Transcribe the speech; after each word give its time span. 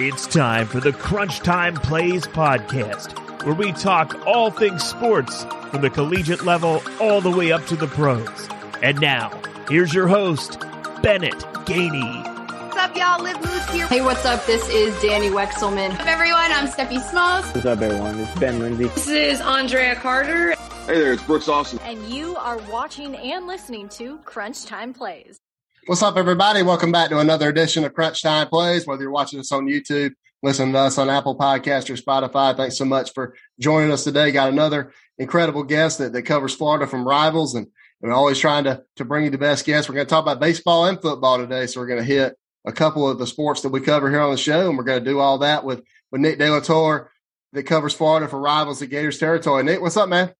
It's 0.00 0.26
time 0.26 0.66
for 0.66 0.80
the 0.80 0.92
Crunch 0.92 1.40
Time 1.40 1.74
Plays 1.74 2.26
podcast, 2.26 3.44
where 3.44 3.54
we 3.54 3.72
talk 3.72 4.26
all 4.26 4.50
things 4.50 4.82
sports 4.82 5.44
from 5.70 5.80
the 5.80 5.90
collegiate 5.90 6.44
level 6.44 6.82
all 7.00 7.20
the 7.20 7.30
way 7.30 7.52
up 7.52 7.64
to 7.66 7.76
the 7.76 7.86
pros. 7.86 8.48
And 8.82 9.00
now, 9.00 9.30
here's 9.68 9.94
your 9.94 10.08
host, 10.08 10.58
Bennett 11.02 11.38
Gainey. 11.66 12.24
What's 12.68 12.76
up, 12.76 12.96
y'all? 12.96 13.22
Liv 13.22 13.40
Moose 13.40 13.70
here. 13.70 13.86
Hey, 13.86 14.00
what's 14.00 14.24
up? 14.24 14.44
This 14.46 14.68
is 14.70 15.00
Danny 15.00 15.28
Wexelman. 15.28 15.90
What's 15.90 16.00
up, 16.00 16.06
everyone? 16.08 16.50
I'm 16.52 16.66
Steffi 16.66 17.00
Smalls. 17.10 17.44
What's 17.54 17.66
up, 17.66 17.80
everyone? 17.80 18.18
It's 18.18 18.38
Ben 18.40 18.58
Lindsay. 18.58 18.86
This 18.88 19.08
is 19.08 19.40
Andrea 19.40 19.94
Carter. 19.96 20.54
Hey 20.86 20.98
there, 20.98 21.12
it's 21.12 21.22
Brooks 21.22 21.48
Austin. 21.48 21.78
And 21.84 22.04
you 22.06 22.34
are 22.36 22.58
watching 22.70 23.14
and 23.14 23.46
listening 23.46 23.88
to 23.90 24.18
Crunch 24.24 24.64
Time 24.66 24.92
Plays. 24.92 25.38
What's 25.86 26.00
up, 26.00 26.16
everybody? 26.16 26.62
Welcome 26.62 26.92
back 26.92 27.08
to 27.08 27.18
another 27.18 27.48
edition 27.48 27.82
of 27.82 27.92
Crunch 27.92 28.22
Time 28.22 28.46
Plays. 28.46 28.86
Whether 28.86 29.02
you're 29.02 29.10
watching 29.10 29.40
us 29.40 29.50
on 29.50 29.66
YouTube, 29.66 30.12
listening 30.40 30.72
to 30.74 30.78
us 30.78 30.96
on 30.96 31.10
Apple 31.10 31.36
Podcast 31.36 31.90
or 31.90 31.94
Spotify, 31.94 32.56
thanks 32.56 32.78
so 32.78 32.84
much 32.84 33.12
for 33.12 33.34
joining 33.58 33.90
us 33.90 34.04
today. 34.04 34.30
Got 34.30 34.52
another 34.52 34.92
incredible 35.18 35.64
guest 35.64 35.98
that, 35.98 36.12
that 36.12 36.22
covers 36.22 36.54
Florida 36.54 36.86
from 36.86 37.04
rivals, 37.04 37.56
and 37.56 37.66
we're 38.00 38.12
always 38.12 38.38
trying 38.38 38.62
to, 38.62 38.84
to 38.94 39.04
bring 39.04 39.24
you 39.24 39.30
the 39.30 39.38
best 39.38 39.66
guests. 39.66 39.88
We're 39.88 39.96
going 39.96 40.06
to 40.06 40.10
talk 40.10 40.22
about 40.22 40.38
baseball 40.38 40.86
and 40.86 41.02
football 41.02 41.38
today, 41.38 41.66
so 41.66 41.80
we're 41.80 41.88
going 41.88 41.98
to 41.98 42.04
hit 42.04 42.36
a 42.64 42.72
couple 42.72 43.10
of 43.10 43.18
the 43.18 43.26
sports 43.26 43.62
that 43.62 43.70
we 43.70 43.80
cover 43.80 44.08
here 44.08 44.20
on 44.20 44.30
the 44.30 44.38
show, 44.38 44.68
and 44.68 44.78
we're 44.78 44.84
going 44.84 45.02
to 45.02 45.10
do 45.10 45.18
all 45.18 45.38
that 45.38 45.64
with, 45.64 45.82
with 46.12 46.20
Nick 46.20 46.38
De 46.38 46.48
La 46.48 46.60
Torre 46.60 47.10
that 47.54 47.64
covers 47.64 47.92
Florida 47.92 48.28
for 48.28 48.38
rivals 48.38 48.80
at 48.82 48.90
Gators 48.90 49.18
territory. 49.18 49.64
Nick, 49.64 49.80
what's 49.80 49.96
up, 49.96 50.08
man? 50.08 50.32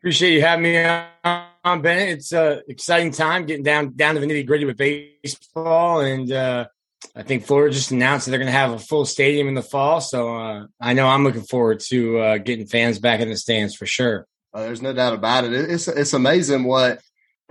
Appreciate 0.00 0.34
you 0.34 0.42
having 0.42 0.64
me 0.64 0.84
on, 0.84 1.46
Bennett. 1.64 2.18
It's 2.18 2.32
an 2.32 2.62
exciting 2.68 3.12
time 3.12 3.46
getting 3.46 3.62
down 3.62 3.94
down 3.94 4.14
to 4.14 4.20
the 4.20 4.26
nitty 4.26 4.46
gritty 4.46 4.64
with 4.64 4.76
baseball, 4.76 6.00
and 6.00 6.30
uh, 6.30 6.66
I 7.14 7.22
think 7.22 7.44
Florida 7.44 7.74
just 7.74 7.90
announced 7.90 8.26
that 8.26 8.30
they're 8.30 8.40
going 8.40 8.52
to 8.52 8.58
have 8.58 8.72
a 8.72 8.78
full 8.78 9.04
stadium 9.04 9.48
in 9.48 9.54
the 9.54 9.62
fall. 9.62 10.00
So 10.00 10.36
uh, 10.36 10.66
I 10.80 10.94
know 10.94 11.06
I'm 11.06 11.24
looking 11.24 11.42
forward 11.42 11.80
to 11.88 12.18
uh, 12.18 12.38
getting 12.38 12.66
fans 12.66 12.98
back 12.98 13.20
in 13.20 13.28
the 13.28 13.36
stands 13.36 13.74
for 13.74 13.86
sure. 13.86 14.26
Uh, 14.52 14.62
there's 14.62 14.82
no 14.82 14.92
doubt 14.92 15.14
about 15.14 15.44
it. 15.44 15.52
It's 15.52 15.88
it's 15.88 16.12
amazing 16.12 16.64
what 16.64 17.00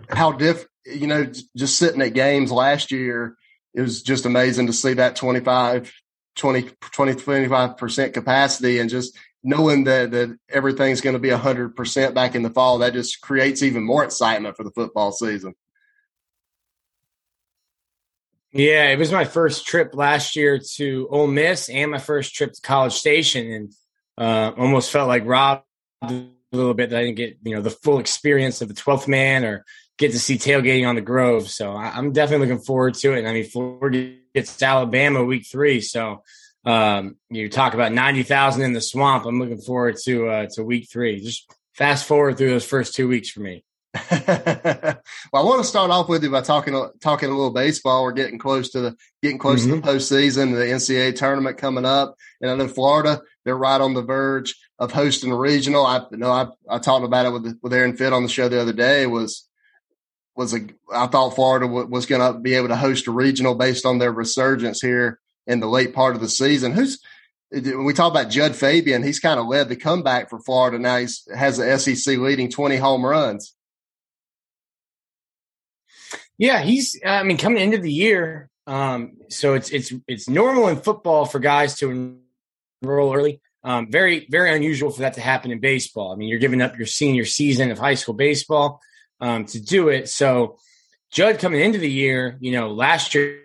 how 0.09 0.33
diff 0.33 0.65
you 0.85 1.07
know 1.07 1.31
just 1.55 1.77
sitting 1.77 2.01
at 2.01 2.13
games 2.13 2.51
last 2.51 2.91
year. 2.91 3.35
It 3.73 3.81
was 3.81 4.03
just 4.03 4.25
amazing 4.25 4.67
to 4.67 4.73
see 4.73 4.95
that 4.95 5.15
25, 5.15 5.93
20, 6.35 6.69
20 6.91 7.13
25 7.13 7.77
percent 7.77 8.13
capacity 8.13 8.79
and 8.79 8.89
just 8.89 9.17
knowing 9.43 9.85
that 9.85 10.11
that 10.11 10.37
everything's 10.49 11.01
going 11.01 11.13
to 11.15 11.19
be 11.19 11.29
100% 11.29 12.13
back 12.13 12.35
in 12.35 12.43
the 12.43 12.49
fall 12.49 12.79
that 12.79 12.93
just 12.93 13.21
creates 13.21 13.63
even 13.63 13.83
more 13.83 14.03
excitement 14.03 14.55
for 14.55 14.63
the 14.63 14.71
football 14.71 15.11
season. 15.11 15.53
Yeah 18.51 18.89
it 18.89 18.99
was 18.99 19.11
my 19.11 19.25
first 19.25 19.65
trip 19.65 19.95
last 19.95 20.35
year 20.35 20.59
to 20.75 21.07
Ole 21.09 21.27
Miss 21.27 21.69
and 21.69 21.91
my 21.91 21.97
first 21.97 22.35
trip 22.35 22.53
to 22.53 22.61
College 22.61 22.93
Station 22.93 23.51
and 23.51 23.73
uh, 24.17 24.51
almost 24.57 24.91
felt 24.91 25.07
like 25.07 25.25
robbed 25.25 25.63
a 26.01 26.25
little 26.51 26.73
bit 26.73 26.89
that 26.89 26.99
I 26.99 27.03
didn't 27.05 27.17
get 27.17 27.37
you 27.43 27.55
know 27.55 27.61
the 27.61 27.69
full 27.69 27.99
experience 27.99 28.61
of 28.61 28.67
the 28.67 28.73
12th 28.73 29.07
man 29.07 29.45
or 29.45 29.65
get 29.97 30.11
to 30.11 30.19
see 30.19 30.37
tailgating 30.37 30.87
on 30.87 30.95
the 30.95 31.01
Grove. 31.01 31.47
So 31.49 31.73
I, 31.73 31.97
am 31.97 32.11
definitely 32.11 32.47
looking 32.47 32.63
forward 32.63 32.95
to 32.95 33.13
it 33.13 33.19
and 33.19 33.27
I 33.27 33.33
mean 33.33 33.45
Florida 33.45 34.15
gets 34.35 34.61
Alabama 34.61 35.23
week 35.23 35.47
three 35.49 35.79
so 35.79 36.23
um, 36.65 37.17
you 37.29 37.49
talk 37.49 37.73
about 37.73 37.91
ninety 37.91 38.23
thousand 38.23 38.63
in 38.63 38.73
the 38.73 38.81
swamp. 38.81 39.25
I'm 39.25 39.39
looking 39.39 39.61
forward 39.61 39.97
to 40.03 40.27
uh, 40.27 40.47
to 40.53 40.63
week 40.63 40.89
three. 40.91 41.21
Just 41.21 41.51
fast 41.73 42.05
forward 42.05 42.37
through 42.37 42.51
those 42.51 42.65
first 42.65 42.93
two 42.93 43.07
weeks 43.07 43.29
for 43.29 43.39
me. 43.39 43.63
well, 44.11 45.01
I 45.33 45.43
want 45.43 45.61
to 45.61 45.67
start 45.67 45.91
off 45.91 46.07
with 46.07 46.23
you 46.23 46.29
by 46.29 46.41
talking 46.41 46.73
talking 47.01 47.29
a 47.29 47.33
little 47.33 47.51
baseball. 47.51 48.03
We're 48.03 48.13
getting 48.13 48.39
close 48.39 48.69
to 48.69 48.79
the 48.79 48.95
getting 49.21 49.37
close 49.37 49.61
mm-hmm. 49.61 49.75
to 49.75 49.75
the 49.75 49.81
mm-hmm. 49.81 49.97
postseason, 49.97 50.55
the 50.55 50.65
NCAA 50.65 51.15
tournament 51.15 51.57
coming 51.57 51.85
up, 51.85 52.15
and 52.39 52.49
I 52.49 52.55
know 52.55 52.67
Florida 52.67 53.21
they're 53.43 53.57
right 53.57 53.81
on 53.81 53.93
the 53.93 54.01
verge 54.01 54.55
of 54.79 54.91
hosting 54.91 55.31
a 55.31 55.37
regional. 55.37 55.85
I 55.85 56.05
you 56.11 56.17
know 56.17 56.31
I, 56.31 56.47
I 56.69 56.79
talked 56.79 57.05
about 57.05 57.25
it 57.25 57.33
with 57.33 57.59
with 57.61 57.73
Aaron 57.73 57.97
Fitt 57.97 58.13
on 58.13 58.23
the 58.23 58.29
show 58.29 58.47
the 58.47 58.61
other 58.61 58.73
day. 58.73 59.07
Was 59.07 59.47
was 60.35 60.53
a 60.53 60.61
I 60.93 61.07
thought 61.07 61.35
Florida 61.35 61.65
w- 61.65 61.87
was 61.87 62.05
going 62.05 62.21
to 62.21 62.39
be 62.39 62.53
able 62.53 62.69
to 62.69 62.77
host 62.77 63.07
a 63.07 63.11
regional 63.11 63.55
based 63.55 63.85
on 63.85 63.97
their 63.97 64.11
resurgence 64.11 64.79
here 64.79 65.19
in 65.51 65.59
the 65.59 65.67
late 65.67 65.93
part 65.93 66.15
of 66.15 66.21
the 66.21 66.29
season. 66.29 66.71
Who's 66.71 66.99
when 67.51 67.83
we 67.83 67.93
talk 67.93 68.09
about 68.09 68.29
Jud 68.29 68.55
Fabian, 68.55 69.03
he's 69.03 69.19
kind 69.19 69.39
of 69.39 69.45
led 69.45 69.67
the 69.67 69.75
comeback 69.75 70.29
for 70.29 70.39
Florida. 70.39 70.79
Now 70.79 70.97
he 70.97 71.07
has 71.35 71.57
the 71.57 71.77
SEC 71.77 72.17
leading 72.17 72.49
20 72.49 72.77
home 72.77 73.05
runs. 73.05 73.53
Yeah, 76.37 76.61
he's. 76.61 76.99
I 77.05 77.23
mean, 77.23 77.37
coming 77.37 77.61
into 77.61 77.77
the 77.77 77.91
year, 77.91 78.49
um, 78.65 79.17
so 79.29 79.53
it's 79.53 79.69
it's 79.69 79.93
it's 80.07 80.27
normal 80.27 80.69
in 80.69 80.77
football 80.77 81.25
for 81.25 81.39
guys 81.39 81.75
to 81.79 82.17
enroll 82.81 83.13
early. 83.13 83.41
Um, 83.63 83.91
very 83.91 84.25
very 84.31 84.55
unusual 84.55 84.89
for 84.89 85.01
that 85.01 85.13
to 85.15 85.21
happen 85.21 85.51
in 85.51 85.59
baseball. 85.59 86.11
I 86.11 86.15
mean, 86.15 86.29
you're 86.29 86.39
giving 86.39 86.61
up 86.61 86.77
your 86.77 86.87
senior 86.87 87.25
season 87.25 87.69
of 87.69 87.77
high 87.77 87.93
school 87.93 88.15
baseball 88.15 88.79
um, 89.19 89.45
to 89.45 89.61
do 89.61 89.89
it. 89.89 90.09
So, 90.09 90.57
Jud 91.11 91.37
coming 91.37 91.61
into 91.61 91.77
the 91.77 91.91
year, 91.91 92.37
you 92.39 92.53
know, 92.53 92.71
last 92.71 93.13
year 93.13 93.41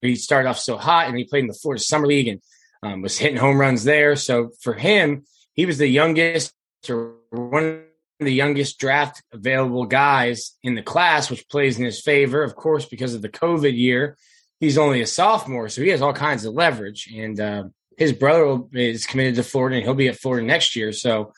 he 0.00 0.16
started 0.16 0.48
off 0.48 0.58
so 0.58 0.76
hot 0.76 1.08
and 1.08 1.16
he 1.16 1.24
played 1.24 1.44
in 1.44 1.48
the 1.48 1.54
Florida 1.54 1.82
Summer 1.82 2.06
League 2.06 2.28
and 2.28 2.40
um, 2.82 3.02
was 3.02 3.18
hitting 3.18 3.36
home 3.36 3.58
runs 3.58 3.84
there. 3.84 4.16
So 4.16 4.50
for 4.62 4.74
him, 4.74 5.24
he 5.54 5.66
was 5.66 5.78
the 5.78 5.86
youngest 5.88 6.54
or 6.88 7.16
one 7.30 7.84
of 8.20 8.26
the 8.26 8.32
youngest 8.32 8.78
draft 8.78 9.22
available 9.32 9.86
guys 9.86 10.56
in 10.62 10.74
the 10.74 10.82
class, 10.82 11.30
which 11.30 11.48
plays 11.48 11.78
in 11.78 11.84
his 11.84 12.00
favor, 12.00 12.42
of 12.42 12.54
course, 12.54 12.84
because 12.84 13.14
of 13.14 13.22
the 13.22 13.28
COVID 13.28 13.76
year. 13.76 14.16
He's 14.60 14.78
only 14.78 15.00
a 15.00 15.06
sophomore, 15.06 15.68
so 15.68 15.82
he 15.82 15.88
has 15.88 16.02
all 16.02 16.12
kinds 16.12 16.44
of 16.44 16.54
leverage. 16.54 17.10
And 17.14 17.40
uh, 17.40 17.64
his 17.96 18.12
brother 18.12 18.62
is 18.72 19.06
committed 19.06 19.36
to 19.36 19.42
Florida, 19.42 19.76
and 19.76 19.84
he'll 19.84 19.94
be 19.94 20.08
at 20.08 20.16
Florida 20.16 20.46
next 20.46 20.76
year. 20.76 20.92
So, 20.92 21.32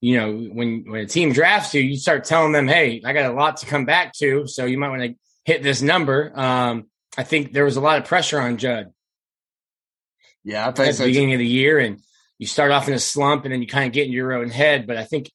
you 0.00 0.18
know, 0.18 0.32
when 0.32 0.84
when 0.86 1.00
a 1.02 1.06
team 1.06 1.32
drafts 1.32 1.74
you, 1.74 1.82
you 1.82 1.96
start 1.96 2.24
telling 2.24 2.52
them, 2.52 2.66
"Hey, 2.66 3.02
I 3.04 3.12
got 3.12 3.30
a 3.30 3.34
lot 3.34 3.58
to 3.58 3.66
come 3.66 3.84
back 3.84 4.14
to, 4.14 4.46
so 4.46 4.64
you 4.64 4.78
might 4.78 4.88
want 4.88 5.02
to 5.02 5.14
hit 5.44 5.62
this 5.62 5.82
number." 5.82 6.32
Um, 6.34 6.86
I 7.16 7.24
think 7.24 7.52
there 7.52 7.64
was 7.64 7.76
a 7.76 7.80
lot 7.80 7.98
of 7.98 8.04
pressure 8.06 8.40
on 8.40 8.56
Jud. 8.56 8.92
Yeah, 10.44 10.68
I 10.68 10.72
think 10.72 10.88
at 10.88 10.94
so 10.96 11.04
the 11.04 11.10
beginning 11.10 11.34
of 11.34 11.38
the 11.38 11.46
year, 11.46 11.78
and 11.78 12.00
you 12.38 12.46
start 12.46 12.70
off 12.70 12.88
in 12.88 12.94
a 12.94 12.98
slump, 12.98 13.44
and 13.44 13.52
then 13.52 13.60
you 13.60 13.68
kind 13.68 13.86
of 13.86 13.92
get 13.92 14.06
in 14.06 14.12
your 14.12 14.32
own 14.32 14.48
head. 14.48 14.86
But 14.86 14.96
I 14.96 15.04
think, 15.04 15.30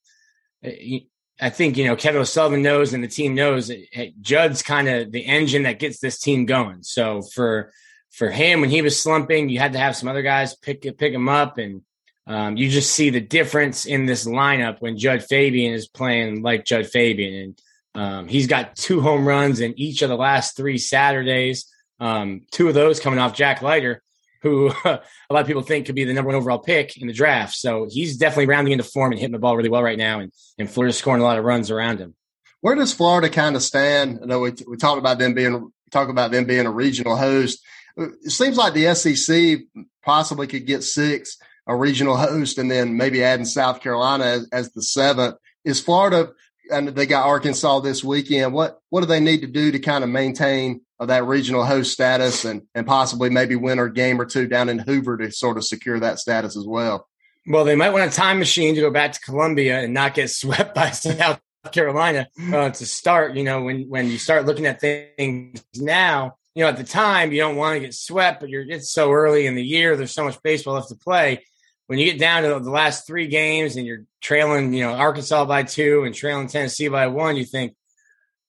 eh, 0.63 0.99
I 1.39 1.49
think 1.49 1.77
you 1.77 1.85
know 1.85 1.95
Kevin 1.95 2.21
O'Sullivan 2.21 2.61
knows, 2.61 2.93
and 2.93 3.03
the 3.03 3.07
team 3.07 3.35
knows 3.35 3.67
that 3.67 4.13
Jud's 4.19 4.63
kind 4.63 4.87
of 4.87 5.11
the 5.11 5.25
engine 5.25 5.63
that 5.63 5.79
gets 5.79 5.99
this 5.99 6.19
team 6.19 6.45
going. 6.45 6.83
So 6.83 7.21
for 7.21 7.71
for 8.11 8.29
him, 8.29 8.61
when 8.61 8.69
he 8.69 8.81
was 8.81 8.99
slumping, 8.99 9.49
you 9.49 9.59
had 9.59 9.73
to 9.73 9.79
have 9.79 9.95
some 9.95 10.09
other 10.09 10.23
guys 10.23 10.55
pick 10.55 10.81
pick 10.81 11.13
him 11.13 11.29
up, 11.29 11.57
and 11.57 11.83
um, 12.25 12.57
you 12.57 12.69
just 12.69 12.93
see 12.93 13.09
the 13.09 13.21
difference 13.21 13.85
in 13.85 14.05
this 14.05 14.25
lineup 14.25 14.81
when 14.81 14.97
Jud 14.97 15.23
Fabian 15.23 15.73
is 15.73 15.87
playing 15.87 16.41
like 16.41 16.65
Jud 16.65 16.87
Fabian, 16.87 17.35
and 17.35 17.61
um, 17.97 18.27
he's 18.27 18.45
got 18.45 18.75
two 18.75 19.01
home 19.01 19.27
runs 19.27 19.59
in 19.59 19.77
each 19.77 20.03
of 20.03 20.09
the 20.09 20.15
last 20.15 20.55
three 20.55 20.77
Saturdays. 20.77 21.65
Um, 21.99 22.43
two 22.51 22.67
of 22.67 22.75
those 22.75 22.99
coming 22.99 23.17
off 23.17 23.35
Jack 23.35 23.63
Leiter, 23.63 24.03
who 24.43 24.69
a 24.85 25.01
lot 25.31 25.41
of 25.41 25.47
people 25.47 25.63
think 25.63 25.87
could 25.87 25.95
be 25.95 26.03
the 26.03 26.13
number 26.13 26.27
one 26.27 26.35
overall 26.35 26.59
pick 26.59 26.95
in 27.01 27.07
the 27.07 27.13
draft. 27.13 27.55
So 27.55 27.87
he's 27.89 28.17
definitely 28.17 28.45
rounding 28.45 28.73
into 28.73 28.83
form 28.83 29.11
and 29.11 29.19
hitting 29.19 29.33
the 29.33 29.39
ball 29.39 29.57
really 29.57 29.69
well 29.69 29.81
right 29.81 29.97
now, 29.97 30.19
and, 30.19 30.31
and 30.59 30.69
Florida's 30.69 30.97
scoring 30.97 31.23
a 31.23 31.25
lot 31.25 31.39
of 31.39 31.43
runs 31.43 31.71
around 31.71 31.97
him. 31.97 32.13
Where 32.61 32.75
does 32.75 32.93
Florida 32.93 33.29
kind 33.29 33.55
of 33.55 33.63
stand? 33.63 34.19
I 34.21 34.27
know 34.27 34.41
we, 34.41 34.53
we 34.67 34.77
talked 34.77 34.99
about 34.99 35.17
them 35.17 35.33
being 35.33 35.71
talk 35.89 36.09
about 36.09 36.29
them 36.29 36.45
being 36.45 36.67
a 36.67 36.71
regional 36.71 37.15
host. 37.15 37.65
It 37.95 38.31
seems 38.31 38.57
like 38.57 38.73
the 38.73 38.93
SEC 38.93 39.61
possibly 40.03 40.45
could 40.45 40.67
get 40.67 40.83
six, 40.83 41.37
a 41.65 41.75
regional 41.75 42.15
host, 42.15 42.59
and 42.59 42.69
then 42.69 42.95
maybe 42.95 43.23
adding 43.23 43.45
South 43.45 43.81
Carolina 43.81 44.25
as, 44.25 44.49
as 44.51 44.71
the 44.71 44.83
seventh. 44.83 45.37
Is 45.65 45.81
Florida 45.81 46.29
and 46.71 46.89
they 46.89 47.05
got 47.05 47.25
Arkansas 47.25 47.79
this 47.79 48.03
weekend. 48.03 48.53
What 48.53 48.79
what 48.89 49.01
do 49.01 49.07
they 49.07 49.19
need 49.19 49.41
to 49.41 49.47
do 49.47 49.71
to 49.71 49.79
kind 49.79 50.03
of 50.03 50.09
maintain 50.09 50.81
that 50.99 51.25
regional 51.25 51.65
host 51.65 51.91
status 51.91 52.45
and 52.45 52.63
and 52.75 52.85
possibly 52.85 53.29
maybe 53.29 53.55
win 53.55 53.79
a 53.79 53.89
game 53.89 54.19
or 54.19 54.25
two 54.25 54.47
down 54.47 54.69
in 54.69 54.79
Hoover 54.79 55.17
to 55.17 55.31
sort 55.31 55.57
of 55.57 55.65
secure 55.65 55.99
that 55.99 56.19
status 56.19 56.57
as 56.57 56.65
well? 56.65 57.07
Well, 57.47 57.63
they 57.63 57.75
might 57.75 57.91
want 57.91 58.11
a 58.11 58.15
time 58.15 58.39
machine 58.39 58.75
to 58.75 58.81
go 58.81 58.91
back 58.91 59.13
to 59.13 59.19
Columbia 59.19 59.79
and 59.79 59.93
not 59.93 60.13
get 60.13 60.29
swept 60.29 60.75
by 60.75 60.91
South 60.91 61.39
Carolina 61.71 62.27
uh, 62.53 62.69
to 62.69 62.85
start. 62.85 63.35
You 63.35 63.43
know, 63.43 63.63
when 63.63 63.89
when 63.89 64.09
you 64.09 64.17
start 64.17 64.45
looking 64.45 64.65
at 64.65 64.81
things 64.81 65.63
now, 65.75 66.35
you 66.55 66.63
know, 66.63 66.69
at 66.69 66.77
the 66.77 66.83
time 66.83 67.31
you 67.31 67.39
don't 67.39 67.55
want 67.55 67.75
to 67.75 67.79
get 67.79 67.93
swept, 67.93 68.39
but 68.39 68.49
you're 68.49 68.69
it's 68.69 68.91
so 68.91 69.11
early 69.11 69.45
in 69.45 69.55
the 69.55 69.63
year. 69.63 69.95
There's 69.95 70.11
so 70.11 70.23
much 70.25 70.41
baseball 70.43 70.75
left 70.75 70.89
to 70.89 70.95
play 70.95 71.43
when 71.87 71.99
you 71.99 72.05
get 72.05 72.19
down 72.19 72.43
to 72.43 72.59
the 72.59 72.69
last 72.69 73.07
three 73.07 73.27
games 73.27 73.75
and 73.75 73.85
you're 73.85 74.03
trailing, 74.21 74.73
you 74.73 74.83
know, 74.83 74.93
Arkansas 74.93 75.45
by 75.45 75.63
two 75.63 76.03
and 76.03 76.13
trailing 76.13 76.47
Tennessee 76.47 76.89
by 76.89 77.07
one, 77.07 77.37
you 77.37 77.45
think, 77.45 77.75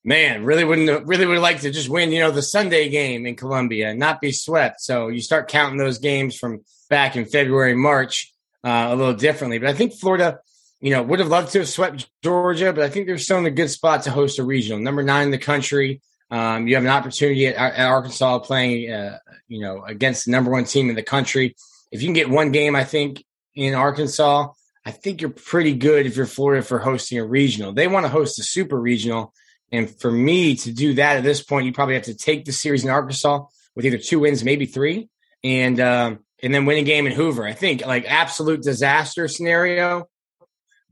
man, 0.04 0.44
really 0.44 0.64
wouldn't 0.64 1.06
really 1.06 1.26
would 1.26 1.38
like 1.38 1.60
to 1.60 1.70
just 1.70 1.88
win, 1.88 2.12
you 2.12 2.20
know, 2.20 2.30
the 2.30 2.42
Sunday 2.42 2.88
game 2.88 3.26
in 3.26 3.36
Columbia 3.36 3.90
and 3.90 3.98
not 3.98 4.20
be 4.20 4.32
swept. 4.32 4.80
So 4.80 5.08
you 5.08 5.20
start 5.20 5.48
counting 5.48 5.78
those 5.78 5.98
games 5.98 6.36
from 6.36 6.64
back 6.90 7.16
in 7.16 7.26
February, 7.26 7.74
March 7.74 8.32
uh, 8.64 8.88
a 8.90 8.96
little 8.96 9.14
differently. 9.14 9.58
But 9.58 9.68
I 9.68 9.74
think 9.74 9.94
Florida, 9.94 10.40
you 10.80 10.90
know, 10.90 11.02
would 11.02 11.20
have 11.20 11.28
loved 11.28 11.52
to 11.52 11.60
have 11.60 11.68
swept 11.68 12.08
Georgia, 12.22 12.72
but 12.72 12.84
I 12.84 12.90
think 12.90 13.06
they're 13.06 13.18
still 13.18 13.38
in 13.38 13.46
a 13.46 13.50
good 13.50 13.70
spot 13.70 14.02
to 14.04 14.10
host 14.10 14.38
a 14.38 14.44
regional. 14.44 14.80
Number 14.80 15.02
nine 15.02 15.26
in 15.26 15.30
the 15.30 15.38
country. 15.38 16.00
Um, 16.30 16.66
you 16.66 16.74
have 16.74 16.84
an 16.84 16.90
opportunity 16.90 17.46
at, 17.46 17.56
at 17.56 17.86
Arkansas 17.86 18.40
playing, 18.40 18.92
uh, 18.92 19.18
you 19.46 19.60
know, 19.60 19.82
against 19.84 20.24
the 20.24 20.32
number 20.32 20.50
one 20.50 20.64
team 20.64 20.90
in 20.90 20.96
the 20.96 21.02
country. 21.02 21.56
If 21.90 22.02
you 22.02 22.08
can 22.08 22.14
get 22.14 22.28
one 22.28 22.52
game, 22.52 22.76
I 22.76 22.84
think 22.84 23.24
in 23.58 23.74
Arkansas, 23.74 24.48
I 24.84 24.90
think 24.90 25.20
you're 25.20 25.30
pretty 25.30 25.74
good 25.74 26.06
if 26.06 26.16
you're 26.16 26.26
Florida 26.26 26.62
for 26.62 26.78
hosting 26.78 27.18
a 27.18 27.24
regional. 27.24 27.72
They 27.72 27.88
want 27.88 28.06
to 28.06 28.10
host 28.10 28.38
a 28.38 28.42
super 28.42 28.80
regional. 28.80 29.34
And 29.70 29.90
for 30.00 30.10
me 30.10 30.56
to 30.56 30.72
do 30.72 30.94
that 30.94 31.18
at 31.18 31.24
this 31.24 31.42
point, 31.42 31.66
you 31.66 31.72
probably 31.72 31.94
have 31.94 32.04
to 32.04 32.16
take 32.16 32.44
the 32.44 32.52
series 32.52 32.84
in 32.84 32.90
Arkansas 32.90 33.44
with 33.74 33.84
either 33.84 33.98
two 33.98 34.20
wins, 34.20 34.42
maybe 34.42 34.64
three, 34.64 35.10
and 35.44 35.78
um, 35.80 36.20
and 36.42 36.54
then 36.54 36.64
win 36.64 36.78
a 36.78 36.82
game 36.82 37.06
in 37.06 37.12
Hoover. 37.12 37.44
I 37.44 37.52
think 37.52 37.84
like 37.84 38.06
absolute 38.06 38.62
disaster 38.62 39.28
scenario 39.28 40.08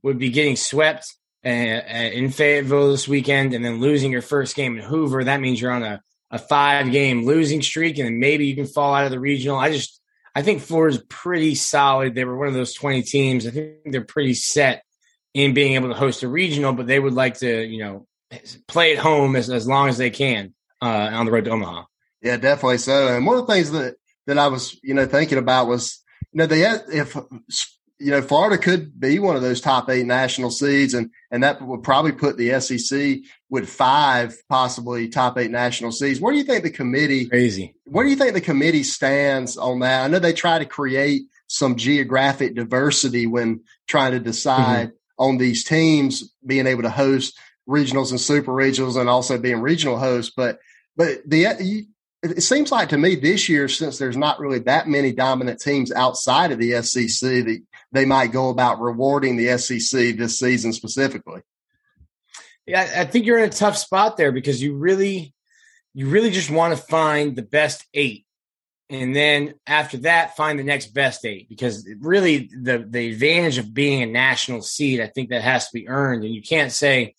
would 0.02 0.18
be 0.18 0.30
getting 0.30 0.56
swept 0.56 1.06
uh, 1.44 1.48
uh, 1.48 2.10
in 2.12 2.30
Fayetteville 2.30 2.90
this 2.90 3.08
weekend 3.08 3.54
and 3.54 3.64
then 3.64 3.80
losing 3.80 4.12
your 4.12 4.22
first 4.22 4.56
game 4.56 4.76
in 4.76 4.84
Hoover. 4.84 5.24
That 5.24 5.40
means 5.40 5.60
you're 5.60 5.72
on 5.72 5.82
a, 5.82 6.02
a 6.30 6.38
five 6.38 6.92
game 6.92 7.24
losing 7.24 7.62
streak, 7.62 7.96
and 7.98 8.06
then 8.06 8.18
maybe 8.18 8.46
you 8.46 8.56
can 8.56 8.66
fall 8.66 8.94
out 8.94 9.06
of 9.06 9.10
the 9.10 9.20
regional. 9.20 9.56
I 9.56 9.72
just 9.72 10.02
I 10.37 10.43
think 10.43 10.61
Florida's 10.61 11.03
pretty 11.09 11.55
solid. 11.55 12.15
They 12.15 12.27
were 12.27 12.37
one 12.37 12.49
of 12.49 12.53
those 12.53 12.75
20 12.75 13.03
teams. 13.05 13.47
I 13.47 13.50
think 13.50 13.77
they're 13.87 14.05
pretty 14.05 14.35
set 14.35 14.85
in 15.33 15.55
being 15.55 15.73
able 15.73 15.88
to 15.88 15.94
host 15.94 16.23
a 16.23 16.29
regional, 16.29 16.75
but 16.75 16.87
they 16.87 17.00
would 17.00 17.15
like 17.15 17.38
to, 17.38 17.65
you 17.65 17.79
know, 17.79 18.06
play 18.69 18.93
at 18.93 18.99
home 18.99 19.35
as, 19.35 19.49
as 19.49 19.67
long 19.67 19.88
as 19.88 19.97
they 19.97 20.11
can 20.11 20.53
uh, 20.83 21.09
on 21.11 21.25
the 21.25 21.33
road 21.33 21.47
to 21.47 21.53
Omaha. 21.53 21.85
Yeah, 22.21 22.37
definitely 22.37 22.77
so. 22.77 23.17
And 23.17 23.25
one 23.25 23.38
of 23.38 23.47
the 23.47 23.53
things 23.55 23.71
that 23.71 23.94
that 24.27 24.37
I 24.37 24.49
was, 24.49 24.79
you 24.83 24.93
know, 24.93 25.06
thinking 25.06 25.38
about 25.38 25.69
was, 25.69 26.05
you 26.33 26.38
know, 26.38 26.47
they 26.47 26.65
if 26.65 27.17
you 27.98 28.10
know, 28.10 28.20
Florida 28.20 28.58
could 28.58 28.98
be 29.00 29.19
one 29.19 29.37
of 29.37 29.43
those 29.43 29.60
top 29.60 29.88
eight 29.88 30.04
national 30.04 30.50
seeds, 30.50 30.93
and 30.94 31.10
and 31.31 31.43
that 31.43 31.62
would 31.62 31.82
probably 31.82 32.12
put 32.12 32.37
the 32.37 32.60
SEC 32.60 33.19
with 33.48 33.69
five 33.69 34.37
possibly 34.48 35.08
top 35.08 35.38
eight 35.38 35.50
national 35.50 35.93
seeds. 35.93 36.20
Where 36.20 36.32
do 36.32 36.38
you 36.38 36.44
think 36.44 36.62
the 36.62 36.70
committee 36.70 37.26
crazy? 37.26 37.75
Where 37.84 38.04
do 38.04 38.10
you 38.10 38.16
think 38.16 38.34
the 38.34 38.40
committee 38.40 38.82
stands 38.82 39.56
on 39.56 39.81
that? 39.81 40.04
I 40.04 40.08
know 40.08 40.19
they 40.19 40.34
try 40.34 40.58
to 40.58 40.66
create 40.66 41.22
some 41.46 41.76
geographic 41.76 42.54
diversity 42.54 43.26
when 43.26 43.60
trying 43.87 44.12
to 44.12 44.20
decide 44.20 44.88
mm-hmm. 44.88 45.25
on 45.25 45.38
these 45.38 45.64
teams 45.64 46.34
being 46.44 46.66
able 46.66 46.82
to 46.82 46.90
host 46.90 47.38
regionals 47.69 48.10
and 48.10 48.20
super 48.20 48.52
regionals, 48.52 49.00
and 49.00 49.08
also 49.08 49.38
being 49.38 49.60
regional 49.60 49.99
hosts. 49.99 50.32
But 50.37 50.58
but 50.96 51.19
the 51.26 51.87
it 52.22 52.42
seems 52.42 52.72
like 52.72 52.88
to 52.90 52.99
me 52.99 53.14
this 53.14 53.49
year, 53.49 53.69
since 53.69 53.99
there's 53.99 54.16
not 54.16 54.40
really 54.40 54.58
that 54.60 54.88
many 54.88 55.12
dominant 55.12 55.60
teams 55.60 55.92
outside 55.92 56.52
of 56.52 56.58
the 56.58 56.82
SEC, 56.82 57.20
that 57.20 57.62
they 57.96 58.04
might 58.04 58.32
go 58.32 58.50
about 58.50 58.81
rewarding 58.81 59.37
the 59.37 59.56
SEC 59.58 60.16
this 60.16 60.38
season 60.38 60.72
specifically. 60.72 61.43
Yeah, 62.66 62.94
I 62.96 63.04
think 63.04 63.26
you're 63.26 63.38
in 63.38 63.48
a 63.48 63.52
tough 63.52 63.76
spot 63.76 64.16
there 64.16 64.32
because 64.32 64.62
you 64.62 64.76
really, 64.76 65.32
you 65.94 66.08
really 66.08 66.31
just 66.31 66.50
want 66.50 66.76
to 66.76 66.82
find 66.82 67.37
the 67.37 67.43
best 67.43 67.87
eight, 67.94 68.26
and 68.90 69.14
then 69.14 69.54
after 69.66 69.98
that, 69.98 70.37
find 70.37 70.58
the 70.58 70.64
next 70.64 70.88
best 70.88 71.25
eight. 71.25 71.48
Because 71.48 71.88
really, 72.00 72.50
the 72.60 72.84
the 72.88 73.12
advantage 73.12 73.58
of 73.58 73.72
being 73.72 74.02
a 74.02 74.06
national 74.06 74.62
seed, 74.62 75.00
I 75.00 75.06
think 75.06 75.31
that 75.31 75.42
has 75.42 75.69
to 75.69 75.75
be 75.75 75.88
earned, 75.88 76.25
and 76.25 76.34
you 76.34 76.42
can't 76.42 76.72
say 76.72 77.14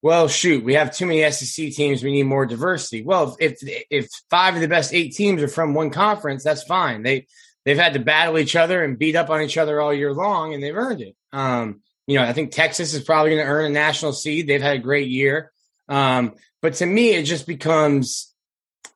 well, 0.00 0.28
shoot, 0.28 0.64
we 0.64 0.74
have 0.74 0.94
too 0.94 1.06
many 1.06 1.28
SEC 1.30 1.72
teams. 1.72 2.04
We 2.04 2.12
need 2.12 2.22
more 2.24 2.46
diversity. 2.46 3.02
Well, 3.02 3.36
if 3.40 3.58
if 3.90 4.08
five 4.30 4.54
of 4.54 4.60
the 4.60 4.68
best 4.68 4.94
eight 4.94 5.14
teams 5.14 5.42
are 5.42 5.48
from 5.48 5.74
one 5.74 5.90
conference, 5.90 6.44
that's 6.44 6.62
fine. 6.62 7.02
They 7.02 7.26
they've 7.64 7.78
had 7.78 7.94
to 7.94 7.98
battle 7.98 8.38
each 8.38 8.56
other 8.56 8.82
and 8.82 8.98
beat 8.98 9.16
up 9.16 9.30
on 9.30 9.42
each 9.42 9.58
other 9.58 9.80
all 9.80 9.92
year 9.92 10.12
long, 10.12 10.54
and 10.54 10.62
they've 10.62 10.76
earned 10.76 11.00
it. 11.00 11.16
Um, 11.32 11.80
you 12.06 12.16
know, 12.16 12.24
I 12.24 12.32
think 12.32 12.52
Texas 12.52 12.94
is 12.94 13.04
probably 13.04 13.32
going 13.32 13.44
to 13.44 13.50
earn 13.50 13.66
a 13.66 13.70
national 13.70 14.12
seed. 14.12 14.46
They've 14.46 14.62
had 14.62 14.76
a 14.76 14.80
great 14.82 15.08
year, 15.08 15.52
um, 15.88 16.34
but 16.62 16.74
to 16.74 16.86
me, 16.86 17.10
it 17.10 17.24
just 17.24 17.46
becomes 17.46 18.34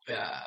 uh, 0.08 0.40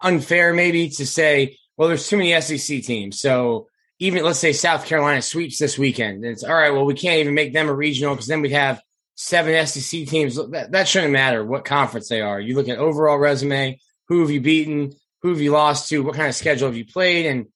unfair, 0.00 0.52
maybe, 0.52 0.90
to 0.90 1.06
say, 1.06 1.58
well, 1.76 1.88
there's 1.88 2.08
too 2.08 2.16
many 2.16 2.38
SEC 2.40 2.82
teams, 2.82 3.20
so 3.20 3.68
even 4.00 4.24
let's 4.24 4.38
say 4.38 4.52
South 4.52 4.86
Carolina 4.86 5.20
sweeps 5.22 5.58
this 5.58 5.78
weekend, 5.78 6.24
and 6.24 6.32
it's 6.32 6.42
all 6.42 6.54
right. 6.54 6.72
Well, 6.72 6.86
we 6.86 6.94
can't 6.94 7.20
even 7.20 7.34
make 7.34 7.52
them 7.52 7.68
a 7.68 7.74
regional 7.74 8.14
because 8.14 8.26
then 8.26 8.40
we'd 8.40 8.52
have 8.52 8.82
seven 9.14 9.66
SEC 9.66 10.06
teams. 10.06 10.36
That, 10.36 10.72
that 10.72 10.88
shouldn't 10.88 11.12
matter 11.12 11.44
what 11.44 11.66
conference 11.66 12.08
they 12.08 12.22
are. 12.22 12.40
You 12.40 12.54
look 12.54 12.68
at 12.68 12.78
overall 12.78 13.18
resume, 13.18 13.78
who 14.08 14.22
have 14.22 14.30
you 14.30 14.40
beaten, 14.40 14.94
who 15.20 15.28
have 15.28 15.40
you 15.40 15.52
lost 15.52 15.90
to, 15.90 16.02
what 16.02 16.14
kind 16.14 16.28
of 16.28 16.34
schedule 16.34 16.68
have 16.68 16.76
you 16.78 16.86
played, 16.86 17.26
and 17.26 17.46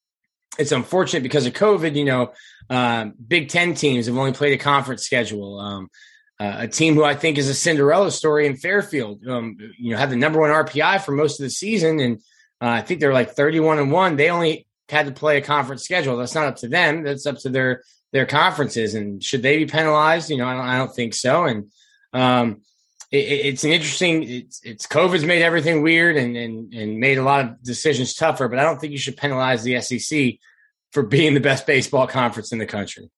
it's 0.57 0.71
unfortunate 0.71 1.23
because 1.23 1.45
of 1.45 1.53
COVID. 1.53 1.95
You 1.95 2.05
know, 2.05 2.33
um, 2.69 3.13
Big 3.27 3.49
Ten 3.49 3.73
teams 3.73 4.07
have 4.07 4.17
only 4.17 4.33
played 4.33 4.53
a 4.53 4.63
conference 4.63 5.03
schedule. 5.03 5.59
Um, 5.59 5.89
uh, 6.39 6.55
a 6.59 6.67
team 6.67 6.95
who 6.95 7.03
I 7.03 7.15
think 7.15 7.37
is 7.37 7.47
a 7.47 7.53
Cinderella 7.53 8.11
story 8.11 8.45
in 8.45 8.57
Fairfield. 8.57 9.25
Um, 9.25 9.57
you 9.77 9.91
know, 9.91 9.97
had 9.97 10.09
the 10.09 10.17
number 10.17 10.39
one 10.39 10.49
RPI 10.49 11.01
for 11.01 11.13
most 11.13 11.39
of 11.39 11.43
the 11.45 11.49
season, 11.49 11.99
and 11.99 12.17
uh, 12.61 12.69
I 12.69 12.81
think 12.81 12.99
they're 12.99 13.13
like 13.13 13.31
thirty-one 13.31 13.79
and 13.79 13.91
one. 13.91 14.15
They 14.15 14.29
only 14.29 14.67
had 14.89 15.07
to 15.07 15.11
play 15.11 15.37
a 15.37 15.41
conference 15.41 15.83
schedule. 15.83 16.17
That's 16.17 16.35
not 16.35 16.47
up 16.47 16.57
to 16.57 16.67
them. 16.67 17.03
That's 17.03 17.25
up 17.25 17.37
to 17.39 17.49
their 17.49 17.83
their 18.11 18.25
conferences. 18.25 18.95
And 18.95 19.23
should 19.23 19.41
they 19.41 19.57
be 19.57 19.65
penalized? 19.65 20.29
You 20.29 20.37
know, 20.37 20.47
I 20.47 20.53
don't, 20.53 20.65
I 20.65 20.77
don't 20.77 20.95
think 20.95 21.13
so. 21.13 21.45
And 21.45 21.71
um, 22.13 22.61
it, 23.11 23.17
it's 23.17 23.63
an 23.63 23.71
interesting. 23.71 24.23
It's, 24.23 24.61
it's 24.63 24.87
COVID's 24.87 25.25
made 25.25 25.41
everything 25.41 25.81
weird 25.81 26.17
and, 26.17 26.35
and 26.35 26.73
and 26.73 26.99
made 26.99 27.17
a 27.17 27.23
lot 27.23 27.45
of 27.45 27.63
decisions 27.63 28.13
tougher. 28.13 28.47
But 28.47 28.59
I 28.59 28.63
don't 28.63 28.79
think 28.79 28.91
you 28.91 28.97
should 28.97 29.17
penalize 29.17 29.63
the 29.63 29.79
SEC 29.81 30.35
for 30.91 31.03
being 31.03 31.33
the 31.33 31.39
best 31.39 31.67
baseball 31.67 32.07
conference 32.07 32.51
in 32.51 32.59
the 32.59 32.65
country. 32.65 33.09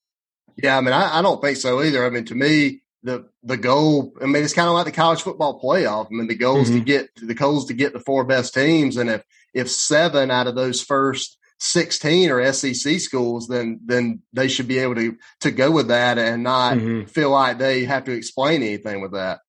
Yeah, 0.56 0.78
I 0.78 0.81
mean, 0.81 0.94
I, 0.94 1.19
I 1.19 1.22
don't 1.22 1.42
think 1.42 1.57
so 1.57 1.81
either. 1.81 2.06
I 2.06 2.10
mean, 2.10 2.25
to 2.25 2.36
me, 2.36 2.81
the 3.04 3.30
the 3.44 3.57
goal. 3.57 4.13
I 4.22 4.25
mean, 4.25 4.44
it's 4.44 4.54
kind 4.54 4.68
of 4.68 4.74
like 4.74 4.86
the 4.86 4.92
college 4.92 5.22
football 5.22 5.62
playoff. 5.62 6.07
I 6.07 6.10
mean, 6.12 6.28
the 6.28 6.36
goal 6.36 6.60
is 6.60 6.69
mm-hmm. 6.69 6.80
to 6.80 6.86
get 6.86 7.10
the 7.16 7.36
goal 7.36 7.60
is 7.60 7.66
to 7.66 7.74
get 7.74 7.94
the 7.94 8.00
four 8.00 8.24
best 8.24 8.54
teams, 8.54 8.98
and 8.98 9.10
if 9.10 9.24
if 9.54 9.69
seven 9.69 10.31
out 10.31 10.48
of 10.48 10.56
those 10.56 10.81
first 10.81 11.38
16 11.60 12.30
or 12.30 12.54
SEC 12.54 13.00
schools, 13.00 13.48
then 13.48 13.80
then 13.86 14.22
they 14.34 14.48
should 14.48 14.68
be 14.68 14.80
able 14.80 14.95
to 14.95 15.18
to 15.42 15.51
go 15.51 15.72
with 15.72 15.88
that 15.88 16.18
and 16.18 16.44
not 16.44 16.78
mm-hmm. 16.78 17.07
feel 17.07 17.31
like 17.31 17.57
they 17.57 17.86
have 17.86 18.06
to 18.06 18.12
explain 18.12 18.62
anything 18.62 19.01
with 19.01 19.13
that. 19.13 19.39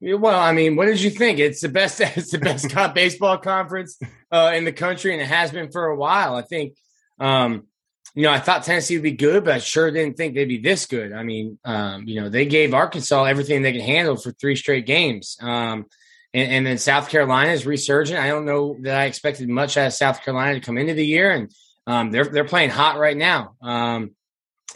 Well, 0.00 0.38
I 0.38 0.52
mean, 0.52 0.76
what 0.76 0.86
did 0.86 1.00
you 1.00 1.10
think? 1.10 1.38
It's 1.38 1.60
the 1.60 1.68
best. 1.68 2.00
It's 2.16 2.30
the 2.30 2.38
best 2.38 2.72
baseball 2.94 3.38
conference 3.38 3.98
uh, 4.30 4.52
in 4.54 4.64
the 4.64 4.72
country, 4.72 5.12
and 5.12 5.20
it 5.20 5.26
has 5.26 5.50
been 5.50 5.70
for 5.70 5.86
a 5.86 5.96
while. 5.96 6.36
I 6.36 6.42
think, 6.42 6.76
um, 7.18 7.66
you 8.14 8.22
know, 8.22 8.32
I 8.32 8.38
thought 8.38 8.62
Tennessee 8.62 8.96
would 8.96 9.02
be 9.02 9.12
good, 9.12 9.44
but 9.44 9.54
I 9.54 9.58
sure 9.58 9.90
didn't 9.90 10.16
think 10.16 10.34
they'd 10.34 10.44
be 10.44 10.58
this 10.58 10.86
good. 10.86 11.12
I 11.12 11.22
mean, 11.22 11.58
um, 11.64 12.04
you 12.06 12.20
know, 12.20 12.28
they 12.28 12.46
gave 12.46 12.74
Arkansas 12.74 13.24
everything 13.24 13.62
they 13.62 13.72
could 13.72 13.80
handle 13.80 14.16
for 14.16 14.32
three 14.32 14.56
straight 14.56 14.86
games. 14.86 15.36
Um, 15.40 15.86
and, 16.34 16.52
and, 16.52 16.66
then 16.66 16.78
South 16.78 17.08
Carolina 17.08 17.52
is 17.52 17.66
resurgent. 17.66 18.20
I 18.20 18.28
don't 18.28 18.44
know 18.44 18.76
that 18.82 18.96
I 18.96 19.04
expected 19.06 19.48
much 19.48 19.76
out 19.76 19.86
of 19.86 19.92
South 19.94 20.22
Carolina 20.22 20.54
to 20.54 20.64
come 20.64 20.78
into 20.78 20.94
the 20.94 21.06
year, 21.06 21.30
and 21.30 21.50
um, 21.86 22.10
they're 22.10 22.26
they're 22.26 22.44
playing 22.44 22.70
hot 22.70 22.98
right 22.98 23.16
now. 23.16 23.54
Um, 23.62 24.10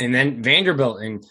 and 0.00 0.14
then 0.14 0.42
Vanderbilt, 0.42 1.02
and 1.02 1.24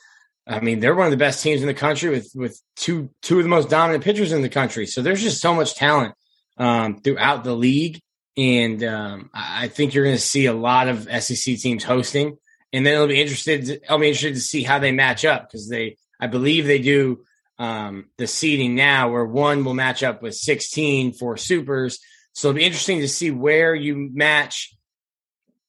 I 0.47 0.59
mean 0.59 0.79
they're 0.79 0.95
one 0.95 1.05
of 1.05 1.11
the 1.11 1.17
best 1.17 1.43
teams 1.43 1.61
in 1.61 1.67
the 1.67 1.73
country 1.73 2.09
with 2.09 2.31
with 2.35 2.61
two 2.75 3.09
two 3.21 3.37
of 3.37 3.43
the 3.43 3.49
most 3.49 3.69
dominant 3.69 4.03
pitchers 4.03 4.31
in 4.31 4.41
the 4.41 4.49
country. 4.49 4.85
So 4.85 5.01
there's 5.01 5.21
just 5.21 5.41
so 5.41 5.53
much 5.53 5.75
talent 5.75 6.15
um, 6.57 6.99
throughout 7.01 7.43
the 7.43 7.55
league, 7.55 8.01
and 8.37 8.83
um, 8.83 9.29
I 9.33 9.67
think 9.67 9.93
you're 9.93 10.05
going 10.05 10.15
to 10.15 10.21
see 10.21 10.45
a 10.45 10.53
lot 10.53 10.87
of 10.87 11.03
SEC 11.23 11.57
teams 11.57 11.83
hosting. 11.83 12.37
And 12.73 12.85
then 12.85 12.93
it'll 12.93 13.07
be 13.07 13.21
interested. 13.21 13.81
I'll 13.89 13.99
be 13.99 14.07
interested 14.07 14.35
to 14.35 14.41
see 14.41 14.63
how 14.63 14.79
they 14.79 14.91
match 14.91 15.25
up 15.25 15.47
because 15.47 15.67
they, 15.67 15.97
I 16.19 16.27
believe 16.27 16.65
they 16.65 16.79
do 16.79 17.23
um, 17.59 18.05
the 18.17 18.27
seeding 18.27 18.75
now, 18.75 19.11
where 19.11 19.25
one 19.25 19.63
will 19.63 19.73
match 19.73 20.03
up 20.03 20.21
with 20.21 20.35
16 20.35 21.13
for 21.13 21.37
supers. 21.37 21.99
So 22.33 22.49
it'll 22.49 22.57
be 22.57 22.65
interesting 22.65 23.01
to 23.01 23.09
see 23.09 23.29
where 23.29 23.75
you 23.75 24.09
match, 24.13 24.73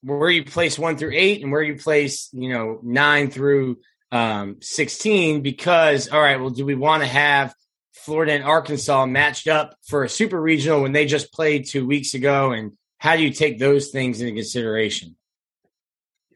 where 0.02 0.30
you 0.30 0.44
place 0.44 0.78
one 0.78 0.96
through 0.96 1.12
eight, 1.14 1.42
and 1.42 1.50
where 1.50 1.62
you 1.62 1.76
place, 1.76 2.28
you 2.32 2.50
know, 2.50 2.78
nine 2.82 3.30
through 3.30 3.78
um, 4.12 4.56
16. 4.60 5.42
Because, 5.42 6.08
all 6.08 6.20
right, 6.20 6.40
well, 6.40 6.50
do 6.50 6.64
we 6.64 6.76
want 6.76 7.02
to 7.02 7.08
have 7.08 7.54
Florida 7.92 8.32
and 8.32 8.44
Arkansas 8.44 9.06
matched 9.06 9.48
up 9.48 9.74
for 9.82 10.04
a 10.04 10.08
super 10.08 10.40
regional 10.40 10.82
when 10.82 10.92
they 10.92 11.06
just 11.06 11.32
played 11.32 11.66
two 11.66 11.86
weeks 11.86 12.14
ago? 12.14 12.52
And 12.52 12.72
how 12.98 13.16
do 13.16 13.22
you 13.22 13.32
take 13.32 13.58
those 13.58 13.88
things 13.88 14.20
into 14.20 14.34
consideration? 14.34 15.16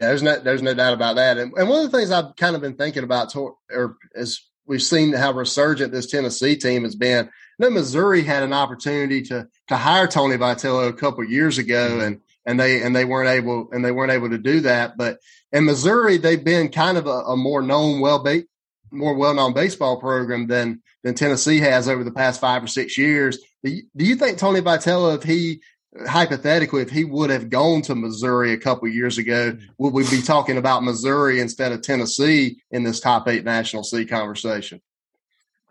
Yeah, 0.01 0.09
there's 0.09 0.23
no 0.23 0.41
there's 0.41 0.63
no 0.63 0.75
doubt 0.75 0.95
about 0.95 1.17
that. 1.17 1.39
And, 1.39 1.53
and 1.57 1.69
one 1.69 1.85
of 1.85 1.91
the 1.91 1.97
things 1.97 2.11
I've 2.11 2.35
kind 2.37 2.57
of 2.57 2.63
been 2.63 2.77
thinking 2.77 3.05
about, 3.05 3.31
to, 3.31 3.57
or 3.71 3.97
as 4.15 4.41
we've 4.67 4.83
seen 4.83 5.13
how 5.13 5.33
resurgent 5.33 5.93
this 5.93 6.07
Tennessee 6.07 6.57
team 6.57 6.83
has 6.83 6.95
been. 6.95 7.31
Then 7.59 7.75
Missouri 7.75 8.23
had 8.23 8.43
an 8.43 8.53
opportunity 8.53 9.23
to 9.23 9.49
to 9.69 9.77
hire 9.77 10.07
Tony 10.07 10.37
Vitello 10.37 10.89
a 10.89 10.93
couple 10.93 11.25
years 11.25 11.59
ago, 11.59 11.91
mm-hmm. 11.91 12.01
and 12.03 12.21
and 12.47 12.59
they 12.59 12.83
and 12.83 12.95
they 12.95 13.05
weren't 13.05 13.29
able 13.29 13.69
and 13.73 13.85
they 13.85 13.93
weren't 13.93 14.13
able 14.13 14.31
to 14.31 14.39
do 14.39 14.61
that. 14.61 14.97
But 14.97 15.19
in 15.53 15.65
Missouri, 15.65 16.17
they've 16.17 16.43
been 16.43 16.71
kind 16.71 16.97
of 16.97 17.07
a, 17.07 17.11
a 17.11 17.37
more 17.37 17.63
known, 17.63 18.01
well 18.01 18.25
more 18.91 19.15
well 19.15 19.35
known 19.35 19.53
baseball 19.53 20.01
program 20.01 20.47
than 20.47 20.83
than 21.03 21.15
Tennessee 21.15 21.59
has 21.61 21.89
over 21.89 22.05
the 22.05 22.13
past 22.13 22.41
five 22.41 22.63
or 22.63 22.69
six 22.69 22.97
years. 22.97 23.39
Do 23.63 23.71
you, 23.71 23.83
do 23.97 24.05
you 24.05 24.17
think 24.17 24.39
Tony 24.39 24.61
Vitello, 24.61 25.17
if 25.17 25.23
he 25.23 25.61
hypothetically, 26.07 26.83
if 26.83 26.91
he 26.91 27.05
would 27.05 27.31
have 27.31 27.49
gone 27.49 27.83
to 27.83 27.95
Missouri 27.95 28.53
a 28.53 28.59
couple 28.59 28.89
years 28.89 29.19
ago, 29.19 29.57
would 29.79 29.95
we 29.95 30.09
be 30.11 30.23
talking 30.23 30.59
about 30.59 30.85
Missouri 30.85 31.41
instead 31.41 31.73
of 31.73 31.83
Tennessee 31.83 32.61
in 32.71 32.83
this 32.83 33.01
top 33.01 33.29
eight 33.29 33.45
national 33.45 33.85
C 33.85 34.05
conversation? 34.05 34.81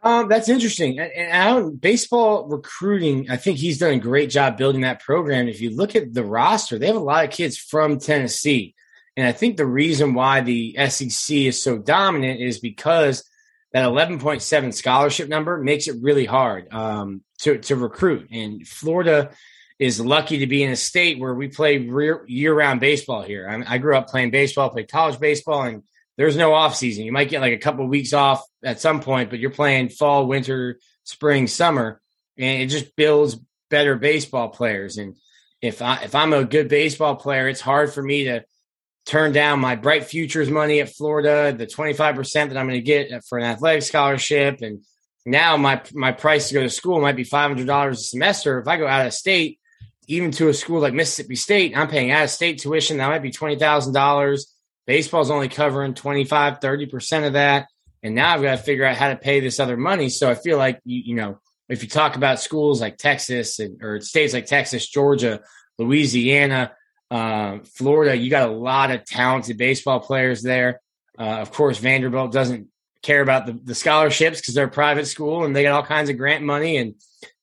Um, 0.05 0.29
that's 0.29 0.49
interesting. 0.49 0.99
And 0.99 1.49
don't 1.49 1.81
baseball 1.81 2.47
recruiting. 2.47 3.31
I 3.31 3.37
think 3.37 3.57
he's 3.57 3.79
done 3.79 3.93
a 3.93 3.99
great 3.99 4.29
job 4.29 4.55
building 4.55 4.81
that 4.81 5.01
program. 5.01 5.47
If 5.47 5.61
you 5.61 5.75
look 5.75 5.95
at 5.95 6.13
the 6.13 6.23
roster, 6.23 6.77
they 6.77 6.85
have 6.85 6.95
a 6.95 6.99
lot 6.99 7.25
of 7.25 7.31
kids 7.31 7.57
from 7.57 7.99
Tennessee, 7.99 8.75
and 9.17 9.25
I 9.25 9.31
think 9.31 9.57
the 9.57 9.65
reason 9.65 10.13
why 10.13 10.41
the 10.41 10.77
SEC 10.89 11.35
is 11.35 11.63
so 11.63 11.79
dominant 11.79 12.39
is 12.39 12.59
because 12.59 13.27
that 13.73 13.89
11.7 13.89 14.73
scholarship 14.73 15.27
number 15.27 15.57
makes 15.57 15.87
it 15.87 15.95
really 16.01 16.25
hard 16.25 16.71
um, 16.71 17.23
to 17.39 17.57
to 17.57 17.75
recruit. 17.75 18.29
And 18.31 18.67
Florida 18.67 19.31
is 19.79 19.99
lucky 19.99 20.37
to 20.37 20.47
be 20.47 20.61
in 20.61 20.71
a 20.71 20.75
state 20.75 21.19
where 21.19 21.33
we 21.33 21.47
play 21.47 21.79
year 22.27 22.53
round 22.53 22.79
baseball 22.79 23.23
here. 23.23 23.49
I, 23.49 23.75
I 23.75 23.77
grew 23.79 23.97
up 23.97 24.07
playing 24.07 24.29
baseball, 24.29 24.69
played 24.69 24.91
college 24.91 25.19
baseball, 25.19 25.63
and 25.63 25.81
there's 26.17 26.37
no 26.37 26.53
off 26.53 26.75
season. 26.75 27.05
You 27.05 27.11
might 27.11 27.29
get 27.29 27.41
like 27.41 27.53
a 27.53 27.57
couple 27.57 27.83
of 27.83 27.89
weeks 27.89 28.13
off 28.13 28.43
at 28.63 28.79
some 28.79 29.01
point, 29.01 29.29
but 29.29 29.39
you're 29.39 29.49
playing 29.49 29.89
fall, 29.89 30.27
winter, 30.27 30.79
spring, 31.03 31.47
summer, 31.47 32.01
and 32.37 32.61
it 32.61 32.67
just 32.67 32.95
builds 32.95 33.37
better 33.69 33.95
baseball 33.95 34.49
players. 34.49 34.97
And 34.97 35.15
if 35.61 35.81
I 35.81 36.03
if 36.03 36.15
I'm 36.15 36.33
a 36.33 36.45
good 36.45 36.69
baseball 36.69 37.15
player, 37.15 37.47
it's 37.47 37.61
hard 37.61 37.93
for 37.93 38.01
me 38.01 38.25
to 38.25 38.43
turn 39.05 39.31
down 39.31 39.59
my 39.59 39.75
bright 39.75 40.05
futures 40.05 40.49
money 40.49 40.79
at 40.81 40.89
Florida, 40.89 41.55
the 41.55 41.67
25% 41.67 42.33
that 42.33 42.57
I'm 42.57 42.67
going 42.67 42.71
to 42.71 42.81
get 42.81 43.23
for 43.25 43.37
an 43.37 43.45
athletic 43.45 43.83
scholarship 43.83 44.61
and 44.61 44.83
now 45.25 45.57
my 45.57 45.81
my 45.93 46.11
price 46.11 46.49
to 46.49 46.53
go 46.53 46.61
to 46.61 46.69
school 46.69 47.01
might 47.01 47.15
be 47.15 47.25
$500 47.25 47.89
a 47.89 47.95
semester. 47.95 48.59
If 48.59 48.67
I 48.67 48.77
go 48.77 48.87
out 48.87 49.07
of 49.07 49.13
state, 49.13 49.59
even 50.07 50.31
to 50.31 50.49
a 50.49 50.53
school 50.53 50.79
like 50.79 50.93
Mississippi 50.93 51.35
State, 51.35 51.75
I'm 51.75 51.87
paying 51.87 52.11
out 52.11 52.25
of 52.25 52.29
state 52.29 52.59
tuition. 52.59 52.97
That 52.97 53.09
might 53.09 53.23
be 53.23 53.31
$20,000 53.31 54.41
Baseball's 54.85 55.31
only 55.31 55.49
covering 55.49 55.93
25, 55.93 56.59
30% 56.59 57.27
of 57.27 57.33
that. 57.33 57.67
And 58.03 58.13
now 58.13 58.33
I've 58.33 58.41
got 58.41 58.57
to 58.57 58.63
figure 58.63 58.85
out 58.85 58.97
how 58.97 59.09
to 59.09 59.15
pay 59.15 59.39
this 59.39 59.59
other 59.59 59.77
money. 59.77 60.09
So 60.09 60.29
I 60.29 60.35
feel 60.35 60.57
like, 60.57 60.79
you, 60.85 61.01
you 61.05 61.15
know, 61.15 61.39
if 61.67 61.81
you 61.81 61.89
talk 61.89 62.15
about 62.15 62.39
schools 62.39 62.79
like 62.79 62.97
Texas 62.97 63.59
and, 63.59 63.83
or 63.83 63.99
states 64.01 64.33
like 64.33 64.45
Texas, 64.45 64.87
Georgia, 64.87 65.41
Louisiana, 65.79 66.73
uh, 67.09 67.59
Florida, 67.75 68.15
you 68.15 68.29
got 68.29 68.49
a 68.49 68.51
lot 68.51 68.91
of 68.91 69.05
talented 69.05 69.57
baseball 69.57 69.99
players 69.99 70.43
there. 70.43 70.81
Uh, 71.17 71.39
of 71.39 71.51
course, 71.51 71.79
Vanderbilt 71.79 72.31
doesn't 72.31 72.67
care 73.01 73.21
about 73.21 73.45
the, 73.45 73.53
the 73.53 73.75
scholarships 73.75 74.39
because 74.41 74.53
they're 74.53 74.65
a 74.65 74.71
private 74.71 75.07
school 75.07 75.45
and 75.45 75.55
they 75.55 75.63
got 75.63 75.73
all 75.73 75.83
kinds 75.83 76.09
of 76.09 76.17
grant 76.17 76.43
money 76.43 76.77
and 76.77 76.95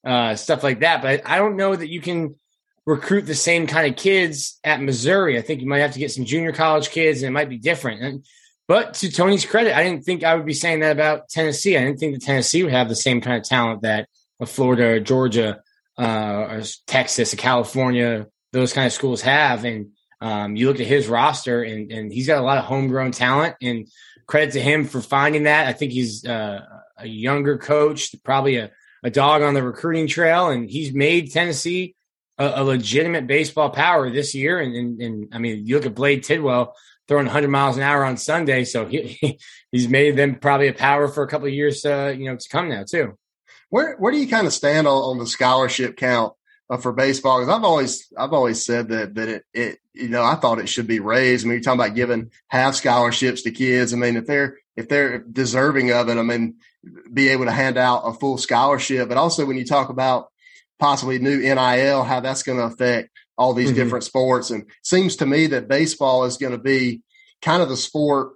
uh, 0.05 0.37
stuff 0.37 0.63
like 0.63 0.81
that. 0.81 1.03
But 1.03 1.23
I 1.27 1.39
don't 1.39 1.57
know 1.57 1.75
that 1.75 1.89
you 1.89 2.01
can 2.01 2.37
recruit 2.87 3.23
the 3.23 3.35
same 3.35 3.67
kind 3.67 3.91
of 3.91 3.97
kids 3.97 4.59
at 4.65 4.83
Missouri. 4.83 5.39
I 5.39 5.43
think 5.43 5.61
you 5.61 5.69
might 5.69 5.81
have 5.81 5.93
to 5.93 5.99
get 5.99 6.11
some 6.11 6.25
junior 6.25 6.53
college 6.53 6.91
kids, 6.91 7.23
and 7.23 7.29
it 7.29 7.33
might 7.33 7.49
be 7.49 7.59
different. 7.59 8.03
And, 8.03 8.25
but 8.69 8.95
to 8.95 9.11
Tony's 9.11 9.47
credit, 9.47 9.77
I 9.77 9.83
didn't 9.83 10.05
think 10.05 10.25
I 10.25 10.35
would 10.35 10.47
be 10.47 10.55
saying 10.55 10.81
that 10.81 10.93
about 10.93 11.29
Tennessee. 11.29 11.77
I 11.77 11.85
didn't 11.85 11.99
think 11.99 12.15
that 12.15 12.23
Tennessee 12.25 12.63
would 12.63 12.73
have 12.73 12.89
the 12.89 12.97
same 12.97 13.21
kind 13.21 13.37
of 13.37 13.45
talent 13.45 13.83
that 13.83 14.09
a 14.41 14.47
Florida, 14.47 14.95
or 14.95 15.01
Georgia, 15.01 15.63
uh, 15.99 16.47
or 16.51 16.63
Texas, 16.87 17.33
or 17.33 17.37
California, 17.37 18.27
those 18.53 18.73
kind 18.73 18.87
of 18.87 18.93
schools 18.93 19.23
have. 19.23 19.65
And 19.65 19.91
um, 20.21 20.57
you 20.57 20.67
look 20.67 20.81
at 20.81 20.87
his 20.87 21.07
roster, 21.07 21.63
and, 21.63 21.93
and 21.93 22.13
he's 22.13 22.27
got 22.27 22.39
a 22.39 22.45
lot 22.45 22.59
of 22.59 22.65
homegrown 22.65 23.13
talent. 23.13 23.57
And 23.63 23.87
credit 24.27 24.53
to 24.53 24.61
him 24.61 24.85
for 24.85 25.01
finding 25.01 25.45
that. 25.45 25.67
I 25.67 25.73
think 25.73 25.93
he's 25.93 26.25
uh, 26.25 26.61
a 26.97 27.07
younger 27.07 27.59
coach, 27.59 28.15
probably 28.25 28.57
a, 28.57 28.71
a 29.03 29.11
dog 29.11 29.43
on 29.43 29.55
the 29.55 29.63
recruiting 29.63 30.07
trail, 30.07 30.49
and 30.49 30.71
he's 30.71 30.95
made 30.95 31.31
Tennessee 31.31 31.95
a, 32.43 32.63
a 32.63 32.65
legitimate 32.65 33.27
baseball 33.27 33.71
power 33.71 34.11
this 34.11 34.35
year. 34.35 34.59
And, 34.59 34.75
and, 34.75 35.01
and, 35.01 35.29
I 35.33 35.39
mean, 35.39 35.67
you 35.67 35.77
look 35.77 35.87
at 35.87 35.95
Blade 35.95 36.25
Tidwell 36.25 36.75
throwing 37.09 37.27
100 37.27 37.49
miles 37.49 37.77
an 37.77 37.83
hour 37.83 38.05
on 38.05 38.17
Sunday, 38.17 38.65
so 38.65 38.87
he, 38.87 39.39
he's 39.73 39.89
made 39.89 40.17
them 40.17 40.37
probably 40.37 40.69
a 40.69 40.73
power 40.73 41.09
for 41.09 41.23
a 41.23 41.29
couple 41.29 41.47
of 41.47 41.55
years, 41.55 41.85
uh, 41.85 42.15
you 42.17 42.25
know, 42.27 42.37
to 42.37 42.49
come 42.49 42.69
now 42.69 42.85
too. 42.85 43.17
Where 43.71 43.97
where 43.97 44.13
do 44.13 44.19
you 44.19 44.29
kind 44.29 44.47
of 44.47 44.53
stand 44.53 44.87
on, 44.87 44.93
on 44.93 45.19
the 45.19 45.27
scholarship 45.27 45.97
count 45.97 46.35
uh, 46.69 46.77
for 46.77 46.93
baseball? 46.93 47.41
Because 47.41 47.57
I've 47.57 47.65
always 47.65 48.13
I've 48.19 48.35
always 48.35 48.65
said 48.67 48.89
that 48.89 49.15
that 49.15 49.29
it 49.29 49.45
it 49.55 49.79
you 49.95 50.11
know 50.11 50.23
I 50.23 50.35
thought 50.35 50.59
it 50.59 50.69
should 50.69 50.87
be 50.87 51.01
raised. 51.01 51.45
I 51.45 51.49
mean, 51.49 51.55
you're 51.55 51.63
talking 51.63 51.81
about 51.81 51.97
giving 51.97 52.33
half 52.49 52.75
scholarships 52.75 53.43
to 53.43 53.51
kids. 53.51 53.95
I 53.95 53.97
mean, 53.97 54.17
if 54.17 54.27
they're 54.27 54.59
if 54.77 54.91
they're 54.91 55.21
deserving 55.21 55.91
of 55.91 56.11
it, 56.11 56.19
I 56.19 56.23
mean, 56.23 56.57
be 57.11 57.31
able 57.31 57.47
to 57.47 57.51
hand 57.51 57.79
out 57.79 58.03
a 58.05 58.13
full 58.13 58.37
scholarship. 58.37 59.09
But 59.09 59.17
also 59.17 59.47
when 59.47 59.57
you 59.57 59.65
talk 59.65 59.89
about 59.89 60.32
possibly 60.83 61.21
new 61.21 61.39
NIL, 61.39 62.03
how 62.03 62.19
that's 62.19 62.43
going 62.43 62.59
to 62.59 62.65
affect 62.65 63.09
all 63.39 63.55
these 63.55 63.69
mm-hmm. 63.69 63.77
different 63.77 64.03
sports. 64.03 64.51
And 64.51 64.67
seems 64.83 65.15
to 65.17 65.27
me 65.27 65.47
that 65.47 65.69
baseball 65.69 66.25
is 66.25 66.37
going 66.37 66.51
to 66.51 66.59
be 66.59 67.03
kind 67.41 67.63
of 67.63 67.69
the 67.69 67.77
sport 67.77 68.33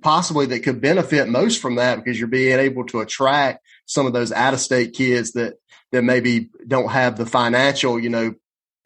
possibly 0.00 0.46
that 0.46 0.60
could 0.60 0.80
benefit 0.80 1.28
most 1.28 1.60
from 1.60 1.74
that 1.74 1.96
because 1.96 2.18
you're 2.18 2.28
being 2.28 2.58
able 2.58 2.86
to 2.86 3.00
attract 3.00 3.62
some 3.84 4.06
of 4.06 4.14
those 4.14 4.32
out 4.32 4.54
of 4.54 4.60
state 4.60 4.94
kids 4.94 5.32
that 5.32 5.56
that 5.90 6.00
maybe 6.00 6.48
don't 6.66 6.90
have 6.90 7.18
the 7.18 7.26
financial, 7.26 8.00
you 8.00 8.08
know, 8.08 8.34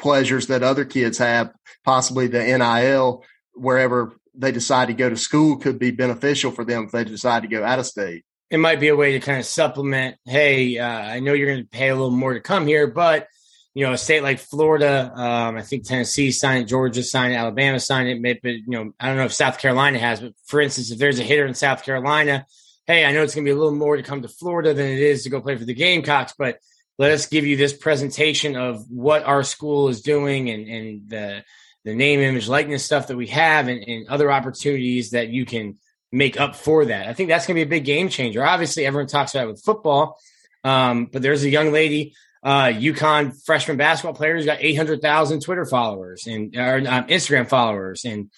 pleasures 0.01 0.49
that 0.49 0.65
other 0.65 0.85
kids 0.85 1.19
have. 1.19 1.53
Possibly 1.85 2.27
the 2.27 2.43
NIL 2.43 3.25
wherever 3.55 4.17
they 4.35 4.51
decide 4.51 4.89
to 4.89 4.95
go 4.95 5.09
to 5.09 5.17
school 5.17 5.59
could 5.59 5.79
be 5.79 5.93
beneficial 5.93 6.51
for 6.51 6.65
them 6.65 6.87
if 6.87 6.91
they 6.91 7.05
decide 7.05 7.43
to 7.43 7.49
go 7.49 7.63
out 7.63 7.79
of 7.79 7.87
state 7.87 8.25
it 8.51 8.59
might 8.59 8.81
be 8.81 8.89
a 8.89 8.97
way 8.97 9.13
to 9.13 9.21
kind 9.21 9.39
of 9.39 9.47
supplement. 9.47 10.17
Hey, 10.25 10.79
uh, 10.79 10.89
I 10.89 11.21
know 11.21 11.33
you're 11.33 11.49
going 11.49 11.63
to 11.63 11.69
pay 11.69 11.89
a 11.89 11.95
little 11.95 12.11
more 12.11 12.35
to 12.35 12.41
come 12.41 12.67
here, 12.67 12.87
but 12.87 13.29
you 13.75 13.85
know, 13.85 13.93
a 13.93 13.99
state 13.99 14.23
like 14.23 14.39
Florida, 14.39 15.13
um, 15.15 15.57
I 15.57 15.63
think 15.63 15.85
Tennessee 15.85 16.31
signed 16.31 16.67
Georgia 16.67 17.03
signed 17.03 17.35
Alabama 17.35 17.79
signed 17.79 18.09
it, 18.09 18.43
but 18.43 18.53
you 18.53 18.63
know, 18.69 18.93
I 18.99 19.09
don't 19.09 19.19
know 19.19 19.27
if 19.27 19.35
South 19.35 19.59
Carolina 19.59 19.99
has. 19.99 20.21
But 20.21 20.33
for 20.47 20.63
instance, 20.63 20.91
if 20.91 20.99
there's 20.99 21.19
a 21.19 21.25
hitter 21.25 21.45
in 21.45 21.53
South 21.53 21.83
Carolina, 21.83 22.47
hey, 22.87 23.05
I 23.05 23.13
know 23.13 23.23
it's 23.23 23.35
going 23.35 23.45
to 23.45 23.49
be 23.49 23.55
a 23.55 23.59
little 23.59 23.77
more 23.77 23.97
to 23.97 24.03
come 24.03 24.23
to 24.23 24.29
Florida 24.29 24.73
than 24.73 24.87
it 24.87 25.01
is 25.01 25.25
to 25.25 25.31
go 25.31 25.43
play 25.43 25.57
for 25.57 25.67
the 25.67 25.75
Gamecocks, 25.75 26.33
but 26.39 26.59
let 26.99 27.11
us 27.11 27.27
give 27.27 27.45
you 27.45 27.59
this 27.59 27.75
presentation 27.75 28.57
of 28.57 28.89
what 28.89 29.25
our 29.25 29.43
school 29.43 29.89
is 29.89 30.01
doing 30.01 30.49
and 30.49 30.67
and 30.67 31.09
the 31.11 31.45
the 31.85 31.95
name, 31.95 32.19
image, 32.21 32.49
likeness 32.49 32.85
stuff 32.85 33.09
that 33.09 33.17
we 33.17 33.29
have, 33.29 33.69
and, 33.69 33.81
and 33.87 34.09
other 34.09 34.33
opportunities 34.33 35.11
that 35.11 35.29
you 35.29 35.45
can 35.45 35.77
make 36.17 36.41
up 36.41 36.57
for 36.57 36.87
that. 36.87 37.07
I 37.09 37.13
think 37.13 37.29
that's 37.29 37.47
going 37.47 37.57
to 37.57 37.65
be 37.65 37.69
a 37.69 37.79
big 37.79 37.85
game 37.85 38.09
changer. 38.09 38.45
Obviously, 38.45 38.87
everyone 38.87 39.07
talks 39.07 39.35
about 39.35 39.45
it 39.45 39.51
with 39.53 39.63
football, 39.63 40.19
um, 40.65 41.07
but 41.07 41.23
there's 41.23 41.45
a 41.45 41.51
young 41.51 41.73
lady, 41.73 42.15
uh, 42.43 42.67
UConn 42.67 43.35
freshman 43.45 43.77
basketball 43.77 44.15
player 44.15 44.37
who's 44.37 44.47
got 44.47 44.59
800,000 44.61 45.41
Twitter 45.41 45.65
followers 45.65 46.27
and 46.27 46.57
or, 46.57 46.79
um, 46.79 47.07
Instagram 47.09 47.49
followers. 47.49 48.05
And 48.05 48.31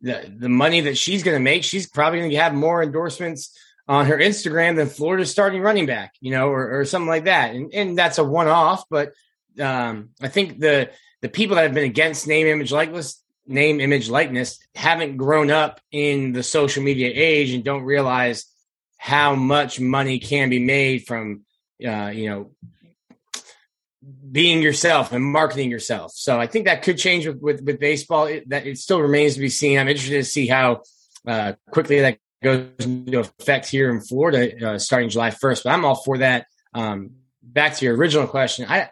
the, 0.00 0.32
the 0.34 0.48
money 0.48 0.82
that 0.82 0.96
she's 0.96 1.22
going 1.22 1.36
to 1.36 1.42
make, 1.42 1.64
she's 1.64 1.88
probably 1.88 2.20
going 2.20 2.30
to 2.30 2.36
have 2.36 2.54
more 2.54 2.82
endorsements 2.82 3.56
on 3.88 4.06
her 4.06 4.18
Instagram 4.18 4.76
than 4.76 4.88
Florida's 4.88 5.30
starting 5.30 5.62
running 5.62 5.86
back, 5.86 6.14
you 6.20 6.32
know, 6.32 6.48
or, 6.48 6.80
or 6.80 6.84
something 6.84 7.08
like 7.08 7.24
that. 7.24 7.54
And, 7.54 7.72
and 7.72 7.98
that's 7.98 8.18
a 8.18 8.24
one 8.24 8.48
off, 8.48 8.84
but 8.90 9.12
um, 9.60 10.10
I 10.20 10.28
think 10.28 10.58
the, 10.58 10.90
the 11.22 11.28
people 11.28 11.56
that 11.56 11.62
have 11.62 11.74
been 11.74 11.84
against 11.84 12.26
name, 12.26 12.46
image, 12.46 12.72
likeness, 12.72 13.22
name, 13.46 13.80
image, 13.80 14.08
likeness 14.08 14.58
haven't 14.74 15.16
grown 15.16 15.50
up 15.50 15.80
in 15.90 16.32
the 16.32 16.42
social 16.42 16.82
media 16.82 17.10
age 17.14 17.52
and 17.52 17.64
don't 17.64 17.82
realize 17.82 18.46
how 18.96 19.34
much 19.34 19.78
money 19.78 20.18
can 20.18 20.48
be 20.48 20.58
made 20.58 21.06
from, 21.06 21.42
uh, 21.86 22.10
you 22.14 22.28
know, 22.28 22.50
being 24.30 24.62
yourself 24.62 25.12
and 25.12 25.24
marketing 25.24 25.70
yourself. 25.70 26.12
So 26.14 26.38
I 26.38 26.46
think 26.46 26.66
that 26.66 26.82
could 26.82 26.98
change 26.98 27.26
with 27.26 27.40
with, 27.40 27.62
with 27.62 27.80
baseball. 27.80 28.26
It, 28.26 28.48
that 28.48 28.66
it 28.66 28.78
still 28.78 29.00
remains 29.00 29.34
to 29.34 29.40
be 29.40 29.48
seen. 29.48 29.78
I'm 29.78 29.88
interested 29.88 30.16
to 30.16 30.24
see 30.24 30.46
how 30.46 30.82
uh, 31.26 31.54
quickly 31.70 32.00
that 32.00 32.18
goes 32.42 32.68
into 32.80 33.20
effect 33.20 33.68
here 33.68 33.90
in 33.90 34.00
Florida 34.00 34.70
uh, 34.74 34.78
starting 34.78 35.08
July 35.08 35.30
1st. 35.30 35.64
But 35.64 35.70
I'm 35.70 35.84
all 35.84 35.96
for 35.96 36.18
that. 36.18 36.46
Um, 36.74 37.12
back 37.42 37.74
to 37.76 37.84
your 37.84 37.96
original 37.96 38.26
question, 38.26 38.66
I 38.68 38.90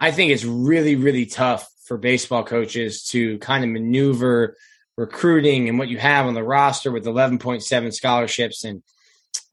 I 0.00 0.10
think 0.10 0.32
it's 0.32 0.44
really 0.44 0.96
really 0.96 1.26
tough 1.26 1.68
for 1.84 1.96
baseball 1.96 2.44
coaches 2.44 3.04
to 3.08 3.38
kind 3.38 3.64
of 3.64 3.70
maneuver 3.70 4.56
recruiting 4.96 5.68
and 5.68 5.78
what 5.78 5.88
you 5.88 5.98
have 5.98 6.26
on 6.26 6.34
the 6.34 6.42
roster 6.42 6.92
with 6.92 7.04
11.7 7.04 7.92
scholarships. 7.92 8.64
And 8.64 8.82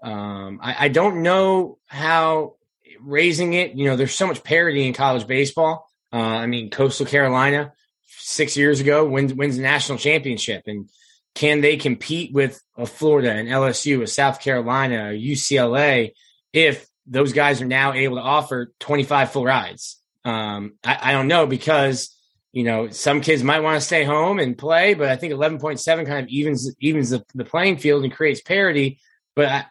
um, 0.03 0.59
I, 0.61 0.85
I, 0.85 0.87
don't 0.89 1.23
know 1.23 1.77
how 1.87 2.55
raising 3.01 3.53
it, 3.53 3.75
you 3.75 3.85
know, 3.85 3.95
there's 3.95 4.15
so 4.15 4.27
much 4.27 4.43
parity 4.43 4.85
in 4.85 4.93
college 4.93 5.27
baseball. 5.27 5.89
Uh, 6.11 6.17
I 6.17 6.45
mean, 6.45 6.69
Coastal 6.69 7.05
Carolina 7.05 7.73
six 8.07 8.57
years 8.57 8.79
ago 8.79 9.07
wins, 9.07 9.33
wins 9.33 9.55
the 9.55 9.61
national 9.61 9.97
championship. 9.97 10.63
And 10.67 10.89
can 11.35 11.61
they 11.61 11.77
compete 11.77 12.33
with 12.33 12.61
a 12.77 12.85
Florida 12.85 13.31
and 13.31 13.47
LSU, 13.47 14.01
a 14.01 14.07
South 14.07 14.41
Carolina, 14.41 15.11
UCLA, 15.13 16.13
if 16.53 16.87
those 17.05 17.33
guys 17.33 17.61
are 17.61 17.65
now 17.65 17.93
able 17.93 18.17
to 18.17 18.21
offer 18.21 18.73
25 18.79 19.31
full 19.31 19.45
rides? 19.45 19.97
Um, 20.25 20.73
I, 20.83 20.97
I 21.01 21.11
don't 21.11 21.27
know 21.27 21.45
because 21.45 22.15
you 22.51 22.63
know, 22.63 22.89
some 22.89 23.21
kids 23.21 23.43
might 23.43 23.59
want 23.59 23.79
to 23.79 23.85
stay 23.85 24.03
home 24.03 24.39
and 24.39 24.57
play, 24.57 24.93
but 24.95 25.09
I 25.09 25.15
think 25.15 25.33
11.7 25.33 26.07
kind 26.07 26.23
of 26.23 26.29
evens 26.29 26.73
evens 26.79 27.11
the, 27.11 27.23
the 27.35 27.45
playing 27.45 27.77
field 27.77 28.03
and 28.03 28.13
creates 28.13 28.41
parity. 28.41 28.99
But 29.35 29.49
I, 29.49 29.65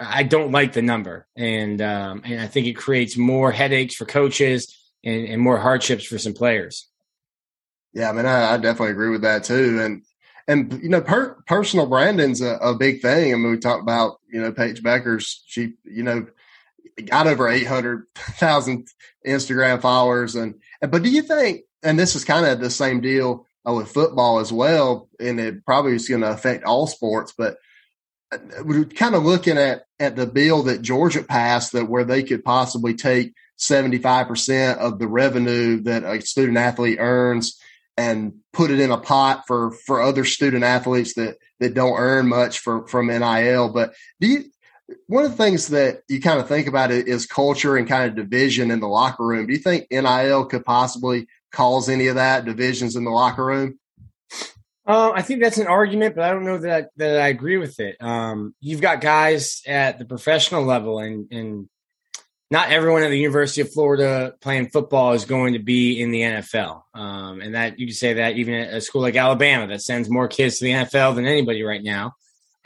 I 0.00 0.22
don't 0.24 0.50
like 0.50 0.72
the 0.72 0.82
number, 0.82 1.26
and 1.36 1.80
um, 1.80 2.22
and 2.24 2.40
I 2.40 2.46
think 2.46 2.66
it 2.66 2.74
creates 2.74 3.16
more 3.16 3.52
headaches 3.52 3.94
for 3.94 4.04
coaches 4.04 4.76
and, 5.04 5.26
and 5.26 5.40
more 5.40 5.58
hardships 5.58 6.04
for 6.04 6.18
some 6.18 6.34
players. 6.34 6.88
Yeah, 7.92 8.10
I 8.10 8.12
mean, 8.12 8.26
I, 8.26 8.54
I 8.54 8.56
definitely 8.56 8.90
agree 8.90 9.10
with 9.10 9.22
that 9.22 9.44
too, 9.44 9.80
and 9.80 10.02
and 10.48 10.82
you 10.82 10.88
know, 10.88 11.00
per, 11.00 11.34
personal 11.46 11.86
branding's 11.86 12.40
a, 12.40 12.56
a 12.56 12.74
big 12.74 13.00
thing. 13.00 13.32
I 13.32 13.36
mean, 13.36 13.52
we 13.52 13.58
talked 13.58 13.82
about 13.82 14.18
you 14.28 14.40
know 14.40 14.50
Paige 14.50 14.82
Bueckers. 14.82 15.36
She, 15.46 15.74
you 15.84 16.02
know, 16.02 16.26
got 17.02 17.26
over 17.26 17.48
800,000 17.48 18.86
Instagram 19.26 19.80
followers. 19.80 20.34
And, 20.34 20.54
but 20.80 21.02
do 21.02 21.10
you 21.10 21.22
think, 21.22 21.62
and 21.84 21.98
this 21.98 22.16
is 22.16 22.24
kind 22.24 22.46
of 22.46 22.60
the 22.60 22.70
same 22.70 23.00
deal 23.00 23.46
uh, 23.68 23.72
with 23.72 23.92
football 23.92 24.40
as 24.40 24.52
well, 24.52 25.08
and 25.20 25.38
it 25.38 25.64
probably 25.64 25.94
is 25.94 26.08
going 26.08 26.22
to 26.22 26.30
affect 26.30 26.64
all 26.64 26.86
sports, 26.86 27.32
but 27.36 27.58
uh, 28.32 28.38
we're 28.64 28.84
kind 28.84 29.14
of 29.14 29.24
looking 29.24 29.58
at, 29.58 29.84
at 30.00 30.16
the 30.16 30.26
bill 30.26 30.64
that 30.64 30.82
Georgia 30.82 31.22
passed 31.22 31.72
that 31.72 31.88
where 31.88 32.04
they 32.04 32.22
could 32.22 32.44
possibly 32.44 32.94
take 32.94 33.34
75% 33.58 34.78
of 34.78 34.98
the 34.98 35.06
revenue 35.06 35.80
that 35.82 36.02
a 36.02 36.20
student 36.20 36.58
athlete 36.58 36.98
earns 36.98 37.58
and 37.96 38.34
put 38.52 38.70
it 38.70 38.80
in 38.80 38.90
a 38.90 38.98
pot 38.98 39.44
for, 39.46 39.70
for 39.70 40.02
other 40.02 40.24
student 40.24 40.64
athletes 40.64 41.14
that, 41.14 41.36
that 41.60 41.74
don't 41.74 41.98
earn 41.98 42.26
much 42.26 42.58
for, 42.58 42.88
from 42.88 43.06
NIL. 43.06 43.68
But 43.68 43.94
do 44.20 44.26
you, 44.26 44.44
one 45.06 45.24
of 45.24 45.30
the 45.30 45.36
things 45.36 45.68
that 45.68 46.02
you 46.08 46.20
kind 46.20 46.40
of 46.40 46.48
think 46.48 46.66
about 46.66 46.90
is 46.90 47.26
culture 47.26 47.76
and 47.76 47.88
kind 47.88 48.08
of 48.08 48.16
division 48.16 48.70
in 48.70 48.80
the 48.80 48.88
locker 48.88 49.24
room. 49.24 49.46
Do 49.46 49.52
you 49.52 49.58
think 49.58 49.86
NIL 49.90 50.44
could 50.46 50.64
possibly 50.64 51.26
cause 51.54 51.88
any 51.88 52.08
of 52.08 52.16
that 52.16 52.44
divisions 52.44 52.96
in 52.96 53.04
the 53.04 53.10
locker 53.10 53.44
room? 53.44 53.78
Uh, 54.86 55.12
I 55.14 55.22
think 55.22 55.40
that's 55.40 55.56
an 55.56 55.66
argument, 55.66 56.14
but 56.14 56.24
I 56.24 56.30
don't 56.30 56.44
know 56.44 56.58
that 56.58 56.90
that 56.96 57.18
I 57.18 57.28
agree 57.28 57.56
with 57.56 57.80
it. 57.80 57.96
Um, 58.00 58.54
you've 58.60 58.82
got 58.82 59.00
guys 59.00 59.62
at 59.66 59.98
the 59.98 60.04
professional 60.04 60.64
level, 60.64 60.98
and 60.98 61.26
and 61.32 61.68
not 62.50 62.70
everyone 62.70 63.02
at 63.02 63.08
the 63.08 63.18
University 63.18 63.62
of 63.62 63.72
Florida 63.72 64.34
playing 64.40 64.68
football 64.68 65.12
is 65.12 65.24
going 65.24 65.54
to 65.54 65.58
be 65.58 66.00
in 66.00 66.10
the 66.10 66.20
NFL. 66.20 66.82
Um, 66.94 67.40
and 67.40 67.54
that 67.54 67.78
you 67.78 67.86
can 67.86 67.94
say 67.94 68.14
that 68.14 68.36
even 68.36 68.54
at 68.54 68.74
a 68.74 68.80
school 68.80 69.00
like 69.00 69.16
Alabama 69.16 69.66
that 69.68 69.82
sends 69.82 70.10
more 70.10 70.28
kids 70.28 70.58
to 70.58 70.64
the 70.64 70.72
NFL 70.72 71.14
than 71.14 71.26
anybody 71.26 71.62
right 71.62 71.82
now. 71.82 72.12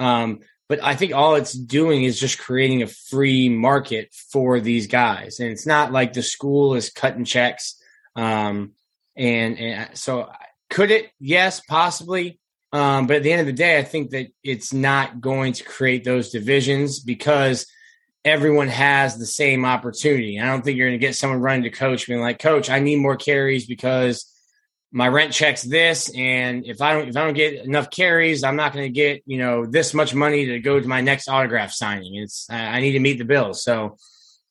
Um, 0.01 0.41
but 0.69 0.83
I 0.83 0.95
think 0.95 1.15
all 1.15 1.37
it's 1.37 1.53
doing 1.53 2.05
is 2.05 2.21
just 2.21 2.39
creating 2.39 2.83
a 2.83 2.87
free 2.87 3.49
market 3.49 4.13
for 4.13 4.61
these 4.61 4.89
guys. 4.89 5.41
And 5.41 5.51
it's 5.51 5.67
not 5.67 5.93
like 5.93 6.13
the 6.13 6.23
school 6.23 6.75
is 6.75 6.91
cutting 6.91 7.25
checks. 7.25 7.81
Um, 8.15 8.73
and, 9.19 9.59
and 9.59 9.99
so 9.99 10.31
could 10.71 10.91
it? 10.91 11.11
Yes, 11.19 11.61
possibly. 11.61 12.39
Um, 12.73 13.07
but 13.07 13.17
at 13.17 13.23
the 13.23 13.33
end 13.33 13.41
of 13.41 13.47
the 13.47 13.53
day, 13.53 13.79
I 13.79 13.83
think 13.83 14.11
that 14.11 14.29
it's 14.45 14.73
not 14.73 15.21
going 15.21 15.55
to 15.55 15.65
create 15.65 16.05
those 16.05 16.31
divisions 16.31 17.01
because 17.01 17.67
everyone 18.25 18.69
has 18.69 19.19
the 19.19 19.27
same 19.27 19.65
opportunity. 19.65 20.39
I 20.39 20.47
don't 20.47 20.63
think 20.63 20.77
you're 20.77 20.89
going 20.89 21.01
to 21.01 21.07
get 21.07 21.17
someone 21.17 21.41
running 21.41 21.63
to 21.63 21.71
coach 21.71 22.07
being 22.07 22.21
like, 22.21 22.39
"Coach, 22.39 22.69
I 22.69 22.81
need 22.81 22.97
more 22.97 23.17
carries 23.17 23.67
because 23.67 24.31
my 24.93 25.09
rent 25.09 25.33
checks 25.33 25.63
this, 25.63 26.11
and 26.15 26.67
if 26.67 26.81
I 26.81 26.95
don't 26.95 27.09
if 27.09 27.17
I 27.17 27.25
don't 27.25 27.35
get 27.35 27.65
enough 27.65 27.91
carries, 27.91 28.45
I'm 28.45 28.57
not 28.57 28.73
going 28.73 28.85
to 28.85 28.93
get 28.93 29.23
you 29.27 29.39
know 29.39 29.67
this 29.67 29.95
much 29.95 30.15
money 30.15 30.47
to 30.47 30.61
go 30.61 30.79
to 30.79 30.89
my 30.89 31.01
next 31.01 31.29
autograph 31.29 31.73
signing. 31.73 32.17
It's 32.17 32.47
I 32.51 32.81
need 32.81 32.93
to 32.93 33.01
meet 33.01 33.19
the 33.19 33.25
bill. 33.25 33.55
So 33.55 33.97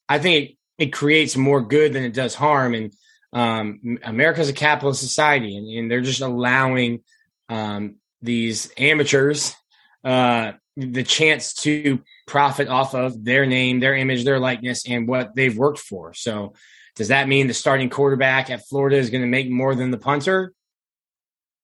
I 0.10 0.20
think 0.20 0.50
it, 0.50 0.58
it 0.86 0.94
creates 0.94 1.36
more 1.36 1.62
good 1.62 1.94
than 1.94 2.04
it 2.04 2.14
does 2.14 2.36
harm. 2.36 2.74
And 2.74 2.94
um, 3.38 4.00
America's 4.04 4.50
a 4.50 4.54
capitalist 4.54 5.02
society, 5.02 5.56
and, 5.58 5.68
and 5.78 5.92
they're 5.92 6.02
just 6.02 6.22
allowing 6.22 7.02
um, 7.50 7.96
these 8.22 8.72
amateurs 8.78 9.56
uh, 10.04 10.54
the 10.76 11.04
chance 11.04 11.54
to 11.54 12.00
profit 12.26 12.68
off 12.68 12.96
of 12.96 13.24
their 13.24 13.46
name, 13.46 13.80
their 13.80 13.96
image, 13.96 14.24
their 14.24 14.40
likeness, 14.40 14.88
and 14.88 15.08
what 15.08 15.36
they've 15.36 15.58
worked 15.58 15.80
for. 15.80 16.14
So 16.14 16.54
does 16.96 17.10
that 17.10 17.28
mean 17.28 17.48
the 17.48 17.54
starting 17.54 17.90
quarterback 17.90 18.50
at 18.50 18.68
Florida 18.68 18.98
is 18.98 19.12
going 19.12 19.22
to 19.22 19.28
make 19.28 19.50
more 19.50 19.76
than 19.76 19.92
the 19.92 19.98
punter? 19.98 20.54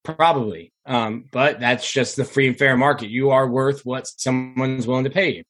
Probably. 0.03 0.73
Um, 0.85 1.25
but 1.31 1.59
that's 1.59 1.91
just 1.91 2.17
the 2.17 2.25
free 2.25 2.47
and 2.47 2.57
fair 2.57 2.77
market. 2.77 3.09
You 3.09 3.31
are 3.31 3.47
worth 3.47 3.85
what 3.85 4.07
someone's 4.07 4.85
willing 4.85 5.05
to 5.05 5.09
pay 5.09 5.35
you. 5.37 5.43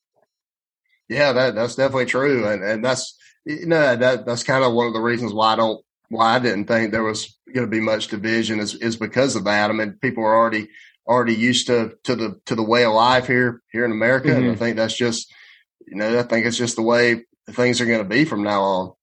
Yeah, 1.09 1.33
that, 1.33 1.55
that's 1.55 1.75
definitely 1.75 2.05
true. 2.05 2.47
And, 2.47 2.63
and 2.63 2.85
that's, 2.85 3.17
you 3.45 3.65
know, 3.65 3.95
that, 3.95 4.25
that's 4.25 4.43
kind 4.43 4.63
of 4.63 4.73
one 4.73 4.87
of 4.87 4.93
the 4.93 5.01
reasons 5.01 5.33
why 5.33 5.53
I 5.53 5.55
don't, 5.57 5.83
why 6.13 6.35
I 6.35 6.39
didn't 6.39 6.65
think 6.65 6.91
there 6.91 7.03
was 7.03 7.37
going 7.53 7.67
to 7.67 7.71
be 7.71 7.81
much 7.81 8.07
division 8.07 8.59
is, 8.59 8.75
is 8.75 8.95
because 8.95 9.35
of 9.35 9.43
that. 9.45 9.69
I 9.69 9.73
mean, 9.73 9.97
people 10.01 10.23
are 10.23 10.35
already, 10.35 10.69
already 11.07 11.35
used 11.35 11.67
to, 11.67 11.93
to 12.03 12.15
the, 12.15 12.39
to 12.45 12.55
the 12.55 12.63
way 12.63 12.85
of 12.85 12.93
life 12.93 13.27
here, 13.27 13.61
here 13.71 13.85
in 13.85 13.91
America. 13.91 14.29
Mm-hmm. 14.29 14.37
And 14.37 14.45
I 14.45 14.49
mm-hmm. 14.49 14.59
think 14.59 14.77
that's 14.77 14.95
just, 14.95 15.33
you 15.87 15.95
know, 15.95 16.19
I 16.19 16.23
think 16.23 16.45
it's 16.45 16.57
just 16.57 16.75
the 16.75 16.81
way 16.81 17.25
things 17.49 17.81
are 17.81 17.85
going 17.85 17.99
to 17.99 18.05
be 18.05 18.25
from 18.25 18.43
now 18.43 18.61
on. 18.61 18.93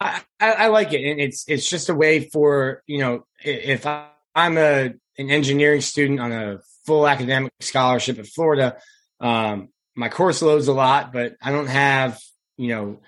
I, 0.00 0.22
I, 0.40 0.66
like 0.68 0.94
it, 0.94 1.04
and 1.04 1.20
it's 1.20 1.44
it's 1.46 1.68
just 1.68 1.90
a 1.90 1.94
way 1.94 2.20
for 2.30 2.82
you 2.86 2.98
know 2.98 3.26
if 3.44 3.86
I, 3.86 4.06
am 4.34 4.56
a 4.56 4.94
an 5.18 5.30
engineering 5.30 5.82
student 5.82 6.20
on 6.20 6.32
a 6.32 6.60
full 6.86 7.06
academic 7.06 7.52
scholarship 7.60 8.18
at 8.18 8.26
Florida, 8.26 8.78
um, 9.20 9.68
my 9.94 10.08
course 10.08 10.40
loads 10.40 10.68
a 10.68 10.72
lot, 10.72 11.12
but 11.12 11.34
I 11.42 11.52
don't 11.52 11.66
have 11.66 12.18
you 12.56 12.68
know 12.68 13.00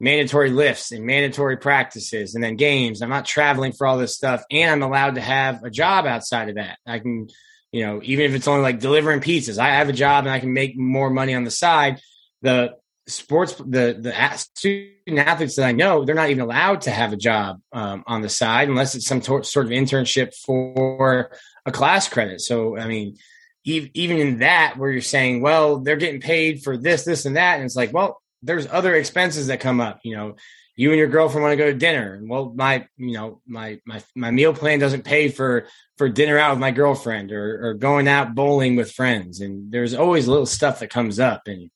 mandatory 0.00 0.50
lifts 0.50 0.92
and 0.92 1.04
mandatory 1.04 1.58
practices 1.58 2.34
and 2.34 2.42
then 2.42 2.56
games. 2.56 3.02
I'm 3.02 3.10
not 3.10 3.26
traveling 3.26 3.72
for 3.72 3.86
all 3.86 3.98
this 3.98 4.16
stuff, 4.16 4.42
and 4.50 4.70
I'm 4.70 4.82
allowed 4.82 5.16
to 5.16 5.20
have 5.20 5.62
a 5.62 5.70
job 5.70 6.06
outside 6.06 6.48
of 6.48 6.54
that. 6.56 6.78
I 6.86 6.98
can, 6.98 7.28
you 7.70 7.84
know, 7.84 8.00
even 8.02 8.24
if 8.24 8.34
it's 8.34 8.48
only 8.48 8.62
like 8.62 8.80
delivering 8.80 9.20
pizzas, 9.20 9.58
I 9.58 9.68
have 9.68 9.90
a 9.90 9.92
job 9.94 10.24
and 10.24 10.32
I 10.32 10.40
can 10.40 10.54
make 10.54 10.76
more 10.76 11.10
money 11.10 11.34
on 11.34 11.44
the 11.44 11.50
side. 11.50 12.00
The 12.42 12.74
sports 13.06 13.54
the 13.54 13.96
the 13.98 14.36
student 14.36 15.18
athletes 15.18 15.56
that 15.56 15.66
I 15.66 15.72
know 15.72 16.04
they're 16.04 16.14
not 16.14 16.30
even 16.30 16.42
allowed 16.42 16.82
to 16.82 16.90
have 16.90 17.12
a 17.12 17.16
job 17.16 17.60
um, 17.72 18.04
on 18.06 18.22
the 18.22 18.28
side 18.28 18.68
unless 18.68 18.94
it's 18.94 19.06
some 19.06 19.20
tor- 19.20 19.42
sort 19.42 19.66
of 19.66 19.72
internship 19.72 20.34
for 20.34 21.30
a 21.66 21.72
class 21.72 22.08
credit. 22.08 22.40
So 22.40 22.78
I 22.78 22.86
mean, 22.86 23.16
even 23.64 24.16
in 24.16 24.38
that 24.38 24.76
where 24.78 24.90
you're 24.90 25.02
saying, 25.02 25.42
well, 25.42 25.80
they're 25.80 25.96
getting 25.96 26.20
paid 26.20 26.62
for 26.62 26.76
this, 26.76 27.04
this, 27.04 27.26
and 27.26 27.36
that, 27.36 27.56
and 27.56 27.64
it's 27.64 27.76
like, 27.76 27.92
well, 27.92 28.19
there's 28.42 28.66
other 28.66 28.94
expenses 28.94 29.48
that 29.48 29.60
come 29.60 29.80
up. 29.80 30.00
You 30.02 30.16
know, 30.16 30.36
you 30.76 30.90
and 30.90 30.98
your 30.98 31.08
girlfriend 31.08 31.42
want 31.42 31.52
to 31.52 31.56
go 31.56 31.70
to 31.70 31.76
dinner, 31.76 32.20
well, 32.22 32.52
my 32.54 32.86
you 32.96 33.12
know 33.12 33.40
my 33.46 33.80
my 33.84 34.02
my 34.14 34.30
meal 34.30 34.54
plan 34.54 34.78
doesn't 34.78 35.04
pay 35.04 35.28
for 35.28 35.66
for 35.98 36.08
dinner 36.08 36.38
out 36.38 36.50
with 36.50 36.60
my 36.60 36.70
girlfriend 36.70 37.32
or 37.32 37.68
or 37.68 37.74
going 37.74 38.08
out 38.08 38.34
bowling 38.34 38.76
with 38.76 38.92
friends, 38.92 39.40
and 39.40 39.72
there's 39.72 39.94
always 39.94 40.28
little 40.28 40.46
stuff 40.46 40.80
that 40.80 40.90
comes 40.90 41.20
up 41.20 41.42
and 41.46 41.70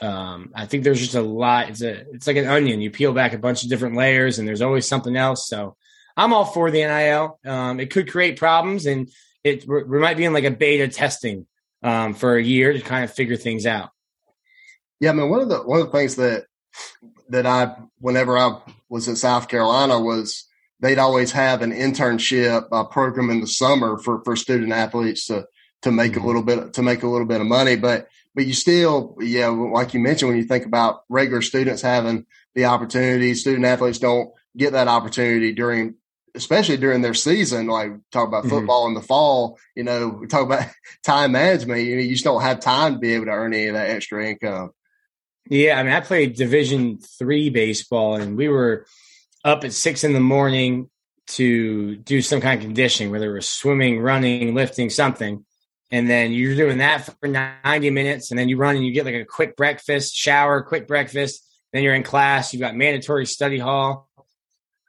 um, 0.00 0.50
I 0.54 0.66
think 0.66 0.84
there's 0.84 1.00
just 1.00 1.14
a 1.14 1.22
lot. 1.22 1.68
It's 1.68 1.82
a 1.82 2.00
it's 2.12 2.26
like 2.26 2.36
an 2.36 2.46
onion. 2.46 2.80
You 2.80 2.90
peel 2.90 3.12
back 3.12 3.32
a 3.32 3.38
bunch 3.38 3.62
of 3.62 3.68
different 3.68 3.96
layers, 3.96 4.38
and 4.38 4.46
there's 4.46 4.62
always 4.62 4.86
something 4.86 5.16
else. 5.16 5.48
So 5.48 5.76
I'm 6.16 6.32
all 6.32 6.44
for 6.44 6.70
the 6.70 6.84
NIL. 6.84 7.38
Um, 7.44 7.80
it 7.80 7.90
could 7.90 8.10
create 8.10 8.38
problems, 8.38 8.86
and 8.86 9.10
it 9.42 9.66
we 9.68 9.98
might 9.98 10.16
be 10.16 10.24
in 10.24 10.32
like 10.32 10.44
a 10.44 10.50
beta 10.50 10.88
testing 10.88 11.46
um, 11.82 12.14
for 12.14 12.36
a 12.36 12.42
year 12.42 12.72
to 12.72 12.80
kind 12.80 13.04
of 13.04 13.12
figure 13.12 13.36
things 13.36 13.66
out. 13.66 13.90
Yeah, 15.00 15.10
I 15.10 15.12
mean 15.14 15.30
one 15.30 15.40
of 15.40 15.48
the 15.48 15.58
one 15.58 15.80
of 15.80 15.86
the 15.86 15.92
things 15.92 16.16
that 16.16 16.46
that 17.28 17.46
I 17.46 17.76
whenever 17.98 18.36
I 18.38 18.60
was 18.88 19.08
in 19.08 19.16
South 19.16 19.48
Carolina 19.48 20.00
was 20.00 20.44
they'd 20.80 20.98
always 20.98 21.32
have 21.32 21.62
an 21.62 21.72
internship 21.72 22.68
uh, 22.70 22.84
program 22.84 23.30
in 23.30 23.40
the 23.40 23.46
summer 23.46 23.98
for 23.98 24.22
for 24.24 24.36
student 24.36 24.72
athletes 24.72 25.26
to 25.26 25.46
to 25.82 25.92
make 25.92 26.12
mm-hmm. 26.12 26.24
a 26.24 26.26
little 26.26 26.42
bit 26.42 26.72
to 26.74 26.82
make 26.82 27.02
a 27.02 27.08
little 27.08 27.26
bit 27.26 27.40
of 27.40 27.46
money, 27.46 27.76
but 27.76 28.08
but 28.34 28.46
you 28.46 28.52
still, 28.52 29.16
yeah, 29.20 29.48
like 29.48 29.94
you 29.94 30.00
mentioned, 30.00 30.30
when 30.30 30.38
you 30.38 30.44
think 30.44 30.66
about 30.66 31.04
regular 31.08 31.40
students 31.40 31.82
having 31.82 32.26
the 32.54 32.64
opportunity, 32.64 33.34
student 33.34 33.64
athletes 33.64 34.00
don't 34.00 34.30
get 34.56 34.72
that 34.72 34.88
opportunity 34.88 35.52
during, 35.52 35.94
especially 36.34 36.76
during 36.76 37.00
their 37.00 37.14
season. 37.14 37.68
Like 37.68 37.92
talk 38.10 38.26
about 38.26 38.42
mm-hmm. 38.42 38.50
football 38.50 38.88
in 38.88 38.94
the 38.94 39.02
fall, 39.02 39.58
you 39.76 39.84
know, 39.84 40.08
we 40.08 40.26
talk 40.26 40.42
about 40.42 40.66
time 41.04 41.32
management. 41.32 41.82
You 41.82 41.96
know, 41.96 42.02
you 42.02 42.12
just 42.12 42.24
don't 42.24 42.42
have 42.42 42.58
time 42.58 42.94
to 42.94 42.98
be 42.98 43.14
able 43.14 43.26
to 43.26 43.32
earn 43.32 43.54
any 43.54 43.68
of 43.68 43.74
that 43.74 43.90
extra 43.90 44.28
income. 44.28 44.70
Yeah, 45.48 45.78
I 45.78 45.82
mean, 45.82 45.92
I 45.92 46.00
played 46.00 46.36
Division 46.36 46.98
three 46.98 47.50
baseball, 47.50 48.16
and 48.16 48.36
we 48.36 48.48
were 48.48 48.86
up 49.44 49.64
at 49.64 49.72
six 49.72 50.04
in 50.04 50.14
the 50.14 50.20
morning 50.20 50.88
to 51.26 51.96
do 51.96 52.22
some 52.22 52.40
kind 52.40 52.58
of 52.58 52.64
conditioning, 52.64 53.10
whether 53.10 53.30
it 53.30 53.34
was 53.34 53.48
swimming, 53.48 54.00
running, 54.00 54.54
lifting, 54.54 54.90
something. 54.90 55.44
And 55.90 56.08
then 56.08 56.32
you're 56.32 56.56
doing 56.56 56.78
that 56.78 57.08
for 57.20 57.28
90 57.28 57.90
minutes 57.90 58.30
and 58.30 58.38
then 58.38 58.48
you 58.48 58.56
run 58.56 58.76
and 58.76 58.84
you 58.84 58.92
get 58.92 59.04
like 59.04 59.14
a 59.14 59.24
quick 59.24 59.56
breakfast 59.56 60.14
shower 60.14 60.62
quick 60.62 60.88
breakfast. 60.88 61.46
Then 61.72 61.82
you're 61.82 61.94
in 61.94 62.02
class 62.02 62.52
you've 62.52 62.60
got 62.60 62.74
mandatory 62.74 63.26
study 63.26 63.58
hall. 63.58 64.08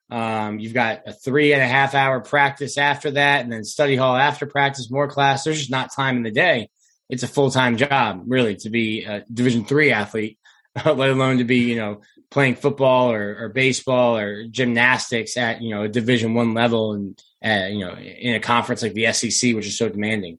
Um, 0.10 0.60
you've 0.60 0.74
got 0.74 1.02
a 1.06 1.14
three 1.14 1.54
and 1.54 1.62
a 1.62 1.68
half 1.68 1.96
hour 1.96 2.22
practice 2.22 2.78
after 2.78 3.12
that 3.12 3.44
and 3.44 3.52
then 3.52 3.64
study 3.64 3.96
hall 3.96 4.16
after 4.16 4.46
practice 4.46 4.90
more 4.90 5.08
class. 5.08 5.44
There's 5.44 5.60
just 5.60 5.72
not 5.72 5.94
time 5.94 6.18
in 6.18 6.24
the 6.24 6.32
day. 6.32 6.70
It's 7.08 7.24
a 7.24 7.28
full-time 7.28 7.78
job 7.78 8.24
really 8.26 8.56
to 8.58 8.70
be 8.70 9.04
a 9.04 9.24
division 9.32 9.66
three 9.66 9.92
athlete 9.92 10.40
let 10.86 11.10
alone 11.10 11.38
to 11.38 11.44
be 11.44 11.60
you 11.60 11.76
know 11.76 12.02
playing 12.32 12.56
football 12.56 13.12
or, 13.12 13.38
or 13.40 13.50
baseball 13.50 14.18
or 14.18 14.46
gymnastics 14.48 15.38
at 15.38 15.62
you 15.62 15.70
know 15.70 15.84
a 15.84 15.90
division 15.90 16.34
one 16.34 16.54
level 16.54 16.94
and 16.94 17.22
uh, 17.44 17.68
you 17.68 17.86
know 17.86 17.96
in 17.96 18.36
a 18.36 18.40
conference 18.40 18.82
like 18.82 18.94
the 18.94 19.12
sec 19.14 19.56
which 19.56 19.68
is 19.68 19.78
so 19.78 19.90
demanding 19.90 20.38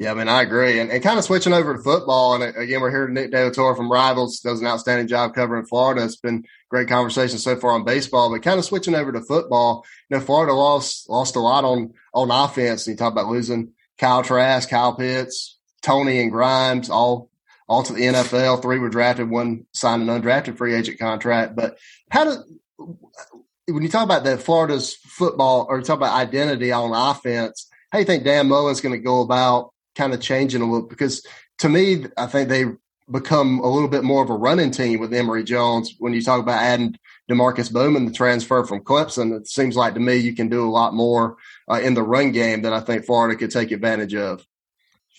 yeah, 0.00 0.12
I 0.12 0.14
mean, 0.14 0.28
I 0.28 0.40
agree. 0.40 0.80
And, 0.80 0.90
and 0.90 1.02
kind 1.02 1.18
of 1.18 1.26
switching 1.26 1.52
over 1.52 1.76
to 1.76 1.82
football, 1.82 2.34
and 2.34 2.56
again, 2.56 2.80
we're 2.80 2.90
here 2.90 3.06
to 3.06 3.12
Nick 3.12 3.32
De 3.32 3.52
from 3.52 3.92
Rivals, 3.92 4.40
does 4.40 4.62
an 4.62 4.66
outstanding 4.66 5.08
job 5.08 5.34
covering 5.34 5.66
Florida. 5.66 6.02
It's 6.02 6.16
been 6.16 6.46
great 6.70 6.88
conversation 6.88 7.36
so 7.36 7.54
far 7.56 7.72
on 7.72 7.84
baseball, 7.84 8.30
but 8.30 8.42
kind 8.42 8.58
of 8.58 8.64
switching 8.64 8.94
over 8.94 9.12
to 9.12 9.20
football. 9.20 9.84
You 10.08 10.16
know, 10.16 10.24
Florida 10.24 10.54
lost 10.54 11.10
lost 11.10 11.36
a 11.36 11.40
lot 11.40 11.64
on 11.64 11.92
on 12.14 12.30
offense. 12.30 12.86
And 12.86 12.94
you 12.94 12.96
talk 12.96 13.12
about 13.12 13.26
losing 13.26 13.74
Kyle 13.98 14.22
Trask, 14.22 14.70
Kyle 14.70 14.94
Pitts, 14.94 15.58
Toney 15.82 16.20
and 16.20 16.32
Grimes, 16.32 16.88
all 16.88 17.29
all 17.70 17.84
to 17.84 17.92
the 17.92 18.02
NFL. 18.02 18.60
Three 18.60 18.80
were 18.80 18.88
drafted, 18.88 19.30
one 19.30 19.64
signed 19.72 20.02
an 20.02 20.08
undrafted 20.08 20.56
free 20.56 20.74
agent 20.74 20.98
contract. 20.98 21.54
But 21.54 21.78
how 22.10 22.24
do 22.24 22.98
when 23.68 23.84
you 23.84 23.88
talk 23.88 24.02
about 24.02 24.24
that 24.24 24.42
Florida's 24.42 24.94
football 24.94 25.66
or 25.68 25.80
talk 25.80 25.96
about 25.96 26.18
identity 26.18 26.72
on 26.72 26.92
offense, 26.92 27.68
how 27.92 27.98
do 27.98 28.00
you 28.00 28.06
think 28.06 28.24
Dan 28.24 28.48
Mullen's 28.48 28.80
going 28.80 28.98
to 28.98 28.98
go 28.98 29.20
about 29.20 29.72
kind 29.94 30.12
of 30.12 30.20
changing 30.20 30.62
a 30.62 30.64
little? 30.64 30.88
Because 30.88 31.24
to 31.58 31.68
me, 31.68 32.06
I 32.16 32.26
think 32.26 32.48
they 32.48 32.64
become 33.08 33.60
a 33.60 33.68
little 33.68 33.88
bit 33.88 34.02
more 34.02 34.24
of 34.24 34.30
a 34.30 34.36
running 34.36 34.72
team 34.72 34.98
with 34.98 35.14
Emory 35.14 35.44
Jones. 35.44 35.94
When 36.00 36.12
you 36.12 36.22
talk 36.22 36.40
about 36.40 36.60
adding 36.60 36.96
Demarkcus 37.30 37.72
Bowman, 37.72 38.06
the 38.06 38.12
transfer 38.12 38.64
from 38.64 38.82
Clemson, 38.82 39.36
it 39.36 39.46
seems 39.46 39.76
like 39.76 39.94
to 39.94 40.00
me 40.00 40.16
you 40.16 40.34
can 40.34 40.48
do 40.48 40.68
a 40.68 40.70
lot 40.70 40.92
more 40.92 41.36
uh, 41.70 41.80
in 41.80 41.94
the 41.94 42.02
run 42.02 42.32
game 42.32 42.62
that 42.62 42.72
I 42.72 42.80
think 42.80 43.04
Florida 43.04 43.38
could 43.38 43.52
take 43.52 43.70
advantage 43.70 44.16
of. 44.16 44.44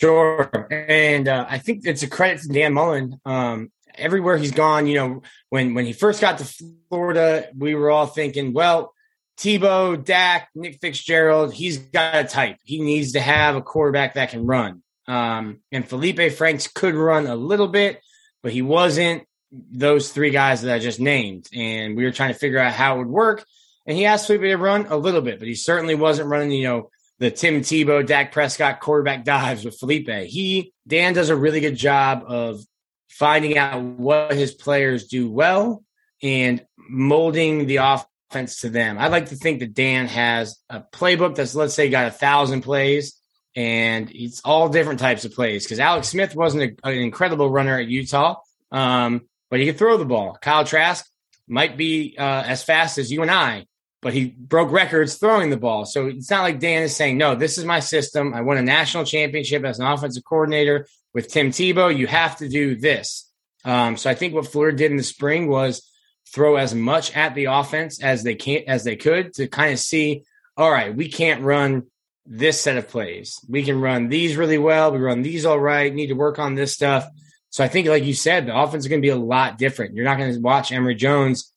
Sure, 0.01 0.67
and 0.71 1.27
uh, 1.27 1.45
I 1.47 1.59
think 1.59 1.85
it's 1.85 2.01
a 2.01 2.09
credit 2.09 2.41
to 2.41 2.47
Dan 2.47 2.73
Mullen. 2.73 3.19
Um, 3.23 3.71
everywhere 3.93 4.37
he's 4.37 4.51
gone, 4.51 4.87
you 4.87 4.95
know, 4.95 5.21
when 5.49 5.75
when 5.75 5.85
he 5.85 5.93
first 5.93 6.19
got 6.21 6.39
to 6.39 6.73
Florida, 6.89 7.49
we 7.55 7.75
were 7.75 7.91
all 7.91 8.07
thinking, 8.07 8.51
well, 8.51 8.93
Tebow, 9.37 10.03
Dak, 10.03 10.49
Nick 10.55 10.79
Fitzgerald, 10.81 11.53
he's 11.53 11.77
got 11.77 12.15
a 12.15 12.23
type. 12.23 12.57
He 12.63 12.81
needs 12.81 13.11
to 13.13 13.19
have 13.19 13.55
a 13.55 13.61
quarterback 13.61 14.15
that 14.15 14.31
can 14.31 14.45
run. 14.45 14.81
Um, 15.07 15.59
and 15.71 15.87
Felipe 15.87 16.33
Franks 16.33 16.67
could 16.67 16.95
run 16.95 17.27
a 17.27 17.35
little 17.35 17.67
bit, 17.67 18.01
but 18.41 18.51
he 18.51 18.61
wasn't 18.61 19.23
those 19.51 20.11
three 20.11 20.29
guys 20.31 20.61
that 20.61 20.73
I 20.73 20.79
just 20.79 20.99
named. 20.99 21.47
And 21.53 21.97
we 21.97 22.05
were 22.05 22.11
trying 22.11 22.33
to 22.33 22.39
figure 22.39 22.59
out 22.59 22.73
how 22.73 22.95
it 22.95 22.97
would 22.99 23.07
work. 23.07 23.45
And 23.85 23.97
he 23.97 24.05
asked 24.05 24.27
Felipe 24.27 24.41
to 24.41 24.55
run 24.57 24.85
a 24.87 24.97
little 24.97 25.21
bit, 25.21 25.39
but 25.39 25.47
he 25.47 25.55
certainly 25.55 25.95
wasn't 25.95 26.29
running, 26.29 26.51
you 26.51 26.63
know, 26.63 26.89
the 27.21 27.29
Tim 27.29 27.62
Tebow, 27.62 28.03
Dak 28.03 28.31
Prescott 28.31 28.79
quarterback 28.79 29.23
dives 29.23 29.63
with 29.63 29.77
Felipe. 29.77 30.10
He, 30.10 30.73
Dan 30.88 31.13
does 31.13 31.29
a 31.29 31.36
really 31.36 31.60
good 31.60 31.75
job 31.75 32.23
of 32.27 32.65
finding 33.10 33.60
out 33.60 33.79
what 33.84 34.34
his 34.34 34.55
players 34.55 35.05
do 35.05 35.29
well 35.29 35.84
and 36.23 36.65
molding 36.77 37.67
the 37.67 37.77
offense 37.77 38.62
to 38.62 38.69
them. 38.69 38.97
I'd 38.97 39.12
like 39.12 39.27
to 39.27 39.36
think 39.36 39.60
that 39.60 39.75
Dan 39.75 40.07
has 40.07 40.57
a 40.67 40.81
playbook 40.81 41.36
that's, 41.36 41.53
let's 41.53 41.75
say, 41.75 41.89
got 41.89 42.07
a 42.07 42.12
thousand 42.12 42.63
plays 42.63 43.21
and 43.55 44.10
it's 44.12 44.41
all 44.43 44.69
different 44.69 44.99
types 44.99 45.23
of 45.23 45.31
plays 45.31 45.63
because 45.63 45.79
Alex 45.79 46.07
Smith 46.07 46.36
wasn't 46.36 46.79
a, 46.84 46.88
an 46.88 46.97
incredible 46.97 47.51
runner 47.51 47.77
at 47.77 47.88
Utah, 47.88 48.38
um, 48.71 49.21
but 49.51 49.60
he 49.60 49.67
could 49.67 49.77
throw 49.77 49.97
the 49.97 50.05
ball. 50.05 50.39
Kyle 50.41 50.65
Trask 50.65 51.05
might 51.47 51.77
be 51.77 52.15
uh, 52.17 52.43
as 52.47 52.63
fast 52.63 52.97
as 52.97 53.12
you 53.12 53.21
and 53.21 53.29
I, 53.29 53.67
but 54.01 54.13
he 54.13 54.25
broke 54.25 54.71
records 54.71 55.15
throwing 55.15 55.49
the 55.49 55.57
ball. 55.57 55.85
So 55.85 56.07
it's 56.07 56.29
not 56.29 56.41
like 56.41 56.59
Dan 56.59 56.83
is 56.83 56.95
saying, 56.95 57.17
no, 57.17 57.35
this 57.35 57.57
is 57.57 57.65
my 57.65 57.79
system. 57.79 58.33
I 58.33 58.41
won 58.41 58.57
a 58.57 58.61
national 58.61 59.05
championship 59.05 59.63
as 59.63 59.79
an 59.79 59.85
offensive 59.85 60.23
coordinator 60.23 60.87
with 61.13 61.31
Tim 61.31 61.51
Tebow. 61.51 61.95
You 61.95 62.07
have 62.07 62.37
to 62.37 62.49
do 62.49 62.75
this. 62.75 63.29
Um, 63.63 63.97
so 63.97 64.09
I 64.09 64.15
think 64.15 64.33
what 64.33 64.47
Fleur 64.47 64.71
did 64.71 64.91
in 64.91 64.97
the 64.97 65.03
spring 65.03 65.47
was 65.47 65.87
throw 66.33 66.55
as 66.55 66.73
much 66.73 67.15
at 67.15 67.35
the 67.35 67.45
offense 67.45 68.01
as 68.01 68.23
they 68.23 68.35
can 68.35 68.63
as 68.67 68.83
they 68.83 68.95
could 68.95 69.33
to 69.35 69.47
kind 69.47 69.73
of 69.73 69.79
see, 69.79 70.23
all 70.57 70.71
right, 70.71 70.95
we 70.95 71.09
can't 71.09 71.43
run 71.43 71.83
this 72.25 72.59
set 72.61 72.77
of 72.77 72.87
plays. 72.87 73.39
We 73.47 73.63
can 73.63 73.81
run 73.81 74.09
these 74.09 74.37
really 74.37 74.57
well. 74.57 74.91
We 74.91 74.99
run 74.99 75.21
these 75.21 75.45
all 75.45 75.59
right. 75.59 75.93
Need 75.93 76.07
to 76.07 76.13
work 76.13 76.39
on 76.39 76.55
this 76.55 76.73
stuff. 76.73 77.07
So 77.49 77.63
I 77.63 77.67
think, 77.67 77.87
like 77.87 78.05
you 78.05 78.13
said, 78.13 78.45
the 78.45 78.57
offense 78.57 78.85
is 78.85 78.87
going 78.87 79.01
to 79.01 79.05
be 79.05 79.09
a 79.09 79.15
lot 79.15 79.57
different. 79.57 79.93
You're 79.93 80.05
not 80.05 80.17
going 80.17 80.33
to 80.33 80.39
watch 80.39 80.71
Emory 80.71 80.95
Jones 80.95 81.50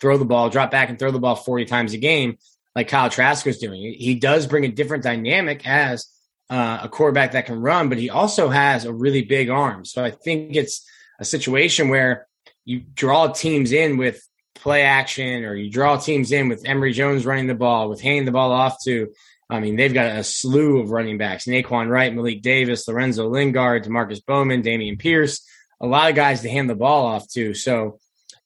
throw 0.00 0.16
the 0.16 0.24
ball, 0.24 0.50
drop 0.50 0.70
back, 0.70 0.88
and 0.88 0.98
throw 0.98 1.10
the 1.10 1.18
ball 1.18 1.36
40 1.36 1.64
times 1.64 1.92
a 1.92 1.98
game 1.98 2.38
like 2.74 2.88
Kyle 2.88 3.10
Trask 3.10 3.46
was 3.46 3.58
doing. 3.58 3.94
He 3.96 4.16
does 4.16 4.46
bring 4.46 4.64
a 4.64 4.68
different 4.68 5.04
dynamic 5.04 5.66
as 5.66 6.08
uh, 6.50 6.80
a 6.82 6.88
quarterback 6.88 7.32
that 7.32 7.46
can 7.46 7.60
run, 7.60 7.88
but 7.88 7.98
he 7.98 8.10
also 8.10 8.48
has 8.48 8.84
a 8.84 8.92
really 8.92 9.22
big 9.22 9.48
arm. 9.48 9.84
So 9.84 10.04
I 10.04 10.10
think 10.10 10.56
it's 10.56 10.86
a 11.20 11.24
situation 11.24 11.88
where 11.88 12.26
you 12.64 12.80
draw 12.80 13.28
teams 13.28 13.72
in 13.72 13.96
with 13.96 14.26
play 14.54 14.82
action, 14.82 15.44
or 15.44 15.54
you 15.54 15.70
draw 15.70 15.96
teams 15.96 16.32
in 16.32 16.48
with 16.48 16.66
Emory 16.66 16.92
Jones 16.92 17.26
running 17.26 17.46
the 17.46 17.54
ball, 17.54 17.88
with 17.88 18.00
handing 18.00 18.24
the 18.24 18.32
ball 18.32 18.52
off 18.52 18.76
to 18.84 19.12
I 19.50 19.60
mean, 19.60 19.76
they've 19.76 19.92
got 19.92 20.16
a 20.16 20.24
slew 20.24 20.80
of 20.80 20.90
running 20.90 21.18
backs: 21.18 21.46
Nay'Quan 21.46 21.88
Wright, 21.88 22.14
Malik 22.14 22.42
Davis, 22.42 22.88
Lorenzo 22.88 23.28
Lingard, 23.28 23.84
Demarkcus 23.84 24.24
Bowman, 24.24 24.62
Dameon 24.62 24.98
Pierce. 24.98 25.46
A 25.80 25.86
lot 25.86 26.08
of 26.08 26.16
guys 26.16 26.42
to 26.42 26.48
hand 26.48 26.70
the 26.70 26.74
ball 26.74 27.06
off 27.06 27.28
to. 27.32 27.52
So 27.52 27.98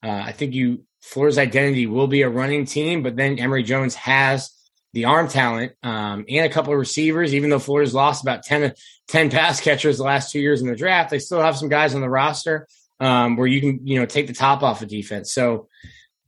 uh, 0.03 0.11
I 0.11 0.33
think 0.33 0.55
you 0.55 0.85
Fleur's 1.09 1.39
identity 1.39 1.87
will 1.87 2.07
be 2.07 2.21
a 2.21 2.29
running 2.29 2.67
team, 2.67 3.03
but 3.03 3.17
then 3.17 3.39
Emory 3.39 3.63
Jones 3.63 3.95
has 3.95 4.51
the 4.93 5.07
arm 5.07 5.27
talent 5.27 5.73
um, 5.83 6.27
and 6.29 6.45
a 6.45 6.51
couple 6.51 6.73
of 6.75 6.79
receivers. 6.79 7.35
Even 7.35 7.49
though 7.49 7.59
Florida's 7.59 7.95
lost 7.95 8.23
about 8.23 8.43
10, 8.43 8.75
10 9.09 9.31
pass 9.31 9.59
catchers 9.61 9.97
the 9.97 10.05
last 10.05 10.31
two 10.31 10.39
years 10.39 10.61
in 10.61 10.69
the 10.69 10.77
draft, 10.77 11.09
they 11.09 11.19
still 11.19 11.41
have 11.41 11.57
some 11.57 11.71
guys 11.71 11.95
on 11.95 12.03
the 12.03 12.11
roster 12.11 12.69
um, 13.01 13.37
where 13.37 13.47
you 13.47 13.61
can 13.61 13.87
you 13.87 13.99
know 13.99 14.05
take 14.05 14.27
the 14.27 14.35
top 14.35 14.63
off 14.63 14.83
of 14.83 14.89
defense. 14.89 15.33
So 15.33 15.69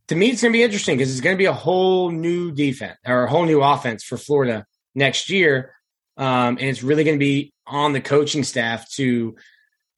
to 0.09 0.17
me, 0.17 0.31
it's 0.31 0.41
going 0.41 0.53
to 0.53 0.59
be 0.59 0.63
interesting 0.63 0.97
because 0.97 1.13
it's 1.13 1.21
going 1.21 1.37
to 1.37 1.39
be 1.39 1.45
a 1.45 1.53
whole 1.53 2.11
new 2.11 2.51
defense 2.51 2.97
or 3.07 3.25
a 3.25 3.31
whole 3.31 3.45
new 3.45 3.61
offense 3.61 4.03
for 4.03 4.17
Florida 4.17 4.67
next 4.95 5.29
year. 5.29 5.75
Um, 6.17 6.57
and 6.57 6.63
it's 6.63 6.83
really 6.83 7.05
going 7.05 7.17
to 7.17 7.25
be 7.25 7.53
on 7.67 7.93
the 7.93 8.01
coaching 8.01 8.45
staff 8.45 8.91
to 8.93 9.37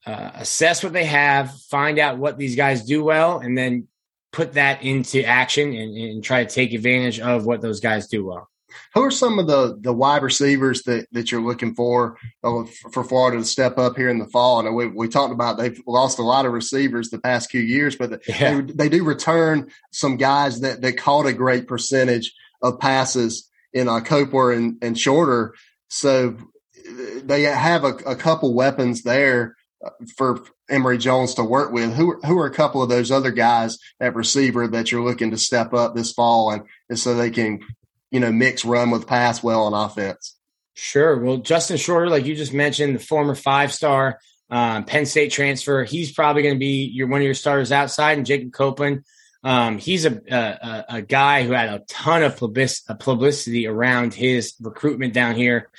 uh, 0.05 0.31
assess 0.35 0.83
what 0.83 0.91
they 0.91 1.05
have, 1.05 1.57
find 1.69 1.99
out 1.99 2.17
what 2.17 2.37
these 2.37 2.57
guys 2.57 2.83
do 2.83 3.01
well, 3.01 3.39
and 3.39 3.57
then 3.57 3.87
put 4.33 4.53
that 4.53 4.83
into 4.83 5.23
action 5.23 5.73
and, 5.73 5.95
and 5.95 6.23
try 6.23 6.43
to 6.43 6.53
take 6.53 6.73
advantage 6.73 7.21
of 7.21 7.45
what 7.45 7.61
those 7.61 7.79
guys 7.79 8.07
do 8.07 8.25
well. 8.25 8.49
Who 8.95 9.03
are 9.03 9.11
some 9.11 9.37
of 9.37 9.45
the 9.45 9.77
the 9.79 9.93
wide 9.93 10.23
receivers 10.23 10.81
that, 10.83 11.05
that 11.11 11.31
you're 11.31 11.43
looking 11.43 11.75
for 11.75 12.17
uh, 12.43 12.63
for 12.91 13.03
Florida 13.03 13.37
to 13.37 13.45
step 13.45 13.77
up 13.77 13.95
here 13.95 14.09
in 14.09 14.17
the 14.17 14.25
fall? 14.25 14.65
And 14.65 14.75
we 14.75 14.87
we 14.87 15.07
talked 15.07 15.31
about 15.31 15.57
they've 15.57 15.79
lost 15.85 16.17
a 16.17 16.23
lot 16.23 16.47
of 16.47 16.53
receivers 16.53 17.09
the 17.09 17.19
past 17.19 17.51
few 17.51 17.61
years, 17.61 17.95
but 17.95 18.27
yeah. 18.27 18.61
they, 18.61 18.73
they 18.73 18.89
do 18.89 19.03
return 19.03 19.69
some 19.91 20.17
guys 20.17 20.61
that 20.61 20.81
that 20.81 20.97
caught 20.97 21.27
a 21.27 21.33
great 21.33 21.67
percentage 21.67 22.33
of 22.63 22.79
passes 22.79 23.47
in 23.73 23.87
uh, 23.87 23.99
Copeland 23.99 24.57
and, 24.57 24.77
and 24.81 24.99
Shorter. 24.99 25.53
So 25.89 26.35
they 27.23 27.43
have 27.43 27.83
a, 27.83 27.93
a 28.07 28.15
couple 28.15 28.55
weapons 28.55 29.03
there 29.03 29.55
uh, 29.85 29.91
for 30.17 30.43
Emory 30.69 30.97
Jones 30.97 31.33
to 31.35 31.43
work 31.43 31.71
with. 31.71 31.93
Who 31.93 32.19
who 32.25 32.39
are 32.39 32.47
a 32.47 32.53
couple 32.53 32.81
of 32.81 32.89
those 32.89 33.11
other 33.11 33.31
guys 33.31 33.77
at 33.99 34.15
receiver 34.15 34.67
that 34.69 34.91
you're 34.91 35.03
looking 35.03 35.31
to 35.31 35.37
step 35.37 35.73
up 35.73 35.95
this 35.95 36.11
fall 36.11 36.51
and, 36.51 36.63
and 36.89 36.97
so 36.97 37.15
they 37.15 37.29
can 37.29 37.59
you 38.13 38.19
know, 38.19 38.31
mix 38.31 38.63
run 38.63 38.91
with 38.91 39.07
pass 39.07 39.43
well 39.43 39.63
on 39.63 39.73
offense. 39.73 40.37
Sure. 40.75 41.19
Well, 41.19 41.37
Justin 41.37 41.77
Shorter, 41.77 42.09
like 42.09 42.25
you 42.25 42.35
just 42.35 42.53
mentioned, 42.53 42.95
the 42.95 42.99
former 42.99 43.33
five 43.33 43.73
star 43.73 44.19
um, 44.51 44.85
Penn 44.85 45.07
State 45.07 45.31
transfer, 45.31 45.83
he's 45.83 46.13
probably 46.13 46.43
going 46.43 46.53
to 46.53 46.59
be 46.59 46.85
your 46.85 47.07
one 47.07 47.21
of 47.21 47.25
your 47.25 47.33
starters 47.33 47.71
outside. 47.71 48.17
And 48.19 48.25
Jacob 48.25 48.53
Copeland, 48.53 49.03
um, 49.43 49.79
he's 49.79 50.05
a, 50.05 50.21
a, 50.29 50.85
a 50.97 51.01
guy 51.01 51.43
who 51.43 51.53
had 51.53 51.69
a 51.69 51.83
ton 51.89 52.21
of 52.21 52.37
publicity 52.37 53.65
around 53.65 54.13
his 54.13 54.53
recruitment 54.61 55.13
down 55.13 55.35
here. 55.35 55.69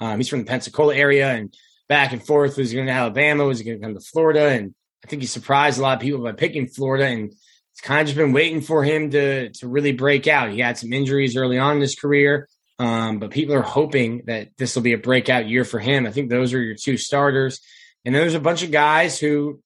Um, 0.00 0.18
he's 0.18 0.28
from 0.28 0.40
the 0.40 0.46
Pensacola 0.46 0.96
area 0.96 1.30
and 1.30 1.56
back 1.88 2.12
and 2.12 2.24
forth. 2.24 2.56
Was 2.56 2.70
he 2.70 2.76
going 2.76 2.86
to 2.86 2.92
Alabama? 2.92 3.44
Was 3.44 3.58
he 3.58 3.64
going 3.64 3.78
to 3.78 3.84
come 3.84 3.94
to 3.94 4.00
Florida? 4.00 4.48
And 4.48 4.74
I 5.04 5.08
think 5.08 5.22
he 5.22 5.28
surprised 5.28 5.78
a 5.78 5.82
lot 5.82 5.96
of 5.96 6.02
people 6.02 6.22
by 6.22 6.32
picking 6.32 6.66
Florida. 6.66 7.06
And 7.06 7.32
it's 7.76 7.82
kind 7.82 8.00
of 8.00 8.06
just 8.06 8.16
been 8.16 8.32
waiting 8.32 8.62
for 8.62 8.82
him 8.82 9.10
to 9.10 9.50
to 9.50 9.68
really 9.68 9.92
break 9.92 10.26
out. 10.26 10.50
He 10.50 10.60
had 10.60 10.78
some 10.78 10.94
injuries 10.94 11.36
early 11.36 11.58
on 11.58 11.76
in 11.76 11.82
his 11.82 11.94
career, 11.94 12.48
um, 12.78 13.18
but 13.18 13.30
people 13.30 13.54
are 13.54 13.60
hoping 13.60 14.22
that 14.26 14.48
this 14.56 14.74
will 14.74 14.82
be 14.82 14.94
a 14.94 14.98
breakout 14.98 15.46
year 15.46 15.62
for 15.62 15.78
him. 15.78 16.06
I 16.06 16.10
think 16.10 16.30
those 16.30 16.54
are 16.54 16.62
your 16.62 16.74
two 16.74 16.96
starters, 16.96 17.60
and 18.02 18.14
then 18.14 18.22
there's 18.22 18.32
a 18.32 18.40
bunch 18.40 18.62
of 18.62 18.70
guys 18.70 19.20
who 19.20 19.60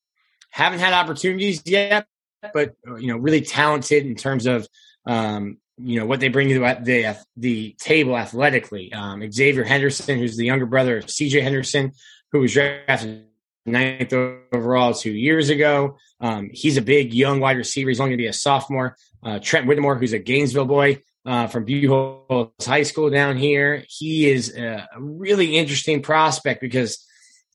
haven't 0.50 0.80
had 0.80 0.92
opportunities 0.92 1.62
yet, 1.64 2.08
but 2.52 2.74
you 2.98 3.06
know, 3.06 3.16
really 3.16 3.42
talented 3.42 4.04
in 4.04 4.16
terms 4.16 4.46
of 4.46 4.66
um, 5.06 5.58
you 5.82 5.98
know 5.98 6.06
what 6.06 6.20
they 6.20 6.28
bring 6.28 6.48
you 6.48 6.58
to 6.60 6.80
the 6.82 7.16
the 7.36 7.74
table 7.78 8.16
athletically. 8.16 8.92
Um, 8.92 9.20
Xzavier 9.20 9.66
Henderson, 9.66 10.18
who's 10.18 10.36
the 10.36 10.46
younger 10.46 10.66
brother 10.66 10.98
of 10.98 11.10
C.J. 11.10 11.40
Henderson, 11.40 11.92
who 12.32 12.40
was 12.40 12.52
drafted 12.52 13.24
ninth 13.66 14.12
overall 14.12 14.94
two 14.94 15.12
years 15.12 15.50
ago. 15.50 15.96
Um, 16.20 16.50
he's 16.52 16.76
a 16.76 16.82
big 16.82 17.12
young 17.14 17.40
wide 17.40 17.56
receiver. 17.56 17.90
He's 17.90 18.00
only 18.00 18.10
going 18.10 18.18
to 18.18 18.22
be 18.24 18.28
a 18.28 18.32
sophomore. 18.32 18.96
Uh, 19.22 19.38
Trent 19.38 19.66
Whittemore, 19.66 19.96
who's 19.96 20.12
a 20.12 20.18
Gainesville 20.18 20.66
boy 20.66 21.02
uh, 21.26 21.46
from 21.46 21.66
Buchholz 21.66 22.64
High 22.64 22.82
School 22.84 23.10
down 23.10 23.36
here, 23.36 23.84
he 23.88 24.28
is 24.28 24.56
a 24.56 24.88
really 24.98 25.56
interesting 25.56 26.02
prospect 26.02 26.60
because 26.60 27.06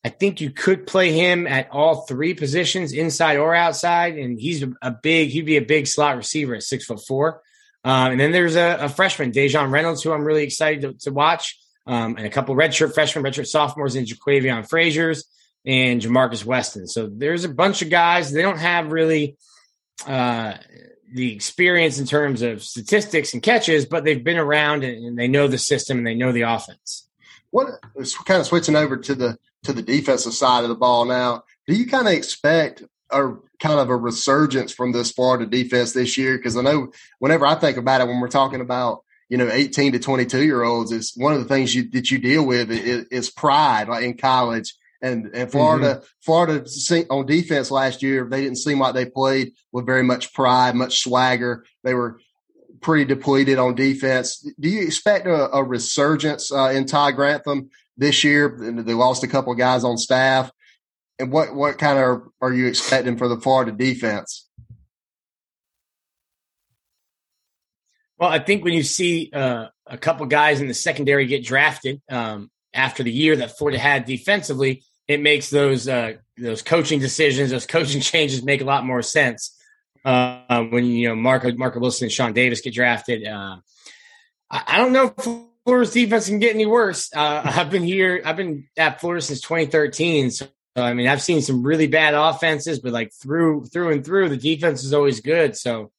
I 0.04 0.10
think 0.10 0.40
you 0.40 0.52
could 0.52 0.86
play 0.86 1.12
him 1.12 1.48
at 1.48 1.70
all 1.72 2.02
three 2.02 2.36
positions, 2.36 2.94
inside 2.94 3.38
or 3.38 3.56
outside, 3.56 4.18
and 4.18 4.40
he's 4.40 4.64
a 4.82 4.92
big. 4.92 5.30
He'd 5.30 5.48
be 5.48 5.58
a 5.58 5.64
big 5.64 5.88
slot 5.88 6.16
receiver 6.16 6.54
at 6.54 6.64
six 6.64 6.86
foot 6.86 7.04
four. 7.08 7.42
Um, 7.86 8.13
and 8.13 8.19
then 8.19 8.32
there's 8.32 8.56
a, 8.56 8.78
a, 8.82 8.89
freshman, 8.89 9.32
Daejon 9.32 9.71
Reynolds, 9.71 10.02
who 10.02 10.12
I'm 10.12 10.26
really 10.26 10.43
excited 10.43 10.82
to, 10.82 10.93
to 11.06 11.13
watch, 11.13 11.60
um, 11.86 12.17
and 12.17 12.26
a 12.26 12.32
couple 12.32 12.56
redshirt 12.56 12.95
freshmen, 12.95 13.24
redshirt 13.24 13.45
sophomores 13.45 13.95
in 13.95 14.06
Jaquavion 14.06 14.67
Fraziars 14.67 15.24
and 15.67 16.02
Ja'Markis 16.02 16.43
Weston. 16.43 16.88
So 16.88 17.08
there's 17.12 17.43
a 17.43 17.50
bunch 17.50 17.84
of 17.84 17.91
guys. 17.91 18.32
They 18.32 18.41
don't 18.41 18.58
have 18.58 18.91
really 18.91 19.38
uh, 20.08 20.56
the 21.13 21.32
experience 21.32 22.00
in 22.00 22.08
terms 22.08 22.41
of 22.41 22.63
statistics 22.63 23.34
and 23.34 23.43
catches, 23.43 23.86
but 23.86 24.04
they've 24.04 24.24
been 24.24 24.38
around 24.38 24.84
and, 24.84 25.06
and 25.06 25.17
they 25.17 25.28
know 25.28 25.48
the 25.48 25.60
system 25.60 26.00
and 26.00 26.08
they 26.08 26.15
know 26.15 26.32
the 26.32 26.41
offense. 26.41 27.08
What 27.52 27.80
kind 28.26 28.41
of 28.41 28.48
switching 28.48 28.76
over 28.76 28.98
to 28.98 29.15
the 29.15 29.38
to 29.63 29.74
the 29.74 29.82
defensive 29.82 30.34
side 30.34 30.63
of 30.63 30.69
the 30.69 30.76
ball 30.76 31.06
now? 31.06 31.43
do 31.67 31.74
you 31.74 31.88
kind 31.88 32.08
of 32.08 32.13
expect 32.13 32.84
a 33.12 33.34
kind 33.60 33.80
of 33.80 33.89
a 33.89 33.96
resurgence 33.96 34.72
from 34.72 34.91
this 34.91 35.12
Florida 35.12 35.46
defense 35.46 35.94
this 35.94 36.18
year? 36.18 36.38
Because 36.38 36.58
I 36.58 36.62
know 36.62 36.91
whenever 37.20 37.46
I 37.46 37.56
think 37.56 37.78
about 37.78 38.02
it, 38.02 38.08
when 38.08 38.20
we're 38.20 38.28
talking 38.28 38.62
about 38.62 39.04
you 39.30 39.38
know 39.38 39.50
18 39.50 39.94
to 39.94 40.00
22 40.00 40.44
year 40.44 40.63
olds, 40.63 40.91
is 40.91 41.13
one 41.15 41.34
of 41.34 41.39
the 41.39 41.48
things 41.48 41.74
you, 41.74 41.89
that 41.91 42.12
you 42.12 42.20
deal 42.20 42.46
with 42.46 42.72
is, 42.72 43.06
is 43.06 43.30
pride, 43.30 43.88
like 43.88 44.04
in 44.04 44.18
college. 44.18 44.74
And 45.02 45.30
and 45.36 45.52
Florida, 45.52 45.96
mm-hmm. 45.96 46.06
Florida 46.22 46.65
on 47.10 47.26
defense 47.26 47.70
last 47.70 48.02
year, 48.02 48.28
they 48.30 48.41
didn't 48.41 48.58
seem 48.58 48.80
like 48.80 48.96
they 48.96 49.06
played 49.06 49.54
with 49.72 49.86
very 49.86 50.04
much 50.04 50.34
pride, 50.34 50.74
much 50.76 51.02
swagger. 51.02 51.65
They 51.84 51.94
were 51.94 52.20
pretty 52.82 53.06
depleted 53.06 53.60
on 53.60 53.76
defense. 53.76 54.48
Do 54.60 54.70
you 54.70 54.84
expect 54.84 55.28
a, 55.28 55.52
a 55.52 55.63
resurgence 55.63 56.52
uh, 56.52 56.70
in 56.70 56.86
Ty 56.86 57.12
Grantham 57.12 57.70
this 57.98 58.24
year? 58.24 58.58
They 58.60 58.94
lost 58.94 59.24
a 59.24 59.28
couple 59.28 59.52
of 59.52 59.60
guys 59.60 59.84
on 59.84 59.98
staff 59.98 60.52
and 61.19 61.32
what 61.32 61.56
what 61.56 61.78
kind 61.78 61.99
of 61.99 62.23
are 62.41 62.54
you 62.54 62.67
expecting 62.67 63.17
for 63.17 63.28
the 63.28 63.39
Florida 63.39 63.71
defense? 63.71 64.47
Well, 68.17 68.30
I 68.30 68.39
think 68.39 68.63
when 68.63 68.73
you 68.73 68.84
see 68.84 69.30
uh, 69.34 69.67
a 69.86 69.97
couple 69.97 70.25
guys 70.25 70.62
in 70.62 70.67
the 70.67 70.73
secondary 70.73 71.25
get 71.25 71.43
drafted 71.43 72.01
um, 72.10 72.49
after 72.73 73.04
the 73.04 73.12
year 73.12 73.36
that 73.38 73.58
Florida 73.58 73.78
had 73.78 74.06
defensively, 74.06 74.84
it 75.08 75.21
makes 75.21 75.49
those 75.49 75.88
uh, 75.88 76.13
those 76.38 76.62
coaching 76.62 76.99
decisions, 76.99 77.51
those 77.51 77.65
coaching 77.65 78.01
changes 78.01 78.43
make 78.43 78.62
a 78.62 78.65
lot 78.65 78.86
more 78.86 79.01
sense. 79.01 79.51
Uh, 80.04 80.63
when 80.65 80.86
you 80.86 81.10
know 81.10 81.15
Marco 81.15 81.51
Marco 81.54 81.80
Wilson 81.80 82.06
and 82.06 82.12
Shawn 82.12 82.34
Davis 82.34 82.62
get 82.62 82.73
drafted, 82.73 83.25
uh, 83.28 83.58
I, 84.49 84.63
I, 84.67 84.78
don't 84.78 84.93
know 84.93 85.13
if 85.17 85.28
Florida's 85.63 85.93
defense 85.93 86.28
can 86.28 86.39
get 86.39 86.54
any 86.54 86.67
worse. 86.67 87.10
Uh, 87.13 87.41
I've 87.56 87.71
been 87.71 87.84
here, 87.84 88.21
I've 88.23 88.38
been 88.38 88.67
at 88.78 89.01
Florida 89.01 89.21
since 89.21 89.41
2013, 89.41 90.30
so 90.30 90.47
I 90.76 90.94
mean, 90.94 91.08
I've 91.08 91.22
seen 91.22 91.42
some 91.42 91.64
really 91.64 91.88
bad 91.88 92.14
offenses, 92.14 92.80
but 92.80 92.92
like 92.92 93.14
through 93.14 93.66
through 93.66 93.92
and 93.92 94.06
through, 94.06 94.30
the 94.30 94.38
defense 94.38 94.84
is 94.84 94.94
always 94.94 95.22
good. 95.22 95.56
So 95.56 95.92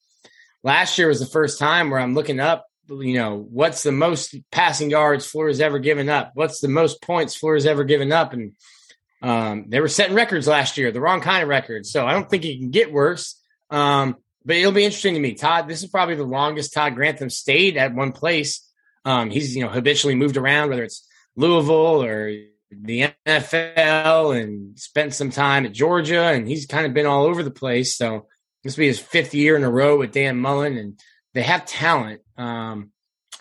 last 0.62 0.98
year 0.98 1.08
was 1.08 1.20
the 1.20 1.26
first 1.26 1.58
time 1.58 1.90
where 1.90 2.00
I'm 2.00 2.14
looking 2.14 2.40
up, 2.40 2.66
you 2.88 3.14
know, 3.14 3.36
what's 3.36 3.82
the 3.82 3.92
most 3.92 4.34
passing 4.50 4.90
yards 4.90 5.26
Florida's 5.26 5.60
ever 5.60 5.78
given 5.78 6.08
up? 6.08 6.32
What's 6.34 6.60
the 6.60 6.68
most 6.68 7.00
points 7.00 7.34
Florida's 7.34 7.66
ever 7.66 7.84
given 7.84 8.12
up? 8.12 8.32
And 8.32 8.52
um, 9.22 9.64
they 9.68 9.80
were 9.80 9.88
setting 9.88 10.14
records 10.14 10.46
last 10.46 10.76
year, 10.76 10.92
the 10.92 11.00
wrong 11.00 11.20
kind 11.20 11.42
of 11.42 11.48
records. 11.48 11.90
So 11.90 12.06
I 12.06 12.12
don't 12.12 12.28
think 12.28 12.44
it 12.44 12.58
can 12.58 12.70
get 12.70 12.92
worse. 12.92 13.40
Um, 13.70 14.16
but 14.44 14.56
it'll 14.56 14.72
be 14.72 14.84
interesting 14.84 15.14
to 15.14 15.20
me. 15.20 15.34
Todd, 15.34 15.68
this 15.68 15.82
is 15.82 15.90
probably 15.90 16.14
the 16.14 16.22
longest 16.22 16.72
Todd 16.72 16.94
Grantham 16.94 17.30
stayed 17.30 17.76
at 17.76 17.94
one 17.94 18.12
place. 18.12 18.64
Um, 19.04 19.30
he's, 19.30 19.56
you 19.56 19.64
know, 19.64 19.70
habitually 19.70 20.14
moved 20.14 20.36
around, 20.36 20.68
whether 20.68 20.84
it's 20.84 21.06
Louisville 21.34 22.04
or 22.04 22.32
the 22.82 23.12
NFL 23.26 24.40
and 24.40 24.78
spent 24.78 25.14
some 25.14 25.30
time 25.30 25.66
at 25.66 25.72
Georgia, 25.72 26.24
and 26.24 26.46
he's 26.46 26.66
kind 26.66 26.86
of 26.86 26.94
been 26.94 27.06
all 27.06 27.24
over 27.24 27.42
the 27.42 27.50
place. 27.50 27.96
So 27.96 28.26
this 28.62 28.76
will 28.76 28.82
be 28.82 28.88
his 28.88 28.98
fifth 28.98 29.34
year 29.34 29.56
in 29.56 29.64
a 29.64 29.70
row 29.70 29.98
with 29.98 30.12
Dan 30.12 30.38
Mullen, 30.38 30.76
and 30.76 31.00
they 31.34 31.42
have 31.42 31.66
talent. 31.66 32.20
Um, 32.36 32.90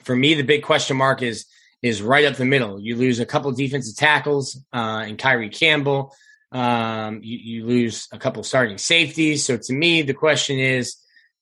for 0.04 0.16
me, 0.16 0.36
the 0.36 0.44
big 0.44 0.64
question 0.64 0.98
mark 0.98 1.22
is 1.22 1.46
is 1.82 2.02
right 2.02 2.26
up 2.26 2.36
the 2.36 2.46
middle. 2.46 2.80
You 2.80 2.96
lose 2.96 3.20
a 3.20 3.26
couple 3.26 3.52
defensive 3.52 3.96
tackles 3.96 4.60
uh, 4.74 5.04
and 5.06 5.18
Kyree 5.18 5.54
Campbell. 5.54 6.16
Um, 6.52 7.20
you, 7.22 7.38
you, 7.38 7.66
lose 7.66 8.08
a 8.12 8.18
couple 8.18 8.42
starting 8.44 8.78
safeties. 8.78 9.46
So 9.46 9.58
to 9.58 9.74
me, 9.74 10.02
the 10.04 10.14
question 10.14 10.58
is, 10.58 10.96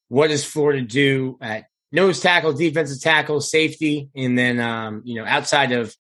what 0.07 0.29
does 0.29 0.43
Florida 0.43 0.81
do 0.81 1.37
at 1.39 1.65
nose 1.91 2.19
tackle, 2.19 2.53
defensive 2.53 3.01
tackle, 3.01 3.39
safety, 3.39 4.09
and 4.15 4.37
then 4.37 4.59
um, 4.59 5.01
you 5.05 5.15
know 5.15 5.25
outside 5.25 5.71
of 5.71 5.95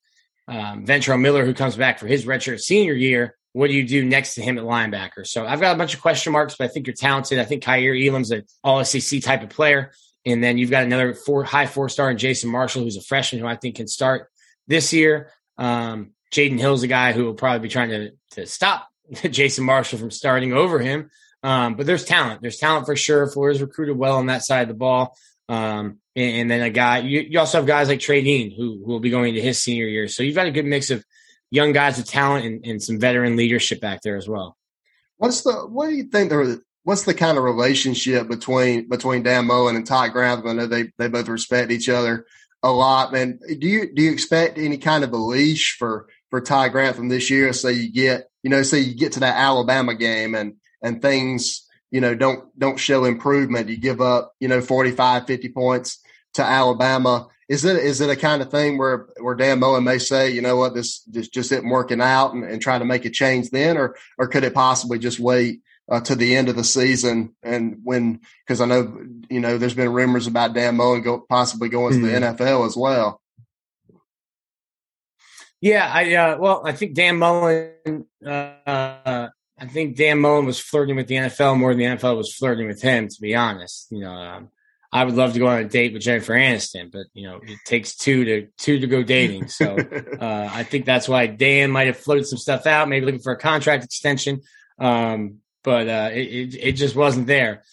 um, 0.47 0.85
Ventrell 0.85 1.19
Miller, 1.19 1.45
who 1.45 1.53
comes 1.53 1.75
back 1.75 1.99
for 1.99 2.07
his 2.07 2.25
redshirt 2.25 2.59
senior 2.59 2.93
year. 2.93 3.35
What 3.53 3.67
do 3.67 3.73
you 3.73 3.87
do 3.87 4.03
next 4.03 4.35
to 4.35 4.41
him 4.41 4.57
at 4.57 4.63
linebacker? 4.63 5.27
So 5.27 5.45
I've 5.45 5.61
got 5.61 5.75
a 5.75 5.77
bunch 5.77 5.93
of 5.93 6.01
question 6.01 6.33
marks, 6.33 6.55
but 6.55 6.65
I 6.65 6.67
think 6.69 6.87
you're 6.87 6.95
talented. 6.95 7.39
I 7.39 7.45
think 7.45 7.63
Kaiir 7.63 7.95
Elam's 7.95 8.31
an 8.31 8.43
all 8.63 8.83
SEC 8.83 9.21
type 9.21 9.43
of 9.43 9.49
player. 9.49 9.91
And 10.25 10.43
then 10.43 10.57
you've 10.57 10.71
got 10.71 10.83
another 10.83 11.13
four 11.13 11.43
high 11.43 11.67
four 11.67 11.89
star 11.89 12.09
and 12.09 12.17
Jason 12.17 12.49
Marshall, 12.49 12.83
who's 12.83 12.97
a 12.97 13.01
freshman 13.01 13.41
who 13.41 13.47
I 13.47 13.55
think 13.55 13.75
can 13.75 13.87
start 13.87 14.29
this 14.67 14.91
year. 14.91 15.31
Um, 15.57 16.11
Jaden 16.33 16.59
Hill's 16.59 16.83
a 16.83 16.87
guy 16.87 17.11
who 17.11 17.25
will 17.25 17.35
probably 17.35 17.59
be 17.59 17.71
trying 17.71 17.89
to, 17.89 18.11
to 18.31 18.47
stop 18.47 18.87
Jason 19.29 19.65
Marshall 19.65 19.99
from 19.99 20.11
starting 20.11 20.53
over 20.53 20.79
him. 20.79 21.11
Um, 21.43 21.75
but 21.75 21.85
there's 21.85 22.05
talent. 22.05 22.41
There's 22.41 22.57
talent 22.57 22.85
for 22.85 22.95
sure. 22.95 23.27
Florida's 23.27 23.61
recruited 23.61 23.97
well 23.97 24.17
on 24.17 24.27
that 24.27 24.43
side 24.43 24.63
of 24.63 24.67
the 24.69 24.73
ball. 24.73 25.15
Um, 25.49 25.99
and, 26.15 26.35
and, 26.35 26.51
then 26.51 26.61
a 26.61 26.69
guy, 26.69 26.99
you, 26.99 27.21
you, 27.21 27.39
also 27.39 27.57
have 27.57 27.67
guys 27.67 27.87
like 27.87 27.99
Trey 27.99 28.21
Dean 28.21 28.51
who, 28.51 28.81
who 28.85 28.91
will 28.91 28.99
be 28.99 29.09
going 29.09 29.29
into 29.29 29.41
his 29.41 29.61
senior 29.61 29.87
year. 29.87 30.07
So 30.07 30.23
you've 30.23 30.35
got 30.35 30.47
a 30.47 30.51
good 30.51 30.65
mix 30.65 30.89
of 30.89 31.03
young 31.51 31.71
guys 31.71 31.97
with 31.97 32.07
talent 32.07 32.45
and, 32.45 32.65
and 32.65 32.83
some 32.83 32.99
veteran 32.99 33.35
leadership 33.35 33.81
back 33.81 34.01
there 34.01 34.15
as 34.15 34.27
well. 34.27 34.57
What's 35.17 35.41
the, 35.41 35.53
what 35.53 35.87
do 35.87 35.93
you 35.95 36.05
think 36.05 36.29
there, 36.29 36.57
what's 36.83 37.03
the 37.03 37.13
kind 37.13 37.37
of 37.37 37.43
relationship 37.43 38.27
between, 38.27 38.89
between 38.89 39.23
Dan 39.23 39.47
Mullen 39.47 39.75
and 39.75 39.85
Todd 39.85 40.11
Grantham? 40.11 40.47
I 40.47 40.53
know 40.53 40.67
they, 40.67 40.91
they 40.97 41.07
both 41.07 41.27
respect 41.27 41.71
each 41.71 41.89
other 41.89 42.25
a 42.61 42.71
lot, 42.71 43.11
man. 43.11 43.39
Do 43.47 43.67
you, 43.67 43.93
do 43.93 44.01
you 44.01 44.11
expect 44.11 44.57
any 44.57 44.77
kind 44.77 45.03
of 45.03 45.13
a 45.13 45.17
leash 45.17 45.77
for, 45.77 46.07
for 46.29 46.41
Ty 46.41 46.69
Grantham 46.69 47.09
this 47.09 47.29
year? 47.29 47.53
So 47.53 47.69
you 47.69 47.91
get, 47.91 48.27
you 48.41 48.49
know, 48.49 48.63
so 48.63 48.75
you 48.75 48.95
get 48.95 49.13
to 49.13 49.21
that 49.21 49.37
Alabama 49.37 49.95
game 49.95 50.35
and, 50.35 50.55
and 50.81 51.01
things, 51.01 51.67
you 51.93 52.01
know, 52.01 52.15
don't 52.15 52.45
don't 52.57 52.79
show 52.79 53.05
improvement. 53.05 53.69
You 53.69 53.77
give 53.77 54.01
up, 54.01 54.33
you 54.39 54.47
know, 54.47 54.61
45, 54.61 55.27
50 55.27 55.49
points 55.49 55.99
to 56.33 56.43
Alabama. 56.43 57.27
Is 57.49 57.65
it 57.65 57.77
is 57.77 58.01
it 58.01 58.09
a 58.09 58.15
kind 58.15 58.41
of 58.41 58.49
thing 58.49 58.77
where 58.77 59.07
where 59.19 59.35
Dan 59.35 59.59
Mullen 59.59 59.83
may 59.83 59.97
say, 59.97 60.31
you 60.31 60.41
know 60.41 60.55
what, 60.55 60.73
this 60.73 61.01
this 61.03 61.27
just 61.27 61.51
isn't 61.51 61.69
working 61.69 62.01
out 62.01 62.33
and, 62.33 62.43
and 62.43 62.61
try 62.61 62.79
to 62.79 62.85
make 62.85 63.05
a 63.05 63.09
change 63.09 63.49
then, 63.49 63.77
or 63.77 63.95
or 64.17 64.27
could 64.27 64.43
it 64.43 64.53
possibly 64.53 64.97
just 64.97 65.19
wait 65.19 65.61
uh, 65.89 65.99
to 66.01 66.15
the 66.15 66.35
end 66.35 66.49
of 66.49 66.55
the 66.55 66.63
season 66.63 67.35
and 67.43 67.79
when 67.83 68.21
because 68.45 68.61
I 68.61 68.65
know 68.65 68.97
you 69.29 69.39
know 69.39 69.57
there's 69.57 69.73
been 69.73 69.91
rumors 69.91 70.27
about 70.27 70.53
Dan 70.53 70.77
Mullen 70.77 71.01
go, 71.01 71.19
possibly 71.19 71.69
going 71.69 71.93
mm-hmm. 71.93 72.05
to 72.05 72.11
the 72.11 72.19
mm-hmm. 72.19 72.41
NFL 72.41 72.65
as 72.65 72.77
well. 72.77 73.21
Yeah, 75.59 75.89
I 75.91 76.13
uh, 76.15 76.37
well, 76.39 76.61
I 76.65 76.71
think 76.73 76.93
Dan 76.93 77.17
Mullen 77.17 78.05
uh, 78.25 79.29
I 79.63 79.67
think 79.67 79.95
Dan 79.95 80.19
Mullen 80.19 80.45
was 80.45 80.59
flirting 80.59 80.95
with 80.95 81.07
the 81.07 81.15
NFL 81.15 81.57
more 81.57 81.73
than 81.73 81.79
the 81.79 81.85
NFL 81.97 82.17
was 82.17 82.33
flirting 82.33 82.67
with 82.67 82.81
him. 82.81 83.07
To 83.07 83.21
be 83.21 83.35
honest, 83.35 83.87
you 83.91 84.01
know, 84.01 84.11
um, 84.11 84.49
I 84.93 85.03
would 85.03 85.15
love 85.15 85.33
to 85.33 85.39
go 85.39 85.47
on 85.47 85.59
a 85.59 85.67
date 85.67 85.91
with 85.91 86.03
Jennifer 86.03 86.33
Aniston, 86.33 86.91
but 86.91 87.07
you 87.13 87.27
know, 87.27 87.39
it 87.41 87.57
takes 87.65 87.95
two 87.95 88.23
to 88.25 88.47
two 88.59 88.79
to 88.79 88.85
go 88.85 89.01
dating. 89.01 89.47
So 89.47 89.75
uh, 90.21 90.49
I 90.51 90.63
think 90.63 90.85
that's 90.85 91.09
why 91.09 91.25
Dan 91.25 91.71
might 91.71 91.87
have 91.87 91.97
floated 91.97 92.27
some 92.27 92.37
stuff 92.37 92.67
out, 92.67 92.87
maybe 92.87 93.05
looking 93.05 93.19
for 93.19 93.33
a 93.33 93.39
contract 93.39 93.83
extension, 93.83 94.41
um, 94.77 95.39
but 95.63 95.87
uh, 95.87 96.09
it, 96.13 96.55
it, 96.55 96.71
just 96.73 96.95
wasn't 96.95 97.25
there. 97.25 97.63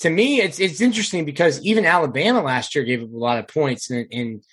To 0.00 0.10
me, 0.10 0.42
it's 0.42 0.60
it's 0.60 0.82
interesting 0.82 1.24
because 1.24 1.62
even 1.62 1.86
Alabama 1.86 2.42
last 2.42 2.74
year 2.74 2.84
gave 2.84 3.02
up 3.02 3.10
a 3.10 3.16
lot 3.16 3.38
of 3.38 3.48
points, 3.48 3.88
and, 3.90 4.06
and 4.12 4.44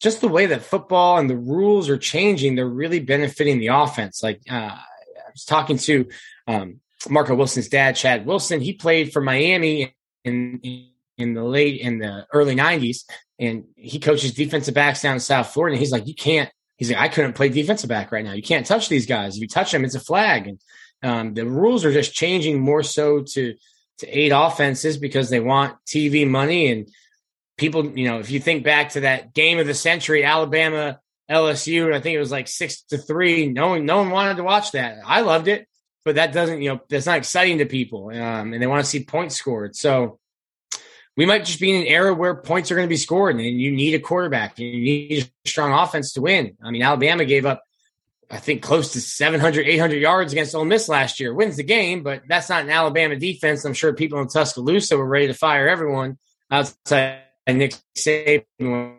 just 0.00 0.20
the 0.20 0.28
way 0.28 0.46
that 0.46 0.62
football 0.62 1.18
and 1.18 1.30
the 1.30 1.36
rules 1.36 1.88
are 1.88 1.96
changing, 1.96 2.56
they're 2.56 2.66
really 2.68 2.98
benefiting 2.98 3.60
the 3.60 3.68
offense. 3.68 4.20
Like 4.20 4.40
uh, 4.50 4.54
I 4.54 5.30
was 5.32 5.44
talking 5.44 5.78
to 5.78 6.08
um, 6.48 6.80
Marco 7.08 7.36
Wilson's 7.36 7.68
dad, 7.68 7.94
Chad 7.94 8.26
Wilson. 8.26 8.60
He 8.60 8.72
played 8.72 9.12
for 9.12 9.20
Miami 9.22 9.94
in, 10.24 10.58
in, 10.64 10.88
in 11.18 11.34
the 11.34 11.44
late 11.44 11.80
in 11.80 11.98
the 11.98 12.26
early 12.32 12.54
'90s, 12.54 13.04
and 13.38 13.64
he 13.76 13.98
coaches 13.98 14.32
defensive 14.32 14.74
backs 14.74 15.02
down 15.02 15.14
in 15.14 15.20
South 15.20 15.48
Florida. 15.52 15.74
And 15.74 15.80
he's 15.80 15.92
like, 15.92 16.06
you 16.06 16.14
can't. 16.14 16.50
He's 16.76 16.90
like, 16.90 17.00
I 17.00 17.08
couldn't 17.08 17.34
play 17.34 17.48
defensive 17.48 17.88
back 17.88 18.12
right 18.12 18.24
now. 18.24 18.32
You 18.32 18.42
can't 18.42 18.66
touch 18.66 18.88
these 18.88 19.06
guys. 19.06 19.34
If 19.34 19.42
you 19.42 19.48
touch 19.48 19.72
them, 19.72 19.84
it's 19.84 19.96
a 19.96 20.00
flag. 20.00 20.46
And 20.46 20.60
um, 21.02 21.34
the 21.34 21.44
rules 21.44 21.84
are 21.84 21.92
just 21.92 22.14
changing 22.14 22.60
more 22.60 22.82
so 22.82 23.22
to 23.22 23.54
to 23.98 24.06
aid 24.06 24.32
offenses 24.32 24.96
because 24.96 25.28
they 25.28 25.40
want 25.40 25.76
TV 25.86 26.28
money 26.28 26.70
and 26.70 26.88
people. 27.56 27.86
You 27.86 28.08
know, 28.08 28.18
if 28.20 28.30
you 28.30 28.40
think 28.40 28.64
back 28.64 28.90
to 28.90 29.00
that 29.00 29.34
game 29.34 29.58
of 29.58 29.66
the 29.66 29.74
century, 29.74 30.24
Alabama 30.24 31.00
LSU, 31.30 31.86
and 31.86 31.94
I 31.94 32.00
think 32.00 32.14
it 32.14 32.20
was 32.20 32.30
like 32.30 32.48
six 32.48 32.82
to 32.84 32.98
three. 32.98 33.48
No 33.48 33.68
one, 33.68 33.86
no 33.86 33.98
one 33.98 34.10
wanted 34.10 34.36
to 34.36 34.44
watch 34.44 34.72
that. 34.72 34.98
I 35.04 35.20
loved 35.20 35.48
it, 35.48 35.68
but 36.04 36.14
that 36.14 36.32
doesn't, 36.32 36.62
you 36.62 36.70
know, 36.70 36.80
that's 36.88 37.06
not 37.06 37.18
exciting 37.18 37.58
to 37.58 37.66
people, 37.66 38.08
um, 38.08 38.52
and 38.52 38.62
they 38.62 38.66
want 38.66 38.84
to 38.84 38.90
see 38.90 39.04
points 39.04 39.36
scored. 39.36 39.76
So 39.76 40.18
we 41.18 41.26
might 41.26 41.44
just 41.44 41.58
be 41.58 41.74
in 41.74 41.80
an 41.80 41.88
era 41.88 42.14
where 42.14 42.36
points 42.36 42.70
are 42.70 42.76
going 42.76 42.86
to 42.86 42.88
be 42.88 42.96
scored, 42.96 43.34
and 43.34 43.44
you 43.44 43.72
need 43.72 43.92
a 43.92 43.98
quarterback, 43.98 44.56
you 44.56 44.70
need 44.70 45.28
a 45.44 45.48
strong 45.48 45.72
offense 45.72 46.12
to 46.12 46.20
win. 46.20 46.56
I 46.62 46.70
mean, 46.70 46.80
Alabama 46.80 47.24
gave 47.24 47.44
up, 47.44 47.64
I 48.30 48.36
think, 48.36 48.62
close 48.62 48.92
to 48.92 49.00
700, 49.00 49.66
800 49.66 49.96
yards 49.96 50.32
against 50.32 50.54
Ole 50.54 50.64
Miss 50.64 50.88
last 50.88 51.18
year. 51.18 51.34
Wins 51.34 51.56
the 51.56 51.64
game, 51.64 52.04
but 52.04 52.22
that's 52.28 52.48
not 52.48 52.62
an 52.62 52.70
Alabama 52.70 53.16
defense. 53.16 53.64
I'm 53.64 53.74
sure 53.74 53.92
people 53.94 54.20
in 54.20 54.28
Tuscaloosa 54.28 54.96
were 54.96 55.08
ready 55.08 55.26
to 55.26 55.34
fire 55.34 55.68
everyone 55.68 56.18
outside 56.52 57.22
Nick 57.48 57.74
Saban 57.96 58.44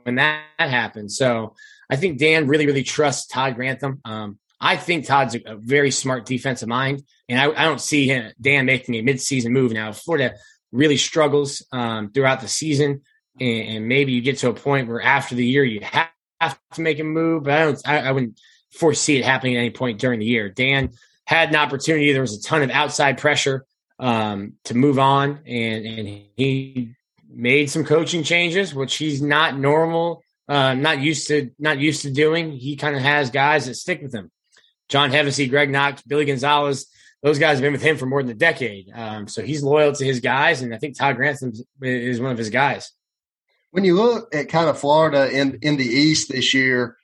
when 0.04 0.16
that 0.16 0.44
happened. 0.58 1.14
So 1.14 1.56
I 1.90 1.96
think 1.96 2.20
Dan 2.20 2.48
really, 2.48 2.66
really 2.66 2.84
trusts 2.84 3.28
Todd 3.28 3.56
Grantham. 3.56 4.02
Um, 4.04 4.40
I 4.60 4.76
think 4.76 5.06
Todd's 5.06 5.36
a, 5.36 5.56
very 5.56 5.92
smart 5.92 6.26
defensive 6.26 6.68
mind, 6.68 7.02
and 7.30 7.40
I, 7.40 7.46
I 7.46 7.64
don't 7.64 7.80
see 7.80 8.08
him, 8.08 8.34
Dan 8.42 8.66
making 8.66 8.96
a 8.96 9.04
midseason 9.04 9.52
move 9.52 9.72
now. 9.72 9.94
Florida 9.94 10.36
really 10.72 10.98
struggles 10.98 11.66
um, 11.72 12.12
throughout 12.12 12.42
the 12.42 12.48
season, 12.48 13.02
and, 13.40 13.68
and, 13.70 13.88
maybe 13.88 14.12
you 14.12 14.22
get 14.22 14.38
to 14.40 14.50
a 14.50 14.54
point 14.54 14.88
where 14.88 15.02
after 15.02 15.36
the 15.36 15.46
year 15.46 15.64
you 15.64 15.82
have, 15.82 16.10
have 16.40 16.60
to 16.74 16.82
make 16.82 17.00
a 17.00 17.04
move. 17.04 17.44
But 17.44 17.54
I 17.54 17.66
don't, 17.66 17.88
I, 17.88 18.00
I 18.00 18.12
wouldn't 18.12 18.40
foresee 18.72 19.18
it 19.18 19.26
happening 19.26 19.56
at 19.56 19.60
any 19.60 19.70
point 19.72 20.00
during 20.00 20.20
the 20.20 20.26
year. 20.26 20.50
Dan 20.50 20.92
had 21.26 21.50
an 21.50 21.56
opportunity. 21.56 22.12
There 22.12 22.22
was 22.22 22.38
a 22.38 22.42
ton 22.42 22.62
of 22.62 22.70
outside 22.70 23.18
pressure 23.18 23.66
um, 24.00 24.54
to 24.66 24.76
move 24.76 25.00
on, 25.00 25.40
and 25.46 25.86
and 25.86 26.08
he 26.36 26.96
made 27.32 27.70
some 27.70 27.86
coaching 27.86 28.24
changes, 28.24 28.74
which 28.74 28.96
he's 28.96 29.22
not 29.22 29.58
normal, 29.58 30.24
uh, 30.48 30.74
not 30.74 31.00
used 31.00 31.28
to, 31.28 31.52
not 31.60 31.80
used 31.80 32.02
to 32.04 32.12
doing. 32.12 32.52
He 32.52 32.76
kind 32.76 32.96
of 32.96 33.02
has 33.02 33.30
guys 33.30 33.66
that 33.66 33.76
stick 33.76 34.02
with 34.02 34.14
him. 34.14 34.32
John 34.90 35.12
Hevesy, 35.12 35.50
Greg 35.50 35.70
Knox, 35.70 36.02
Billy 36.02 36.26
Gonzales. 36.26 36.88
Those 37.22 37.40
guys 37.40 37.58
have 37.58 37.62
been 37.62 37.74
with 37.74 37.82
him 37.82 37.98
for 37.98 38.06
more 38.06 38.24
than 38.24 38.32
a 38.32 38.36
decade. 38.36 38.92
Um, 38.94 39.28
so 39.28 39.42
he's 39.42 39.62
loyal 39.62 39.92
to 39.94 40.06
his 40.06 40.22
guys, 40.22 40.62
and 40.62 40.74
I 40.74 40.78
think 40.78 40.98
Todd 40.98 41.18
Grantham 41.18 41.52
is 41.82 42.22
one 42.22 42.32
of 42.32 42.38
his 42.38 42.50
guys. 42.50 42.92
When 43.72 43.84
you 43.84 43.96
look 43.96 44.34
at 44.34 44.50
kind 44.50 44.70
of 44.70 44.80
Florida 44.80 45.30
in 45.30 45.60
in 45.62 45.78
the 45.78 45.86
East 45.86 46.32
this 46.32 46.54
year, 46.54 46.98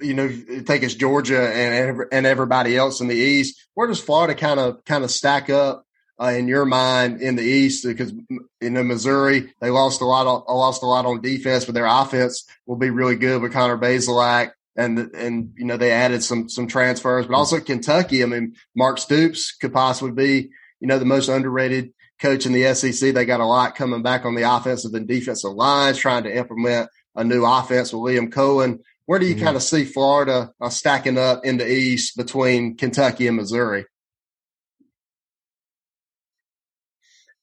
you 0.00 0.14
know, 0.14 0.28
take 0.64 0.84
us 0.84 0.94
Georgia 0.94 1.40
and 1.40 2.02
and 2.12 2.26
everybody 2.26 2.76
else 2.76 3.00
in 3.00 3.08
the 3.08 3.16
East. 3.16 3.66
Where 3.74 3.88
does 3.88 4.00
Florida 4.00 4.34
kind 4.34 4.60
of 4.60 4.84
kind 4.84 5.04
of 5.04 5.10
stack 5.10 5.50
up 5.50 5.86
uh, 6.20 6.26
in 6.26 6.48
your 6.48 6.64
mind 6.64 7.20
in 7.20 7.36
the 7.36 7.42
East? 7.42 7.84
Because 7.84 8.12
you 8.60 8.70
know 8.70 8.82
Missouri, 8.82 9.52
they 9.60 9.70
lost 9.70 10.00
a 10.00 10.06
lot, 10.06 10.26
of, 10.26 10.44
lost 10.48 10.82
a 10.82 10.86
lot 10.86 11.06
on 11.06 11.20
defense, 11.20 11.64
but 11.64 11.74
their 11.74 11.86
offense 11.86 12.46
will 12.66 12.76
be 12.76 12.90
really 12.90 13.16
good 13.16 13.42
with 13.42 13.52
Connor 13.52 13.78
Bazelak. 13.78 14.52
And 14.76 14.98
and 15.14 15.52
you 15.56 15.64
know 15.64 15.76
they 15.76 15.92
added 15.92 16.22
some 16.22 16.48
some 16.48 16.66
transfers, 16.66 17.26
but 17.26 17.36
also 17.36 17.60
Kentucky. 17.60 18.22
I 18.22 18.26
mean, 18.26 18.54
Mark 18.74 18.98
Stoops 18.98 19.52
could 19.52 19.72
possibly 19.72 20.10
be 20.10 20.50
you 20.80 20.88
know 20.88 20.98
the 20.98 21.04
most 21.04 21.28
underrated 21.28 21.92
coach 22.20 22.46
in 22.46 22.52
the 22.52 22.74
SEC. 22.74 23.14
They 23.14 23.24
got 23.24 23.40
a 23.40 23.46
lot 23.46 23.76
coming 23.76 24.02
back 24.02 24.24
on 24.24 24.34
the 24.34 24.42
offensive 24.42 24.94
and 24.94 25.06
defensive 25.06 25.52
lines, 25.52 25.98
trying 25.98 26.24
to 26.24 26.36
implement 26.36 26.90
a 27.14 27.24
new 27.24 27.44
offense 27.44 27.92
with 27.92 28.02
Liam 28.02 28.30
Coen. 28.30 28.80
Where 29.06 29.18
do 29.18 29.26
you 29.26 29.34
mm-hmm. 29.34 29.44
kind 29.44 29.56
of 29.56 29.62
see 29.62 29.84
Florida 29.84 30.50
uh, 30.60 30.70
stacking 30.70 31.18
up 31.18 31.44
in 31.44 31.58
the 31.58 31.70
East 31.70 32.16
between 32.16 32.76
Kentucky 32.76 33.26
and 33.26 33.36
Missouri? 33.36 33.84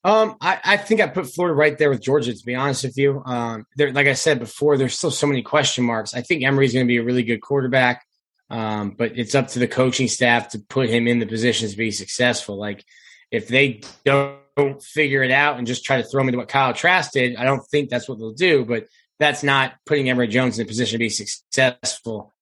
Um, 0.03 0.35
I, 0.41 0.59
I, 0.63 0.77
think 0.77 0.99
I 0.99 1.07
put 1.07 1.27
Florida 1.27 1.53
right 1.53 1.77
there 1.77 1.91
with 1.91 2.01
Georgia. 2.01 2.33
To 2.33 2.45
be 2.45 2.55
honest 2.55 2.83
with 2.83 2.97
you, 2.97 3.21
um, 3.25 3.67
there, 3.75 3.93
like 3.93 4.07
I 4.07 4.13
said 4.13 4.39
before, 4.39 4.77
there's 4.77 4.97
still 4.97 5.11
so 5.11 5.27
many 5.27 5.43
question 5.43 5.83
marks. 5.83 6.15
I 6.15 6.21
think 6.21 6.43
Emory's 6.43 6.73
going 6.73 6.85
to 6.85 6.87
be 6.87 6.97
a 6.97 7.03
really 7.03 7.23
good 7.23 7.41
quarterback, 7.41 8.05
um, 8.49 8.91
but 8.91 9.17
it's 9.17 9.35
up 9.35 9.49
to 9.49 9.59
the 9.59 9.67
coaching 9.67 10.07
staff 10.07 10.49
to 10.49 10.59
put 10.59 10.89
him 10.89 11.07
in 11.07 11.19
the 11.19 11.27
positions 11.27 11.71
to 11.71 11.77
be 11.77 11.91
successful. 11.91 12.57
Like 12.57 12.83
if 13.29 13.47
they 13.47 13.81
don't, 14.03 14.39
figure 14.81 15.23
it 15.23 15.31
out 15.31 15.57
and 15.57 15.65
just 15.65 15.85
try 15.85 15.99
to 15.99 16.07
throw 16.07 16.21
him 16.21 16.27
into 16.27 16.37
what 16.37 16.49
Kyle 16.49 16.73
Trask 16.73 17.13
did, 17.13 17.37
I 17.37 17.45
don't 17.45 17.65
think 17.67 17.89
that's 17.89 18.07
what 18.07 18.19
they'll 18.19 18.33
do. 18.33 18.65
But 18.65 18.87
that's 19.17 19.43
not 19.43 19.73
putting 19.85 20.09
Emory 20.09 20.27
Jones 20.27 20.59
in 20.59 20.65
a 20.65 20.67
position 20.67 20.95
to 20.95 20.99
be 20.99 21.09
successful. 21.09 22.33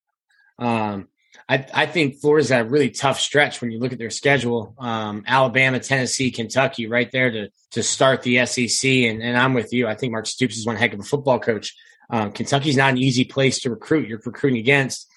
Um, 0.58 1.08
I, 1.50 1.66
I, 1.74 1.86
think 1.88 2.22
Florida's 2.22 2.50
got 2.50 2.62
a 2.62 2.70
really 2.70 2.92
tough 2.92 3.20
stretch 3.20 3.60
when 3.60 3.72
you 3.72 3.80
look 3.80 3.92
at 3.92 3.98
their 3.98 4.12
schedule. 4.12 4.76
Um, 4.78 5.24
Alabama, 5.26 5.80
Tennessee, 5.80 6.30
Kentucky, 6.30 6.86
right 6.86 7.12
there 7.12 7.32
to 7.32 7.50
to 7.72 7.82
start 7.82 8.22
the 8.22 8.46
SEC. 8.46 8.90
And, 8.90 9.24
and, 9.24 9.36
I'm 9.36 9.56
with 9.56 9.74
you. 9.74 9.88
I 9.88 9.96
think 9.96 10.12
Mark 10.12 10.28
Stoops 10.28 10.58
is 10.58 10.66
one 10.66 10.76
heck 10.76 10.94
of 10.94 11.00
a 11.00 11.04
football 11.04 11.40
coach. 11.40 11.76
Um, 12.12 12.32
Kentucky's 12.32 12.78
not 12.78 12.92
an 12.92 13.00
easy 13.00 13.26
place 13.26 13.62
to 13.62 13.72
recruit. 13.72 14.08
You're 14.08 14.22
recruiting 14.24 14.60
against, 14.60 15.08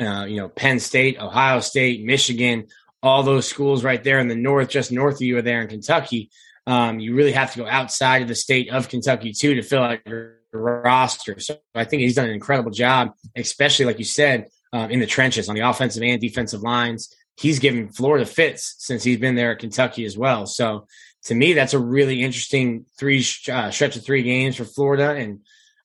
uh, 0.00 0.24
you 0.26 0.38
know, 0.38 0.48
Penn 0.48 0.80
State, 0.80 1.18
Ohio 1.20 1.60
State, 1.60 2.04
Michigan, 2.04 2.68
all 3.02 3.22
those 3.22 3.46
schools 3.46 3.84
right 3.84 4.02
there 4.02 4.18
in 4.18 4.28
the 4.28 4.34
north, 4.34 4.68
just 4.68 4.92
north 4.92 5.16
of 5.16 5.22
you 5.22 5.38
are 5.38 5.42
there 5.42 5.62
in 5.62 5.68
Kentucky. 5.68 6.30
Um, 6.66 7.00
you 7.00 7.14
really 7.14 7.32
have 7.32 7.52
to 7.52 7.58
go 7.58 7.66
outside 7.66 8.22
of 8.22 8.28
the 8.28 8.34
state 8.34 8.70
of 8.70 8.88
Kentucky 8.88 9.32
too 9.32 9.54
to 9.54 9.62
fill 9.62 9.82
out 9.82 10.00
your 10.06 10.40
roster. 10.52 11.38
So 11.38 11.58
I 11.74 11.84
think 11.84 12.00
he's 12.00 12.16
done 12.16 12.28
an 12.28 12.34
incredible 12.34 12.70
job, 12.70 13.12
especially 13.36 13.84
like 13.84 13.98
you 13.98 14.04
said, 14.04 14.48
um, 14.76 14.90
in 14.90 15.00
the 15.00 15.06
trenches 15.06 15.48
on 15.48 15.54
the 15.54 15.62
offensive 15.62 16.02
and 16.02 16.20
defensive 16.20 16.62
lines. 16.62 17.14
He's 17.38 17.58
given 17.58 17.88
Florida 17.88 18.26
fits 18.26 18.74
since 18.78 19.02
he's 19.02 19.18
been 19.18 19.34
there 19.34 19.52
at 19.52 19.58
Kentucky 19.58 20.04
as 20.04 20.16
well. 20.18 20.46
So 20.46 20.86
to 21.24 21.34
me, 21.34 21.54
that's 21.54 21.74
a 21.74 21.78
really 21.78 22.22
interesting 22.22 22.84
three 22.98 23.24
uh, 23.50 23.70
stretch 23.70 23.96
of 23.96 24.04
three 24.04 24.22
games 24.22 24.56
for 24.56 24.64
Florida. 24.64 25.14
And 25.14 25.40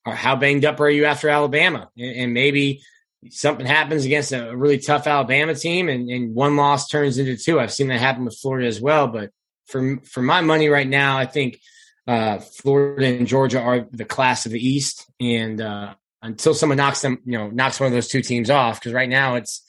uh, 0.06 0.12
how 0.12 0.36
banged 0.36 0.66
up 0.66 0.80
are 0.80 0.90
you 0.90 1.06
after 1.06 1.30
Alabama? 1.30 1.90
And, 1.98 2.16
and 2.16 2.34
maybe 2.34 2.82
something 3.30 3.66
happens 3.66 4.06
against 4.06 4.34
a 4.34 4.56
really 4.56 4.80
tough 4.80 5.08
Alabama 5.08 5.56
team, 5.56 5.90
and, 5.90 6.10
and 6.10 6.34
one 6.34 6.56
loss 6.56 6.88
turns 6.88 7.18
into 7.18 7.38
two. 7.38 7.60
I've 7.60 7.74
seen 7.74 7.88
that 7.90 8.00
happen 8.00 8.26
with 8.26 8.38
Florida 8.38 8.68
as 8.68 8.82
well. 8.82 9.08
But 9.08 9.32
for 9.68 10.00
for 10.04 10.22
my 10.22 10.42
money 10.42 10.70
right 10.70 10.88
now, 10.88 11.18
I 11.18 11.26
think 11.26 11.60
uh, 12.08 12.40
Florida 12.40 13.06
and 13.08 13.28
Georgia 13.28 13.62
are 13.62 13.88
the 13.92 14.06
class 14.06 14.46
of 14.46 14.52
the 14.52 14.68
East, 14.68 15.06
and 15.20 15.62
uh, 15.62 15.94
until 16.22 16.54
someone 16.54 16.78
knocks 16.78 17.02
them, 17.02 17.20
you 17.26 17.38
know, 17.38 17.50
knocks 17.50 17.80
one 17.80 17.88
of 17.88 17.94
those 17.94 18.08
two 18.08 18.22
teams 18.22 18.50
off, 18.50 18.80
because 18.80 18.94
right 18.94 19.10
now 19.10 19.36
it's 19.36 19.64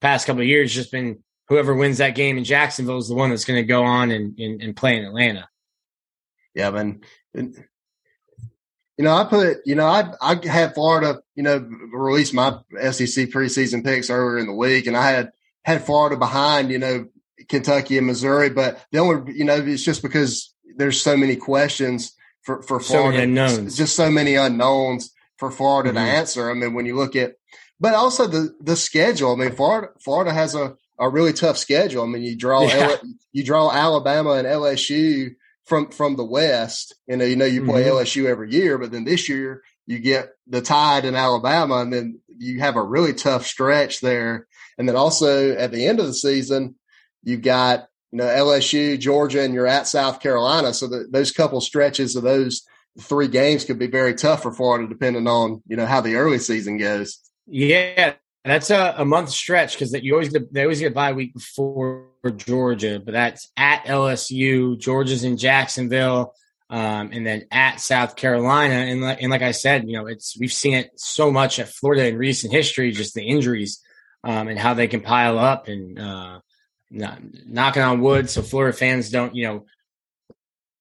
past 0.00 0.26
couple 0.26 0.42
of 0.42 0.48
years 0.48 0.74
just 0.74 0.92
been 0.92 1.22
whoever 1.48 1.74
wins 1.74 1.98
that 1.98 2.14
game 2.14 2.38
in 2.38 2.44
Jacksonville 2.44 2.98
is 2.98 3.08
the 3.08 3.14
one 3.14 3.30
that's 3.30 3.44
going 3.44 3.62
to 3.62 3.66
go 3.66 3.84
on 3.84 4.10
and, 4.10 4.38
and, 4.38 4.62
and, 4.62 4.76
play 4.76 4.96
in 4.96 5.04
Atlanta. 5.04 5.48
Yeah, 6.54 6.70
man. 6.70 7.00
You 7.34 7.54
know, 8.98 9.14
I 9.14 9.24
put, 9.24 9.58
you 9.64 9.74
know, 9.74 9.86
I 9.86 10.12
I 10.20 10.46
had 10.46 10.74
Florida, 10.74 11.20
you 11.34 11.42
know, 11.42 11.58
release 11.92 12.32
my 12.32 12.58
SEC 12.90 13.28
preseason 13.28 13.84
picks 13.84 14.08
earlier 14.08 14.38
in 14.38 14.46
the 14.46 14.54
week, 14.54 14.86
and 14.86 14.96
I 14.96 15.10
had 15.10 15.32
had 15.64 15.84
Florida 15.84 16.16
behind, 16.16 16.70
you 16.70 16.78
know, 16.78 17.08
Kentucky 17.48 17.98
and 17.98 18.06
Missouri, 18.06 18.50
but 18.50 18.84
the 18.92 18.98
only, 18.98 19.32
you 19.34 19.44
know, 19.44 19.56
it's 19.56 19.84
just 19.84 20.02
because 20.02 20.54
there's 20.76 21.00
so 21.00 21.16
many 21.16 21.34
questions 21.34 22.14
for 22.42 22.62
for 22.62 22.78
Florida. 22.78 23.18
So 23.18 23.22
unknowns. 23.24 23.76
Just 23.76 23.96
so 23.96 24.10
many 24.10 24.36
unknowns 24.36 25.10
for 25.38 25.50
Florida 25.50 25.90
mm-hmm. 25.90 25.98
to 25.98 26.02
answer. 26.02 26.50
I 26.50 26.54
mean, 26.54 26.74
when 26.74 26.86
you 26.86 26.96
look 26.96 27.16
at, 27.16 27.34
but 27.80 27.94
also 27.94 28.26
the 28.26 28.54
the 28.60 28.76
schedule. 28.76 29.32
I 29.32 29.36
mean, 29.36 29.52
Florida 29.52 29.88
Florida 30.00 30.32
has 30.32 30.54
a 30.54 30.76
a 30.98 31.08
really 31.08 31.32
tough 31.32 31.58
schedule. 31.58 32.04
I 32.04 32.06
mean, 32.06 32.22
you 32.22 32.36
draw 32.36 32.62
yeah. 32.62 32.90
L, 32.90 33.00
you 33.32 33.44
draw 33.44 33.70
Alabama 33.70 34.32
and 34.32 34.46
LSU 34.46 35.34
from 35.64 35.90
from 35.90 36.16
the 36.16 36.24
West. 36.24 36.94
You 37.06 37.16
know, 37.16 37.24
you 37.24 37.36
know 37.36 37.44
you 37.44 37.64
play 37.64 37.84
mm-hmm. 37.84 37.96
LSU 37.96 38.26
every 38.26 38.52
year, 38.52 38.78
but 38.78 38.92
then 38.92 39.04
this 39.04 39.28
year 39.28 39.62
you 39.86 39.98
get 39.98 40.30
the 40.46 40.62
Tide 40.62 41.04
in 41.04 41.14
Alabama, 41.14 41.78
and 41.78 41.92
then 41.92 42.20
you 42.38 42.60
have 42.60 42.76
a 42.76 42.82
really 42.82 43.12
tough 43.12 43.46
stretch 43.46 44.00
there. 44.00 44.46
And 44.78 44.88
then 44.88 44.96
also 44.96 45.52
at 45.52 45.72
the 45.72 45.86
end 45.86 46.00
of 46.00 46.06
the 46.06 46.14
season, 46.14 46.76
you've 47.22 47.42
got 47.42 47.88
you 48.14 48.18
know, 48.18 48.26
LSU, 48.26 48.98
Georgia, 48.98 49.42
and 49.42 49.52
you're 49.52 49.66
at 49.66 49.88
South 49.88 50.20
Carolina. 50.20 50.72
So 50.72 50.86
the, 50.86 51.08
those 51.10 51.32
couple 51.32 51.60
stretches 51.60 52.14
of 52.14 52.22
those 52.22 52.64
three 53.00 53.28
games 53.28 53.64
could 53.64 53.78
be 53.78 53.86
very 53.86 54.14
tough 54.14 54.42
for 54.42 54.52
Florida, 54.52 54.88
depending 54.88 55.26
on 55.26 55.62
you 55.66 55.76
know 55.76 55.86
how 55.86 56.00
the 56.00 56.16
early 56.16 56.38
season 56.38 56.78
goes. 56.78 57.18
Yeah, 57.46 58.14
that's 58.44 58.70
a, 58.70 58.94
a 58.98 59.04
month 59.04 59.30
stretch 59.30 59.74
because 59.74 59.92
that 59.92 60.02
you 60.02 60.12
always 60.12 60.30
get, 60.30 60.52
they 60.52 60.62
always 60.62 60.80
get 60.80 60.94
bye 60.94 61.12
week 61.12 61.34
before 61.34 62.08
Georgia, 62.36 63.00
but 63.04 63.12
that's 63.12 63.50
at 63.56 63.84
LSU, 63.84 64.78
Georgia's 64.78 65.24
in 65.24 65.36
Jacksonville, 65.36 66.34
um, 66.70 67.10
and 67.12 67.26
then 67.26 67.46
at 67.50 67.80
South 67.80 68.16
Carolina. 68.16 68.74
And 68.74 69.02
like, 69.02 69.22
and 69.22 69.30
like 69.30 69.42
I 69.42 69.52
said, 69.52 69.88
you 69.88 69.96
know, 69.96 70.06
it's 70.06 70.38
we've 70.38 70.52
seen 70.52 70.74
it 70.74 70.92
so 70.96 71.30
much 71.30 71.58
at 71.58 71.68
Florida 71.68 72.06
in 72.06 72.16
recent 72.16 72.52
history, 72.52 72.92
just 72.92 73.14
the 73.14 73.24
injuries 73.24 73.82
um, 74.22 74.48
and 74.48 74.58
how 74.58 74.74
they 74.74 74.88
can 74.88 75.00
pile 75.00 75.38
up 75.38 75.68
and. 75.68 75.98
Uh, 75.98 76.40
not, 76.90 77.18
knocking 77.46 77.82
on 77.82 78.00
wood 78.00 78.30
so 78.30 78.40
Florida 78.40 78.76
fans 78.76 79.10
don't, 79.10 79.34
you 79.34 79.44
know, 79.44 79.66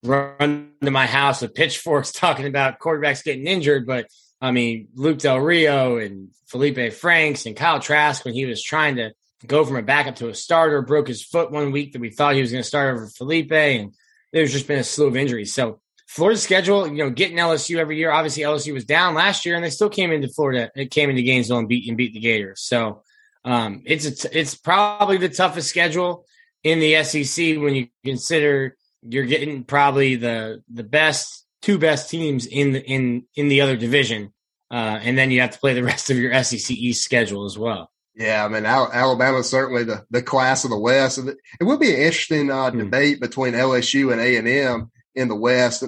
run 0.04 0.72
to 0.82 0.92
my 0.92 1.06
house 1.06 1.42
with 1.42 1.56
pitchforks 1.56 2.12
talking 2.14 2.46
about 2.46 2.80
quarterbacks 2.80 3.24
getting 3.24 3.48
injured. 3.48 3.86
But 3.88 4.08
I 4.42 4.52
mean, 4.52 4.90
Luke 4.96 5.20
Del 5.20 5.40
Rio 5.40 5.98
and 5.98 6.30
Felipe 6.48 6.94
Franks 6.94 7.46
and 7.46 7.56
Kyle 7.56 7.80
Trask, 7.80 8.24
when 8.26 8.34
he 8.34 8.46
was 8.46 8.62
trying 8.62 8.98
to 8.98 9.14
go 9.46 9.66
from 9.66 9.78
a 9.78 9.82
backup 9.82 10.18
to 10.18 10.30
a 10.30 10.36
starter, 10.36 10.82
broke 10.82 11.08
his 11.08 11.24
foot 11.24 11.52
one 11.52 11.72
week 11.72 11.94
that 11.94 12.02
we 12.02 12.10
thought 12.10 12.36
he 12.36 12.42
was 12.42 12.52
going 12.52 12.64
to 12.64 12.68
start 12.68 12.94
over 12.94 13.08
Felipe. 13.08 13.52
And 13.52 13.94
there's 14.32 14.52
just 14.52 14.68
been 14.68 14.80
a 14.80 14.84
slew 14.84 15.08
of 15.08 15.18
injuries. 15.18 15.54
So 15.54 15.80
Florida's 16.08 16.44
schedule, 16.44 16.88
you 16.88 16.98
know, 16.98 17.10
getting 17.10 17.38
LSU 17.38 17.78
every 17.78 17.98
year. 17.98 18.12
Obviously, 18.12 18.44
LSU 18.44 18.74
was 18.74 18.86
down 18.86 19.16
last 19.16 19.46
year, 19.46 19.56
and 19.56 19.64
they 19.64 19.70
still 19.70 19.90
came 19.90 20.12
into 20.12 20.28
Florida. 20.28 20.70
It 20.76 20.92
came 20.92 21.10
into 21.10 21.24
Gainesville 21.24 21.60
and 21.60 21.68
beat 21.68 21.88
and 21.88 21.98
beat 21.98 22.14
the 22.14 22.20
Gators. 22.20 22.62
So 22.62 23.04
um, 23.46 23.82
it's 23.86 24.26
a, 24.26 24.38
it's 24.40 24.56
probably 24.56 25.18
the 25.18 25.30
toughest 25.30 25.70
schedule 25.70 26.26
in 26.64 26.80
the 26.80 27.04
SEC 27.04 27.58
when 27.58 27.76
you 27.76 27.88
consider 28.06 28.78
you're 29.08 29.26
getting 29.26 29.64
probably 29.64 30.16
the 30.16 30.64
the 30.72 30.84
best 30.84 31.46
two 31.62 31.78
best 31.78 32.10
teams 32.10 32.46
in 32.46 32.74
the 32.74 32.84
in 32.84 33.26
in 33.36 33.48
the 33.48 33.62
other 33.62 33.76
division, 33.76 34.34
uh, 34.72 35.00
and 35.02 35.18
then 35.18 35.32
you 35.32 35.42
have 35.42 35.52
to 35.52 35.60
play 35.60 35.74
the 35.74 35.84
rest 35.84 36.10
of 36.10 36.18
your 36.18 36.44
SEC 36.44 36.72
East 36.72 37.04
schedule 37.04 37.46
as 37.46 37.58
well. 37.58 37.90
Yeah, 38.16 38.46
I 38.46 38.48
mean 38.48 38.66
Alabama 38.66 39.40
is 39.40 39.50
certainly 39.50 39.84
the 39.84 40.06
the 40.12 40.22
class 40.22 40.64
of 40.64 40.70
the 40.70 40.78
West. 40.78 41.18
It 41.18 41.64
will 41.64 41.78
be 41.78 41.94
an 41.94 42.02
interesting 42.02 42.52
uh, 42.52 42.72
hmm. 42.72 42.80
debate 42.80 43.20
between 43.20 43.54
LSU 43.54 44.12
and 44.12 44.22
A 44.22 44.38
and 44.38 44.48
M 44.48 44.92
in 45.16 45.28
the 45.28 45.36
West. 45.36 45.84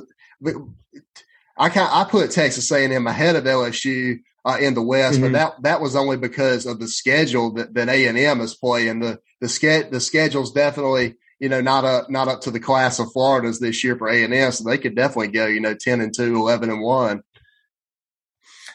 I 1.57 1.69
kind 1.69 1.89
I 1.91 2.05
put 2.09 2.31
Texas 2.31 2.71
A 2.71 2.83
and 2.83 2.93
M 2.93 3.07
ahead 3.07 3.35
of 3.35 3.43
LSU 3.43 4.19
uh, 4.43 4.57
in 4.59 4.73
the 4.73 4.81
West, 4.81 5.19
mm-hmm. 5.19 5.33
but 5.33 5.37
that 5.37 5.61
that 5.61 5.81
was 5.81 5.95
only 5.95 6.17
because 6.17 6.65
of 6.65 6.79
the 6.79 6.87
schedule 6.87 7.53
that 7.53 7.73
that 7.75 7.89
A 7.89 8.07
and 8.07 8.17
M 8.17 8.41
is 8.41 8.55
playing. 8.55 8.99
The 8.99 9.19
the 9.39 9.49
ske- 9.49 9.91
the 9.91 9.99
schedule's 9.99 10.51
definitely 10.51 11.15
you 11.45 11.49
know 11.49 11.61
not 11.61 11.85
up 11.85 12.09
not 12.09 12.27
up 12.27 12.41
to 12.41 12.49
the 12.49 12.59
class 12.59 12.97
of 12.97 13.11
Florida's 13.11 13.59
this 13.59 13.83
year 13.83 13.95
for 13.95 14.09
A 14.09 14.23
and 14.23 14.33
M, 14.33 14.51
so 14.51 14.67
they 14.67 14.79
could 14.79 14.95
definitely 14.95 15.27
go 15.27 15.45
you 15.45 15.59
know 15.59 15.75
ten 15.75 16.01
and 16.01 16.11
two, 16.11 16.35
11 16.37 16.71
and 16.71 16.81
one. 16.81 17.21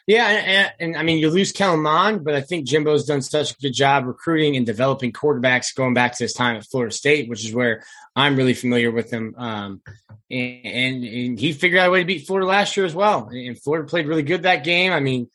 Yeah, 0.07 0.29
and, 0.29 0.47
and, 0.47 0.73
and, 0.79 0.97
I 0.97 1.03
mean, 1.03 1.19
you 1.19 1.31
lose 1.31 1.51
Kellen 1.51 1.83
but 2.23 2.35
I 2.35 2.41
think 2.41 2.67
Jimbo's 2.67 3.07
done 3.07 3.23
such 3.23 3.53
a 3.53 3.57
good 3.57 3.75
job 3.75 4.07
recruiting 4.07 4.57
and 4.57 4.65
developing 4.65 5.13
quarterbacks 5.13 5.75
going 5.75 5.95
back 5.95 6.17
to 6.17 6.25
his 6.25 6.33
time 6.33 6.57
at 6.57 6.65
Florida 6.65 6.95
State, 6.95 7.29
which 7.29 7.45
is 7.45 7.53
where 7.53 7.83
I'm 8.15 8.37
really 8.37 8.55
familiar 8.55 8.93
with 8.93 9.11
him. 9.11 9.35
Um, 9.37 9.83
and, 10.31 10.61
and, 10.65 11.05
and, 11.05 11.41
he 11.41 11.53
figured 11.53 11.81
out 11.81 11.89
a 11.89 11.91
way 11.91 12.01
to 12.01 12.07
beat 12.07 12.27
Florida 12.27 12.47
last 12.47 12.77
year 12.77 12.87
as 12.87 12.95
well. 12.95 13.29
And 13.33 13.61
Florida 13.61 13.89
played 13.89 14.07
really 14.07 14.23
good 14.23 14.45
that 14.45 14.65
game. 14.65 14.93
I 14.93 15.01
mean, 15.01 15.29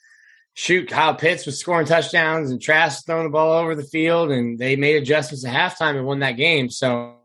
shoot, 0.56 0.90
Kyle 0.90 1.14
Pitts 1.14 1.46
was 1.46 1.60
scoring 1.60 1.86
touchdowns 1.86 2.50
and 2.50 2.62
Trask 2.62 3.06
throwing 3.06 3.26
the 3.26 3.30
ball 3.30 3.54
over 3.54 3.76
the 3.76 3.84
field, 3.84 4.32
and 4.32 4.58
they 4.58 4.76
made 4.76 4.96
adjustments 4.96 5.46
at 5.46 5.54
halftime 5.54 5.98
and 5.98 6.06
won 6.06 6.20
that 6.20 6.32
game. 6.32 6.70
So 6.70 7.18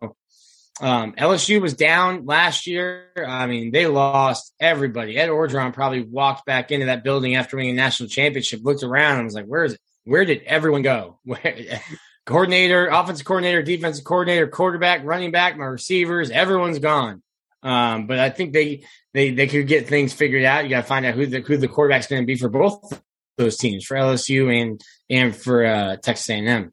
um, 0.81 1.13
LSU 1.13 1.61
was 1.61 1.75
down 1.75 2.27
last 2.27 2.67
year. 2.67 3.07
I 3.17 3.47
mean, 3.47 3.71
they 3.71 3.87
lost 3.87 4.53
everybody. 4.61 5.17
Ed 5.17 5.29
Orgeron 5.29 5.73
probably 5.73 6.03
walked 6.03 6.45
back 6.45 6.71
into 6.71 6.87
that 6.87 7.05
building 7.05 7.37
after 7.37 7.57
winning 7.57 7.73
a 7.73 7.77
national 7.77 8.09
championship, 8.09 8.61
looked 8.63 8.83
around, 8.83 9.17
and 9.17 9.25
was 9.25 9.35
like, 9.35 9.47
"Where 9.47 9.65
is 9.65 9.75
it? 9.75 9.81
Where 10.05 10.25
did 10.25 10.43
everyone 10.43 10.83
go? 10.83 11.19
Coordinator, 12.27 12.89
offensive 12.89 13.25
coordinator, 13.25 13.63
defensive 13.63 14.05
coordinator, 14.05 14.47
quarterback, 14.47 15.05
running 15.05 15.31
back, 15.31 15.57
my 15.57 15.65
receivers, 15.65 16.31
everyone's 16.31 16.79
gone." 16.79 17.23
Um, 17.63 18.07
but 18.07 18.19
I 18.19 18.31
think 18.31 18.53
they 18.53 18.85
they 19.15 19.31
they 19.31 19.47
could 19.47 19.67
get 19.67 19.89
things 19.89 20.13
figured 20.13 20.45
out. 20.45 20.65
You 20.65 20.71
got 20.71 20.83
to 20.83 20.87
find 20.87 21.07
out 21.07 21.15
who 21.15 21.27
the 21.27 21.41
who 21.41 21.57
the 21.57 21.69
quarterback's 21.69 22.07
going 22.07 22.23
to 22.23 22.27
be 22.27 22.37
for 22.37 22.49
both 22.49 23.01
those 23.41 23.57
teams, 23.57 23.85
for 23.85 23.97
LSU 23.97 24.55
and 24.55 24.81
and 25.09 25.37
for 25.37 25.65
uh, 25.65 25.97
Texas 25.97 26.31
A&M. 26.31 26.73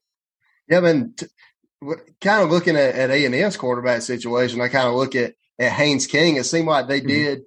Yeah, 0.69 0.79
man. 0.81 1.13
T- 1.17 1.27
kind 2.21 2.43
of 2.43 2.49
looking 2.49 2.75
at, 2.75 2.95
at 2.95 3.11
A&M's 3.11 3.57
quarterback 3.57 4.01
situation, 4.01 4.61
I 4.61 4.67
kind 4.67 4.87
of 4.87 4.95
look 4.95 5.15
at, 5.15 5.33
at 5.59 5.71
Haynes 5.71 6.07
King. 6.07 6.37
It 6.37 6.45
seemed 6.45 6.67
like 6.67 6.87
they 6.87 6.99
mm-hmm. 6.99 7.07
did 7.07 7.41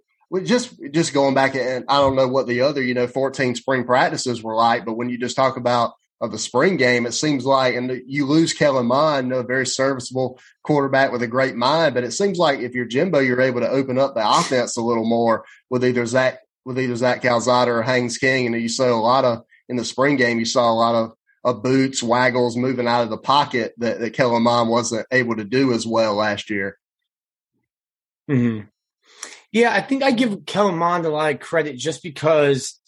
just 0.44 0.74
just 0.92 1.12
going 1.12 1.34
back 1.34 1.56
and 1.56 1.84
I 1.88 1.98
don't 1.98 2.14
know 2.14 2.28
what 2.28 2.46
the 2.46 2.60
other 2.60 2.80
you 2.80 2.94
know 2.94 3.08
14 3.08 3.56
spring 3.56 3.84
practices 3.84 4.42
were 4.42 4.54
like, 4.54 4.84
but 4.84 4.96
when 4.96 5.08
you 5.08 5.18
just 5.18 5.36
talk 5.36 5.56
about 5.56 5.94
of 6.20 6.30
the 6.30 6.38
spring 6.38 6.76
game, 6.76 7.06
it 7.06 7.12
seems 7.12 7.44
like 7.44 7.74
and 7.74 8.02
you 8.06 8.26
lose 8.26 8.52
Kellen 8.52 8.86
Mond, 8.86 9.32
a 9.32 9.42
very 9.42 9.66
serviceable 9.66 10.38
quarterback 10.62 11.12
with 11.12 11.22
a 11.22 11.26
great 11.26 11.56
mind, 11.56 11.94
but 11.94 12.04
it 12.04 12.12
seems 12.12 12.38
like 12.38 12.60
if 12.60 12.74
you're 12.74 12.84
Jimbo, 12.84 13.20
you're 13.20 13.40
able 13.40 13.60
to 13.60 13.68
open 13.68 13.98
up 13.98 14.14
the 14.14 14.28
offense 14.28 14.76
a 14.76 14.82
little 14.82 15.08
more 15.08 15.44
with 15.68 15.84
either 15.84 16.06
Zach 16.06 16.38
with 16.70 16.78
either 16.78 16.94
Zach 16.94 17.20
Calzada 17.20 17.72
or 17.72 17.82
Haynes 17.82 18.16
King, 18.16 18.46
and 18.46 18.62
you 18.62 18.68
saw 18.68 18.88
a 18.88 18.94
lot 18.94 19.24
of 19.24 19.42
in 19.68 19.74
the 19.76 19.84
spring 19.84 20.14
game. 20.14 20.38
You 20.38 20.44
saw 20.44 20.70
a 20.70 20.72
lot 20.72 20.94
of 20.94 21.12
of 21.42 21.62
boots, 21.64 22.00
waggles, 22.00 22.56
moving 22.56 22.86
out 22.86 23.02
of 23.02 23.10
the 23.10 23.18
pocket 23.18 23.74
that, 23.78 23.98
that 23.98 24.12
Kellen 24.12 24.42
Mond 24.42 24.70
wasn't 24.70 25.06
able 25.10 25.34
to 25.36 25.44
do 25.44 25.72
as 25.72 25.86
well 25.86 26.14
last 26.14 26.48
year. 26.50 26.78
Mm-hmm. 28.30 28.66
Yeah, 29.50 29.72
I 29.72 29.80
think 29.80 30.04
I 30.04 30.12
give 30.12 30.44
Kellen 30.46 30.76
Mond 30.76 31.06
a 31.06 31.10
lot 31.10 31.34
of 31.34 31.40
credit 31.40 31.76
just 31.76 32.02
because 32.02 32.78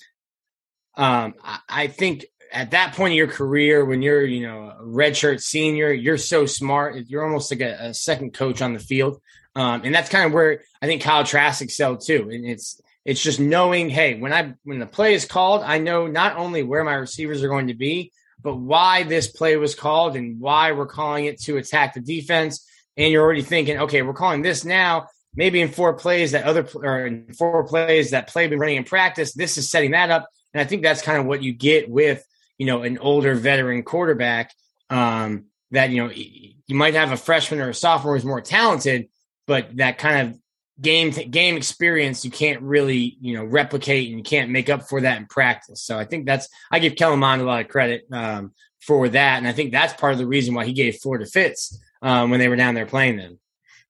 um, 0.97 1.35
I, 1.43 1.59
I 1.69 1.87
think 1.87 2.27
at 2.53 2.73
that 2.73 2.95
point 2.95 3.13
in 3.13 3.17
your 3.17 3.27
career, 3.27 3.85
when 3.85 4.03
you're, 4.03 4.23
you 4.23 4.47
know, 4.47 4.69
a 4.79 4.85
redshirt 4.85 5.41
senior, 5.41 5.91
you're 5.91 6.19
so 6.19 6.45
smart. 6.45 6.95
You're 7.09 7.25
almost 7.25 7.51
like 7.51 7.63
a, 7.63 7.87
a 7.87 7.95
second 7.95 8.35
coach 8.35 8.61
on 8.61 8.75
the 8.75 8.79
field. 8.79 9.21
Um, 9.57 9.81
and 9.83 9.95
that's 9.95 10.11
kind 10.11 10.27
of 10.27 10.33
where 10.33 10.61
I 10.83 10.87
think 10.87 11.01
Kyle 11.01 11.25
Trask 11.25 11.63
excelled 11.63 12.03
too. 12.03 12.29
And 12.31 12.45
it's, 12.45 12.82
it's 13.05 13.23
just 13.23 13.41
knowing, 13.41 13.89
hey, 13.89 14.15
when 14.15 14.33
I, 14.33 14.55
when 14.65 14.79
the 14.79 14.87
play 14.87 15.15
is 15.15 15.25
called, 15.25 15.63
I 15.63 15.79
know 15.79 16.07
not 16.07 16.37
only 16.37 16.63
where 16.63 16.85
my 16.85 16.95
receivers 16.95 17.43
are 17.43 17.49
going 17.49 17.69
to 17.69 17.75
be, 17.75 18.13
but 18.41 18.57
why 18.57 19.03
this 19.03 19.29
play 19.29 19.57
was 19.57 19.75
called 19.75 20.17
and 20.17 20.41
why 20.41 20.73
we're 20.73 20.87
calling 20.87 21.25
it 21.27 21.41
to 21.43 21.57
attack 21.57 21.95
the 21.95 22.01
defense. 22.01 22.69
And 22.97 23.11
you're 23.11 23.23
already 23.23 23.43
thinking, 23.43 23.79
okay, 23.79 24.03
we're 24.03 24.13
calling 24.13 24.43
this 24.43 24.65
now. 24.65 25.09
Maybe 25.35 25.61
in 25.61 25.69
four 25.69 25.95
plays 25.95 26.33
that 26.33 26.45
other 26.45 26.69
or 26.75 27.07
in 27.07 27.33
four 27.33 27.65
plays 27.65 28.11
that 28.11 28.29
play 28.29 28.49
been 28.49 28.59
running 28.59 28.77
in 28.77 28.85
practice, 28.85 29.33
this 29.33 29.57
is 29.57 29.71
setting 29.71 29.93
that 29.93 30.11
up. 30.11 30.29
And 30.53 30.61
I 30.61 30.65
think 30.65 30.83
that's 30.83 31.01
kind 31.01 31.19
of 31.19 31.25
what 31.25 31.43
you 31.43 31.55
get 31.55 31.89
with 31.89 32.23
you 32.59 32.67
know 32.67 32.83
an 32.83 32.99
older 32.99 33.35
veteran 33.35 33.83
quarterback. 33.83 34.53
Um, 34.91 35.47
that 35.71 35.91
you 35.91 36.05
know 36.05 36.13
you 36.13 36.77
might 36.77 36.95
have 36.95 37.13
a 37.13 37.17
freshman 37.17 37.61
or 37.61 37.71
a 37.71 37.75
sophomore 37.75 38.15
who's 38.15 38.25
more 38.25 38.41
talented, 38.41 39.09
but 39.47 39.77
that 39.79 39.99
kind 39.99 40.29
of 40.29 40.39
game 40.81 41.11
game 41.11 41.57
experience 41.57 42.25
you 42.25 42.31
can't 42.31 42.63
really 42.63 43.17
you 43.21 43.35
know 43.35 43.45
replicate 43.45 44.09
and 44.09 44.19
you 44.19 44.25
can't 44.25 44.51
make 44.51 44.71
up 44.71 44.89
for 44.89 45.01
that 45.01 45.19
in 45.19 45.27
practice. 45.27 45.83
So 45.83 45.99
I 45.99 46.05
think 46.05 46.27
that's 46.27 46.49
I 46.71 46.79
give 46.79 46.97
Kellen 46.97 47.19
Mond 47.19 47.43
a 47.43 47.45
lot 47.45 47.61
of 47.61 47.69
credit 47.69 48.07
um, 48.13 48.53
for 48.81 49.09
that, 49.09 49.39
and 49.39 49.47
I 49.47 49.53
think 49.53 49.73
that's 49.73 49.93
part 49.95 50.13
of 50.13 50.19
the 50.19 50.27
reason 50.27 50.55
why 50.55 50.65
he 50.65 50.73
gave 50.73 50.97
Florida 50.97 51.27
fits 51.27 51.79
um, 52.01 52.31
when 52.31 52.41
they 52.41 52.49
were 52.49 52.57
down 52.57 52.75
there 52.75 52.87
playing 52.87 53.17
them. 53.17 53.39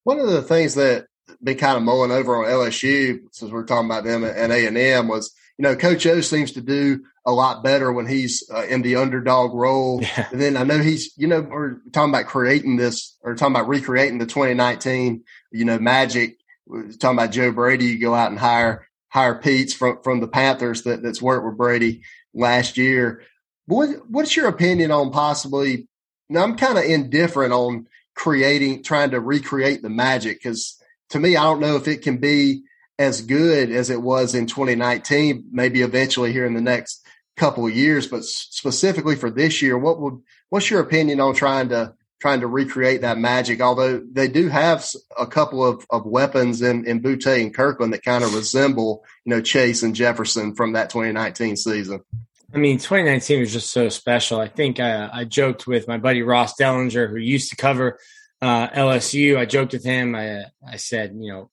One 0.05 0.19
of 0.19 0.29
the 0.29 0.43
things 0.43 0.75
that 0.75 1.07
been 1.43 1.57
kind 1.57 1.77
of 1.77 1.83
mulling 1.83 2.11
over 2.11 2.37
on 2.37 2.51
LSU 2.51 3.21
since 3.31 3.51
we're 3.51 3.65
talking 3.65 3.87
about 3.87 4.05
them 4.05 4.25
and 4.25 4.53
A 4.53 4.67
and 4.67 4.77
M 4.77 5.09
was 5.09 5.35
you 5.59 5.63
know 5.63 5.77
Coach 5.77 6.07
O 6.07 6.21
seems 6.21 6.53
to 6.53 6.61
do 6.61 7.03
a 7.25 7.33
lot 7.33 7.63
better 7.63 7.93
when 7.93 8.07
he's 8.07 8.49
uh, 8.53 8.65
in 8.65 8.83
the 8.83 8.97
underdog 8.97 9.55
role. 9.55 10.03
Yeah. 10.17 10.29
And 10.33 10.41
then 10.41 10.57
I 10.57 10.65
know 10.65 10.79
he's, 10.79 11.17
you 11.17 11.29
know, 11.29 11.41
we're 11.41 11.77
talking 11.93 12.13
about 12.13 12.27
creating 12.27 12.77
this 12.77 13.17
or 13.23 13.35
talking 13.35 13.55
about 13.55 13.69
recreating 13.69 14.19
the 14.19 14.27
2019, 14.27 15.23
you 15.53 15.65
know, 15.65 15.79
magic 15.79 16.39
talking 16.99 17.19
about 17.19 17.33
Joe 17.33 17.53
Brady, 17.53 17.87
you 17.87 17.99
go 17.99 18.15
out 18.15 18.31
and 18.31 18.39
hire 18.39 18.89
hire 19.09 19.41
Peetz 19.41 19.75
from 19.75 20.03
from 20.03 20.21
the 20.21 20.29
Panthers 20.29 20.83
that, 20.83 21.03
that's 21.03 21.23
worked 21.23 21.45
with 21.45 21.59
Brady 21.59 22.03
last 22.35 22.77
year. 22.77 23.23
What 23.67 24.09
what's 24.09 24.37
your 24.37 24.49
opinion 24.49 24.91
on 24.91 25.11
possibly? 25.11 25.89
Now 26.29 26.43
I'm 26.43 26.57
kind 26.57 26.79
of 26.79 26.85
indifferent 26.85 27.53
on 27.53 27.87
creating, 28.15 28.83
trying 28.83 29.11
to 29.11 29.21
recreate 29.21 29.83
the 29.83 29.91
magic 29.91 30.43
because 30.43 30.81
to 31.11 31.21
me, 31.21 31.37
I 31.37 31.43
don't 31.43 31.61
know 31.61 31.77
if 31.77 31.89
it 31.89 32.03
can 32.03 32.19
be 32.19 32.63
as 32.99 33.23
good 33.23 33.71
as 33.71 33.91
it 33.91 34.01
was 34.01 34.35
in 34.35 34.47
2019. 34.47 35.47
Maybe 35.51 35.83
eventually 35.83 36.33
here 36.33 36.47
in 36.47 36.55
the 36.55 36.61
next 36.61 37.05
couple 37.37 37.67
of 37.67 37.75
years, 37.75 38.07
but 38.07 38.25
specifically 38.25 39.17
for 39.17 39.31
this 39.31 39.63
year, 39.63 39.77
what 39.77 40.01
would 40.01 40.21
what's 40.49 40.71
your 40.71 40.81
opinion 40.81 41.21
on 41.21 41.35
trying 41.35 41.69
to 41.71 41.95
trying 42.23 42.41
to 42.41 42.47
recreate 42.47 43.01
that 43.01 43.19
magic. 43.19 43.61
Although 43.61 44.01
they 44.13 44.29
do 44.29 44.49
have 44.49 44.87
a 45.19 45.27
couple 45.27 45.67
of, 45.67 45.85
of 45.91 46.07
weapons 46.07 46.63
in, 46.63 46.87
in 46.87 47.03
Boutte 47.03 47.43
and 47.43 47.53
Kirkland 47.53 47.93
that 47.93 48.05
kind 48.05 48.23
of 48.23 48.33
resemble, 48.33 49.05
you 49.25 49.31
know, 49.31 49.41
Chase 49.41 49.83
and 49.83 49.93
Jefferson 49.93 50.55
from 50.55 50.75
that 50.75 50.89
2019 50.89 51.57
season. 51.57 52.01
I 52.55 52.59
mean, 52.59 52.79
2019 52.79 53.41
was 53.41 53.53
just 53.53 53.73
so 53.73 53.89
special. 53.89 54.39
I 54.39 54.47
think 54.47 54.79
uh, 54.79 55.11
I 55.13 55.25
joked 55.25 55.67
with 55.67 55.89
my 55.89 55.99
buddy 55.99 56.23
Ross 56.23 56.55
Dellenger, 56.55 57.11
who 57.11 57.17
used 57.17 57.51
to 57.51 57.57
cover 57.57 57.99
uh, 58.41 58.69
LSU. 58.69 59.37
I 59.37 59.45
joked 59.45 59.73
with 59.73 59.85
him. 59.85 60.15
I, 60.15 60.45
I 60.65 60.77
said, 60.77 61.17
you 61.19 61.33
know, 61.33 61.51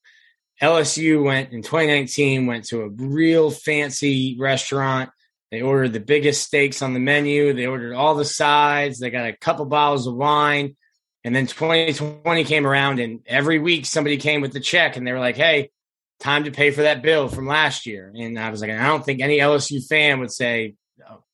LSU 0.62 1.24
went 1.24 1.52
in 1.52 1.62
2019, 1.62 2.46
went 2.46 2.66
to 2.66 2.82
a 2.82 2.88
real 2.90 3.50
fancy 3.50 4.36
restaurant 4.38 5.10
they 5.50 5.62
ordered 5.62 5.92
the 5.92 6.00
biggest 6.00 6.44
steaks 6.44 6.82
on 6.82 6.94
the 6.94 7.00
menu. 7.00 7.52
They 7.52 7.66
ordered 7.66 7.94
all 7.94 8.14
the 8.14 8.24
sides. 8.24 8.98
They 8.98 9.10
got 9.10 9.28
a 9.28 9.36
couple 9.36 9.64
bottles 9.66 10.06
of 10.06 10.14
wine. 10.14 10.76
And 11.24 11.34
then 11.34 11.46
2020 11.46 12.44
came 12.44 12.66
around, 12.66 12.98
and 12.98 13.20
every 13.26 13.58
week 13.58 13.84
somebody 13.84 14.16
came 14.16 14.40
with 14.40 14.52
the 14.52 14.60
check 14.60 14.96
and 14.96 15.06
they 15.06 15.12
were 15.12 15.18
like, 15.18 15.36
hey, 15.36 15.70
time 16.18 16.44
to 16.44 16.50
pay 16.50 16.70
for 16.70 16.82
that 16.82 17.02
bill 17.02 17.28
from 17.28 17.46
last 17.46 17.84
year. 17.84 18.10
And 18.14 18.38
I 18.38 18.50
was 18.50 18.60
like, 18.60 18.70
I 18.70 18.86
don't 18.86 19.04
think 19.04 19.20
any 19.20 19.38
LSU 19.38 19.86
fan 19.86 20.20
would 20.20 20.32
say, 20.32 20.76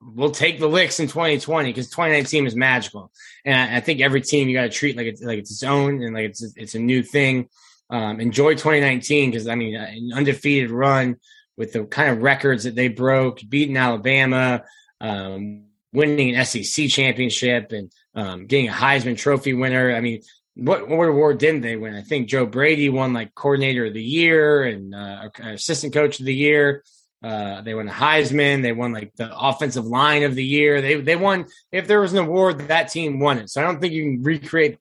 we'll 0.00 0.30
take 0.30 0.58
the 0.58 0.68
licks 0.68 1.00
in 1.00 1.08
2020 1.08 1.70
because 1.70 1.88
2019 1.90 2.44
was 2.44 2.56
magical. 2.56 3.10
And 3.44 3.54
I, 3.54 3.76
I 3.76 3.80
think 3.80 4.00
every 4.00 4.20
team 4.20 4.48
you 4.48 4.56
got 4.56 4.62
to 4.62 4.68
treat 4.70 4.96
like 4.96 5.06
it's 5.06 5.22
like 5.22 5.38
it's 5.38 5.50
its 5.50 5.62
own 5.62 6.02
and 6.02 6.14
like 6.14 6.26
it's 6.26 6.42
it's 6.56 6.74
a 6.74 6.78
new 6.78 7.02
thing. 7.02 7.48
Um, 7.90 8.20
enjoy 8.20 8.52
2019 8.52 9.30
because 9.30 9.46
I 9.46 9.54
mean, 9.54 9.76
an 9.76 10.10
undefeated 10.14 10.70
run 10.70 11.16
with 11.56 11.72
the 11.72 11.84
kind 11.84 12.10
of 12.10 12.22
records 12.22 12.64
that 12.64 12.74
they 12.74 12.88
broke, 12.88 13.40
beating 13.48 13.76
Alabama, 13.76 14.64
um, 15.00 15.64
winning 15.92 16.34
an 16.34 16.44
SEC 16.44 16.88
championship, 16.88 17.72
and 17.72 17.90
um, 18.14 18.46
getting 18.46 18.68
a 18.68 18.72
Heisman 18.72 19.16
Trophy 19.16 19.54
winner. 19.54 19.94
I 19.94 20.00
mean, 20.00 20.22
what, 20.54 20.88
what 20.88 21.08
award 21.08 21.38
didn't 21.38 21.60
they 21.60 21.76
win? 21.76 21.94
I 21.94 22.02
think 22.02 22.28
Joe 22.28 22.46
Brady 22.46 22.88
won 22.88 23.12
like 23.12 23.34
coordinator 23.34 23.86
of 23.86 23.94
the 23.94 24.02
year 24.02 24.64
and 24.64 24.94
uh, 24.94 25.28
assistant 25.42 25.92
coach 25.92 26.18
of 26.18 26.26
the 26.26 26.34
year. 26.34 26.82
Uh, 27.22 27.60
they 27.62 27.74
won 27.74 27.86
the 27.86 27.92
Heisman. 27.92 28.62
They 28.62 28.72
won 28.72 28.92
like 28.92 29.14
the 29.16 29.36
offensive 29.36 29.86
line 29.86 30.22
of 30.22 30.34
the 30.34 30.44
year. 30.44 30.80
They 30.80 31.00
they 31.00 31.16
won. 31.16 31.46
If 31.72 31.88
there 31.88 32.00
was 32.00 32.12
an 32.12 32.18
award, 32.20 32.68
that 32.68 32.90
team 32.90 33.18
won 33.20 33.38
it. 33.38 33.50
So 33.50 33.60
I 33.60 33.64
don't 33.64 33.80
think 33.80 33.94
you 33.94 34.02
can 34.02 34.22
recreate 34.22 34.78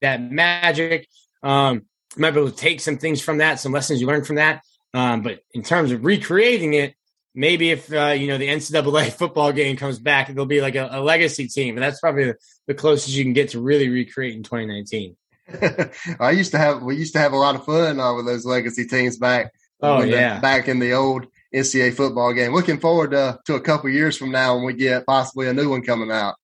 that 0.00 0.22
magic. 0.22 1.08
Um, 1.42 1.82
might 2.16 2.32
be 2.32 2.40
able 2.40 2.50
to 2.50 2.56
take 2.56 2.80
some 2.80 2.98
things 2.98 3.20
from 3.20 3.38
that, 3.38 3.60
some 3.60 3.72
lessons 3.72 4.00
you 4.00 4.06
learned 4.06 4.26
from 4.26 4.36
that. 4.36 4.62
Um, 4.92 5.22
but 5.22 5.40
in 5.52 5.62
terms 5.62 5.92
of 5.92 6.04
recreating 6.04 6.74
it, 6.74 6.94
maybe 7.34 7.70
if 7.70 7.92
uh, 7.92 8.08
you 8.08 8.28
know 8.28 8.38
the 8.38 8.48
NCAA 8.48 9.12
football 9.18 9.52
game 9.52 9.76
comes 9.76 9.98
back, 9.98 10.30
it'll 10.30 10.46
be 10.46 10.60
like 10.60 10.74
a, 10.74 10.88
a 10.92 11.00
legacy 11.00 11.48
team. 11.48 11.74
But 11.74 11.80
that's 11.80 12.00
probably 12.00 12.24
the, 12.24 12.36
the, 12.66 12.74
closest 12.74 13.16
you 13.16 13.24
can 13.24 13.32
get 13.32 13.50
to 13.50 13.60
really 13.60 13.88
recreate 13.88 14.34
in 14.34 14.42
2019. 14.42 15.16
I 16.20 16.30
used 16.30 16.52
to 16.52 16.58
have 16.58 16.82
we 16.82 16.96
used 16.96 17.12
to 17.14 17.18
have 17.18 17.32
a 17.32 17.36
lot 17.36 17.54
of 17.54 17.64
fun 17.64 18.00
uh, 18.00 18.14
with 18.14 18.26
those 18.26 18.44
legacy 18.44 18.86
teams 18.86 19.16
back. 19.16 19.52
Oh 19.82 20.02
yeah, 20.02 20.36
the, 20.36 20.40
back 20.40 20.68
in 20.68 20.78
the 20.78 20.92
old 20.92 21.26
NCAA 21.54 21.94
football 21.94 22.32
game. 22.32 22.52
Looking 22.52 22.78
forward 22.78 23.12
to 23.12 23.38
to 23.46 23.54
a 23.54 23.60
couple 23.60 23.90
years 23.90 24.16
from 24.16 24.30
now 24.30 24.56
when 24.56 24.64
we 24.64 24.74
get 24.74 25.06
possibly 25.06 25.48
a 25.48 25.52
new 25.52 25.70
one 25.70 25.82
coming 25.82 26.10
out. 26.10 26.36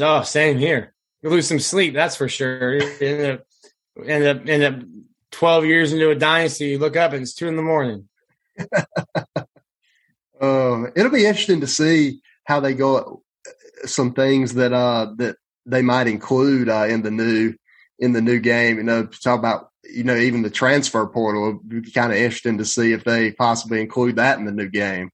Oh, 0.00 0.22
same 0.22 0.58
here. 0.58 0.94
You 1.22 1.30
lose 1.30 1.46
some 1.46 1.60
sleep, 1.60 1.94
that's 1.94 2.16
for 2.16 2.28
sure. 2.28 2.80
end 3.00 3.26
up 3.26 3.46
end 4.04 4.24
up 4.24 4.48
end 4.48 4.62
up 4.62 4.74
12 5.32 5.64
years 5.66 5.92
into 5.92 6.10
a 6.10 6.14
dynasty, 6.14 6.68
you 6.68 6.78
look 6.78 6.96
up 6.96 7.12
and 7.12 7.22
it's 7.22 7.34
two 7.34 7.48
in 7.48 7.56
the 7.56 7.62
morning. 7.62 8.08
Uh, 10.40 10.84
it'll 10.96 11.10
be 11.10 11.26
interesting 11.26 11.60
to 11.60 11.66
see 11.66 12.20
how 12.44 12.60
they 12.60 12.74
go. 12.74 13.22
Some 13.84 14.14
things 14.14 14.54
that 14.54 14.72
uh, 14.72 15.12
that 15.16 15.36
they 15.66 15.82
might 15.82 16.06
include 16.06 16.68
uh, 16.68 16.86
in 16.88 17.02
the 17.02 17.10
new 17.10 17.54
in 17.98 18.12
the 18.12 18.22
new 18.22 18.40
game. 18.40 18.78
You 18.78 18.84
know, 18.84 19.06
talk 19.06 19.38
about 19.38 19.70
you 19.84 20.04
know 20.04 20.16
even 20.16 20.42
the 20.42 20.50
transfer 20.50 21.06
portal. 21.06 21.60
It'd 21.70 21.84
be 21.84 21.90
kind 21.90 22.12
of 22.12 22.18
interesting 22.18 22.58
to 22.58 22.64
see 22.64 22.92
if 22.92 23.04
they 23.04 23.32
possibly 23.32 23.80
include 23.80 24.16
that 24.16 24.38
in 24.38 24.46
the 24.46 24.52
new 24.52 24.68
game. 24.68 25.10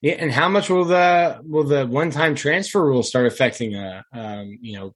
Yeah, 0.00 0.14
and 0.18 0.30
how 0.30 0.48
much 0.48 0.70
will 0.70 0.84
the 0.84 1.40
will 1.42 1.64
the 1.64 1.86
one 1.86 2.10
time 2.10 2.34
transfer 2.34 2.84
rule 2.84 3.02
start 3.02 3.26
affecting 3.26 3.74
uh 3.74 4.02
um, 4.12 4.58
you 4.60 4.78
know 4.78 4.94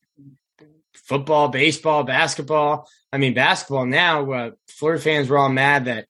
football, 0.94 1.48
baseball, 1.48 2.04
basketball? 2.04 2.88
I 3.12 3.18
mean, 3.18 3.34
basketball 3.34 3.86
now. 3.86 4.30
Uh, 4.30 4.50
Florida 4.68 5.02
fans 5.02 5.28
were 5.28 5.38
all 5.38 5.48
mad 5.48 5.84
that 5.86 6.06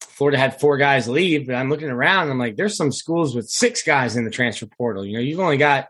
Florida 0.00 0.38
had 0.38 0.60
four 0.60 0.76
guys 0.76 1.08
leave, 1.08 1.46
but 1.46 1.54
I'm 1.54 1.70
looking 1.70 1.88
around. 1.88 2.30
I'm 2.30 2.38
like, 2.38 2.56
there's 2.56 2.76
some 2.76 2.92
schools 2.92 3.34
with 3.34 3.48
six 3.48 3.82
guys 3.82 4.16
in 4.16 4.24
the 4.24 4.30
transfer 4.30 4.66
portal. 4.66 5.04
You 5.04 5.14
know, 5.14 5.20
you've 5.20 5.40
only 5.40 5.56
got 5.56 5.88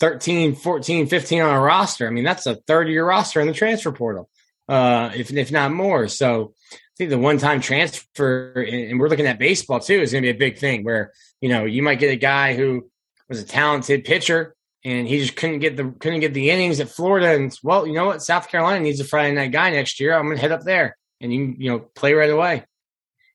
13, 0.00 0.54
14, 0.54 1.06
15 1.06 1.40
on 1.40 1.54
a 1.54 1.60
roster. 1.60 2.06
I 2.06 2.10
mean, 2.10 2.24
that's 2.24 2.46
a 2.46 2.56
third 2.56 2.88
of 2.88 2.92
your 2.92 3.06
roster 3.06 3.40
in 3.40 3.46
the 3.46 3.52
transfer 3.52 3.92
portal, 3.92 4.28
uh, 4.68 5.10
if 5.14 5.32
if 5.32 5.50
not 5.50 5.72
more. 5.72 6.08
So 6.08 6.52
I 6.72 6.76
think 6.98 7.10
the 7.10 7.18
one 7.18 7.38
time 7.38 7.60
transfer, 7.60 8.52
and 8.68 9.00
we're 9.00 9.08
looking 9.08 9.26
at 9.26 9.38
baseball 9.38 9.80
too, 9.80 10.00
is 10.00 10.12
going 10.12 10.22
to 10.22 10.32
be 10.32 10.36
a 10.36 10.38
big 10.38 10.58
thing 10.58 10.84
where 10.84 11.12
you 11.40 11.48
know 11.48 11.64
you 11.64 11.82
might 11.82 12.00
get 12.00 12.12
a 12.12 12.16
guy 12.16 12.54
who 12.54 12.90
was 13.28 13.40
a 13.40 13.46
talented 13.46 14.04
pitcher 14.04 14.54
and 14.84 15.08
he 15.08 15.18
just 15.18 15.36
couldn't 15.36 15.60
get 15.60 15.76
the 15.76 15.94
couldn't 15.98 16.20
get 16.20 16.34
the 16.34 16.50
innings 16.50 16.80
at 16.80 16.90
Florida. 16.90 17.34
And 17.34 17.56
well, 17.62 17.86
you 17.86 17.94
know 17.94 18.06
what, 18.06 18.22
South 18.22 18.48
Carolina 18.48 18.80
needs 18.80 19.00
a 19.00 19.04
Friday 19.04 19.34
night 19.34 19.52
guy 19.52 19.70
next 19.70 19.98
year. 19.98 20.14
I'm 20.14 20.26
going 20.26 20.36
to 20.36 20.40
head 20.40 20.52
up 20.52 20.62
there, 20.62 20.96
and 21.20 21.32
you 21.32 21.54
you 21.56 21.70
know 21.70 21.78
play 21.80 22.12
right 22.12 22.30
away. 22.30 22.64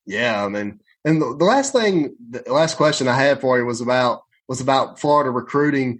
Yeah, 0.06 0.43
I 0.43 0.47
mean, 0.47 0.80
and 1.06 1.22
the, 1.22 1.36
the 1.38 1.45
last 1.45 1.74
thing, 1.74 2.16
the 2.30 2.43
last 2.47 2.78
question 2.78 3.08
I 3.08 3.16
had 3.16 3.41
for 3.41 3.58
you 3.58 3.66
was 3.66 3.82
about 3.82 4.24
was 4.47 4.62
about 4.62 5.00
Florida 5.00 5.32
recruiting. 5.32 6.00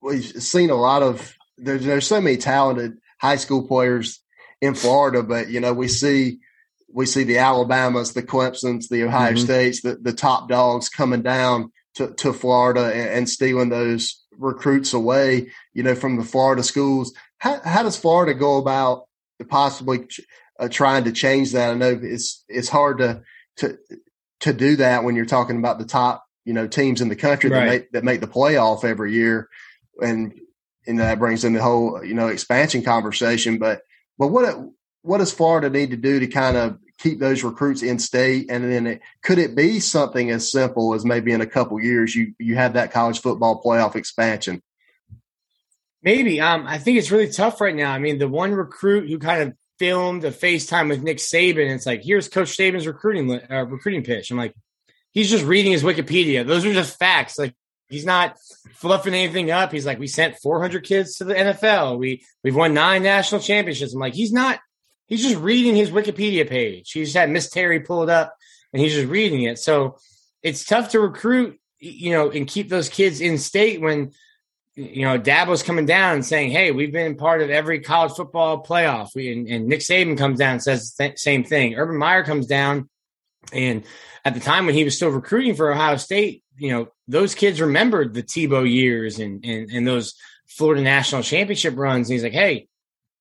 We've 0.00 0.24
seen 0.24 0.70
a 0.70 0.74
lot 0.74 1.02
of 1.02 1.36
there's 1.58 1.84
there's 1.84 2.06
so 2.06 2.20
many 2.20 2.36
talented 2.36 2.98
high 3.20 3.36
school 3.36 3.66
players 3.66 4.20
in 4.60 4.74
Florida, 4.74 5.22
but 5.22 5.50
you 5.50 5.60
know 5.60 5.74
we 5.74 5.88
see 5.88 6.38
we 6.90 7.04
see 7.04 7.24
the 7.24 7.38
Alabamas, 7.38 8.14
the 8.14 8.22
Clemson's, 8.22 8.88
the 8.88 9.04
Ohio 9.04 9.32
mm-hmm. 9.32 9.44
States, 9.44 9.82
the, 9.82 9.96
the 10.00 10.12
top 10.12 10.48
dogs 10.48 10.88
coming 10.88 11.20
down 11.20 11.70
to, 11.96 12.14
to 12.14 12.32
Florida 12.32 12.86
and, 12.86 13.10
and, 13.10 13.28
stealing 13.28 13.68
those 13.68 14.24
recruits 14.38 14.92
away, 14.92 15.50
you 15.74 15.82
know, 15.82 15.94
from 15.94 16.16
the 16.16 16.24
Florida 16.24 16.62
schools. 16.62 17.12
How, 17.38 17.60
how 17.60 17.82
does 17.82 17.98
Florida 17.98 18.34
go 18.34 18.56
about 18.58 19.04
possibly 19.48 20.06
uh, 20.58 20.68
trying 20.68 21.04
to 21.04 21.12
change 21.12 21.52
that? 21.52 21.70
I 21.70 21.74
know 21.74 21.98
it's 22.02 22.44
it's 22.48 22.68
hard 22.68 22.98
to 22.98 23.22
to 23.58 23.78
to 24.40 24.52
do 24.52 24.76
that 24.76 25.04
when 25.04 25.16
you're 25.16 25.26
talking 25.26 25.58
about 25.58 25.78
the 25.78 25.84
top 25.84 26.24
you 26.44 26.52
know 26.54 26.66
teams 26.66 27.00
in 27.00 27.08
the 27.08 27.16
country 27.16 27.50
right. 27.50 27.60
that 27.60 27.66
make 27.66 27.92
that 27.92 28.04
make 28.04 28.20
the 28.20 28.26
playoff 28.26 28.84
every 28.84 29.12
year, 29.12 29.48
and 30.00 30.32
and 30.86 30.98
that 31.00 31.18
brings 31.18 31.44
in 31.44 31.52
the 31.52 31.62
whole 31.62 32.04
you 32.04 32.14
know 32.14 32.28
expansion 32.28 32.82
conversation. 32.82 33.58
But 33.58 33.82
but 34.18 34.28
what 34.28 34.58
what 35.02 35.18
does 35.18 35.32
Florida 35.32 35.70
need 35.70 35.90
to 35.90 35.96
do 35.96 36.20
to 36.20 36.26
kind 36.26 36.56
of 36.56 36.78
keep 36.98 37.18
those 37.18 37.44
recruits 37.44 37.82
in 37.82 37.98
state? 37.98 38.50
And 38.50 38.64
then 38.64 38.86
it, 38.86 39.00
could 39.22 39.38
it 39.38 39.54
be 39.54 39.80
something 39.80 40.30
as 40.30 40.50
simple 40.50 40.94
as 40.94 41.04
maybe 41.04 41.32
in 41.32 41.40
a 41.40 41.46
couple 41.46 41.80
years 41.80 42.14
you 42.14 42.34
you 42.38 42.54
have 42.56 42.74
that 42.74 42.92
college 42.92 43.20
football 43.20 43.62
playoff 43.62 43.96
expansion? 43.96 44.62
Maybe. 46.02 46.40
Um, 46.40 46.66
I 46.66 46.78
think 46.78 46.98
it's 46.98 47.10
really 47.10 47.30
tough 47.30 47.60
right 47.60 47.74
now. 47.74 47.92
I 47.92 47.98
mean, 47.98 48.18
the 48.18 48.28
one 48.28 48.52
recruit 48.52 49.08
who 49.08 49.18
kind 49.18 49.42
of 49.42 49.54
filmed 49.78 50.24
a 50.24 50.30
FaceTime 50.30 50.88
with 50.88 51.02
Nick 51.02 51.18
Saban. 51.18 51.70
It's 51.74 51.86
like, 51.86 52.02
here's 52.02 52.28
Coach 52.28 52.56
Saban's 52.56 52.86
recruiting 52.86 53.40
uh, 53.50 53.64
recruiting 53.64 54.04
pitch. 54.04 54.30
I'm 54.30 54.36
like, 54.36 54.54
he's 55.12 55.30
just 55.30 55.44
reading 55.44 55.72
his 55.72 55.82
Wikipedia. 55.82 56.46
Those 56.46 56.64
are 56.64 56.72
just 56.72 56.98
facts. 56.98 57.38
Like 57.38 57.54
he's 57.88 58.06
not 58.06 58.36
fluffing 58.74 59.14
anything 59.14 59.50
up. 59.50 59.72
He's 59.72 59.86
like, 59.86 59.98
we 59.98 60.06
sent 60.06 60.36
400 60.36 60.84
kids 60.84 61.16
to 61.16 61.24
the 61.24 61.34
NFL. 61.34 61.98
We 61.98 62.24
we've 62.44 62.56
won 62.56 62.74
nine 62.74 63.02
national 63.02 63.40
championships. 63.40 63.94
I'm 63.94 64.00
like, 64.00 64.14
he's 64.14 64.32
not. 64.32 64.60
He's 65.08 65.22
just 65.22 65.36
reading 65.36 65.74
his 65.74 65.90
Wikipedia 65.90 66.48
page. 66.48 66.92
He 66.92 67.02
just 67.02 67.16
had 67.16 67.30
Miss 67.30 67.50
Terry 67.50 67.80
pulled 67.80 68.10
up, 68.10 68.36
and 68.72 68.80
he's 68.80 68.94
just 68.94 69.08
reading 69.08 69.42
it. 69.42 69.58
So 69.58 69.98
it's 70.42 70.64
tough 70.64 70.90
to 70.90 71.00
recruit, 71.00 71.58
you 71.80 72.12
know, 72.12 72.30
and 72.30 72.46
keep 72.46 72.68
those 72.68 72.88
kids 72.88 73.20
in 73.20 73.38
state 73.38 73.80
when 73.80 74.12
you 74.78 75.04
know, 75.04 75.18
Dabo's 75.18 75.64
coming 75.64 75.86
down 75.86 76.14
and 76.14 76.24
saying, 76.24 76.52
"Hey, 76.52 76.70
we've 76.70 76.92
been 76.92 77.16
part 77.16 77.42
of 77.42 77.50
every 77.50 77.80
college 77.80 78.12
football 78.12 78.62
playoff." 78.62 79.08
We, 79.12 79.32
and, 79.32 79.48
and 79.48 79.66
Nick 79.66 79.80
Saban 79.80 80.16
comes 80.16 80.38
down 80.38 80.52
and 80.52 80.62
says 80.62 80.94
the 80.94 81.08
th- 81.08 81.18
same 81.18 81.42
thing. 81.42 81.74
Urban 81.74 81.96
Meyer 81.96 82.22
comes 82.22 82.46
down, 82.46 82.88
and 83.52 83.82
at 84.24 84.34
the 84.34 84.40
time 84.40 84.66
when 84.66 84.76
he 84.76 84.84
was 84.84 84.94
still 84.94 85.08
recruiting 85.08 85.56
for 85.56 85.72
Ohio 85.72 85.96
State, 85.96 86.44
you 86.56 86.70
know, 86.70 86.88
those 87.08 87.34
kids 87.34 87.60
remembered 87.60 88.14
the 88.14 88.22
Tebow 88.22 88.70
years 88.70 89.18
and 89.18 89.44
and, 89.44 89.68
and 89.68 89.84
those 89.84 90.14
Florida 90.46 90.80
national 90.80 91.24
championship 91.24 91.76
runs. 91.76 92.08
And 92.08 92.14
he's 92.14 92.22
like, 92.22 92.32
"Hey, 92.32 92.67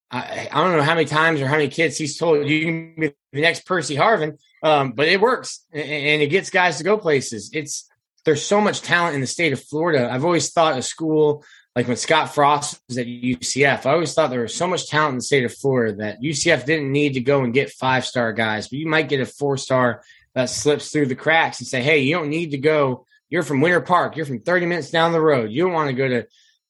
I, 0.09 0.47
I, 0.51 0.63
don't 0.63 0.77
know 0.77 0.83
how 0.83 0.95
many 0.95 1.05
times 1.05 1.41
or 1.41 1.47
how 1.47 1.57
many 1.57 1.67
kids 1.67 1.97
he's 1.97 2.17
told 2.17 2.47
you 2.47 2.65
can 2.65 2.95
be 2.97 3.13
the 3.33 3.41
next 3.41 3.65
Percy 3.65 3.95
Harvin, 3.95 4.37
um, 4.63 4.93
but 4.93 5.07
it 5.09 5.19
works 5.19 5.65
and, 5.73 5.83
and 5.83 6.21
it 6.21 6.27
gets 6.27 6.49
guys 6.49 6.77
to 6.77 6.83
go 6.83 6.97
places. 6.97 7.49
It's 7.53 7.89
there's 8.23 8.43
so 8.43 8.61
much 8.61 8.81
talent 8.81 9.15
in 9.15 9.21
the 9.21 9.27
state 9.27 9.53
of 9.53 9.63
Florida. 9.63 10.09
I've 10.11 10.25
always 10.25 10.51
thought 10.51 10.77
a 10.77 10.81
school 10.81 11.43
like 11.77 11.87
when 11.87 11.95
Scott 11.95 12.33
Frost 12.33 12.81
was 12.87 12.97
at 12.97 13.05
UCF, 13.05 13.85
I 13.85 13.91
always 13.91 14.11
thought 14.15 14.31
there 14.31 14.41
was 14.41 14.55
so 14.55 14.65
much 14.65 14.89
talent 14.89 15.11
in 15.11 15.17
the 15.17 15.23
state 15.23 15.43
of 15.43 15.53
Florida 15.53 15.97
that 15.97 16.21
UCF 16.21 16.65
didn't 16.65 16.91
need 16.91 17.13
to 17.13 17.19
go 17.19 17.43
and 17.43 17.53
get 17.53 17.69
five 17.69 18.03
star 18.03 18.33
guys, 18.33 18.67
but 18.67 18.79
you 18.79 18.87
might 18.87 19.09
get 19.09 19.19
a 19.19 19.27
four 19.27 19.57
star 19.57 20.01
that 20.33 20.49
slips 20.49 20.91
through 20.91 21.05
the 21.05 21.13
cracks 21.13 21.59
and 21.59 21.67
say, 21.67 21.83
hey, 21.83 21.99
you 21.99 22.15
don't 22.15 22.29
need 22.29 22.49
to 22.51 22.57
go. 22.57 23.05
You're 23.29 23.43
from 23.43 23.61
Winter 23.61 23.81
Park. 23.81 24.15
You're 24.15 24.25
from 24.25 24.39
30 24.39 24.65
minutes 24.65 24.89
down 24.89 25.11
the 25.11 25.21
road. 25.21 25.51
You 25.51 25.65
don't 25.65 25.73
want 25.73 25.89
to 25.89 25.93
go 25.93 26.07
to 26.07 26.25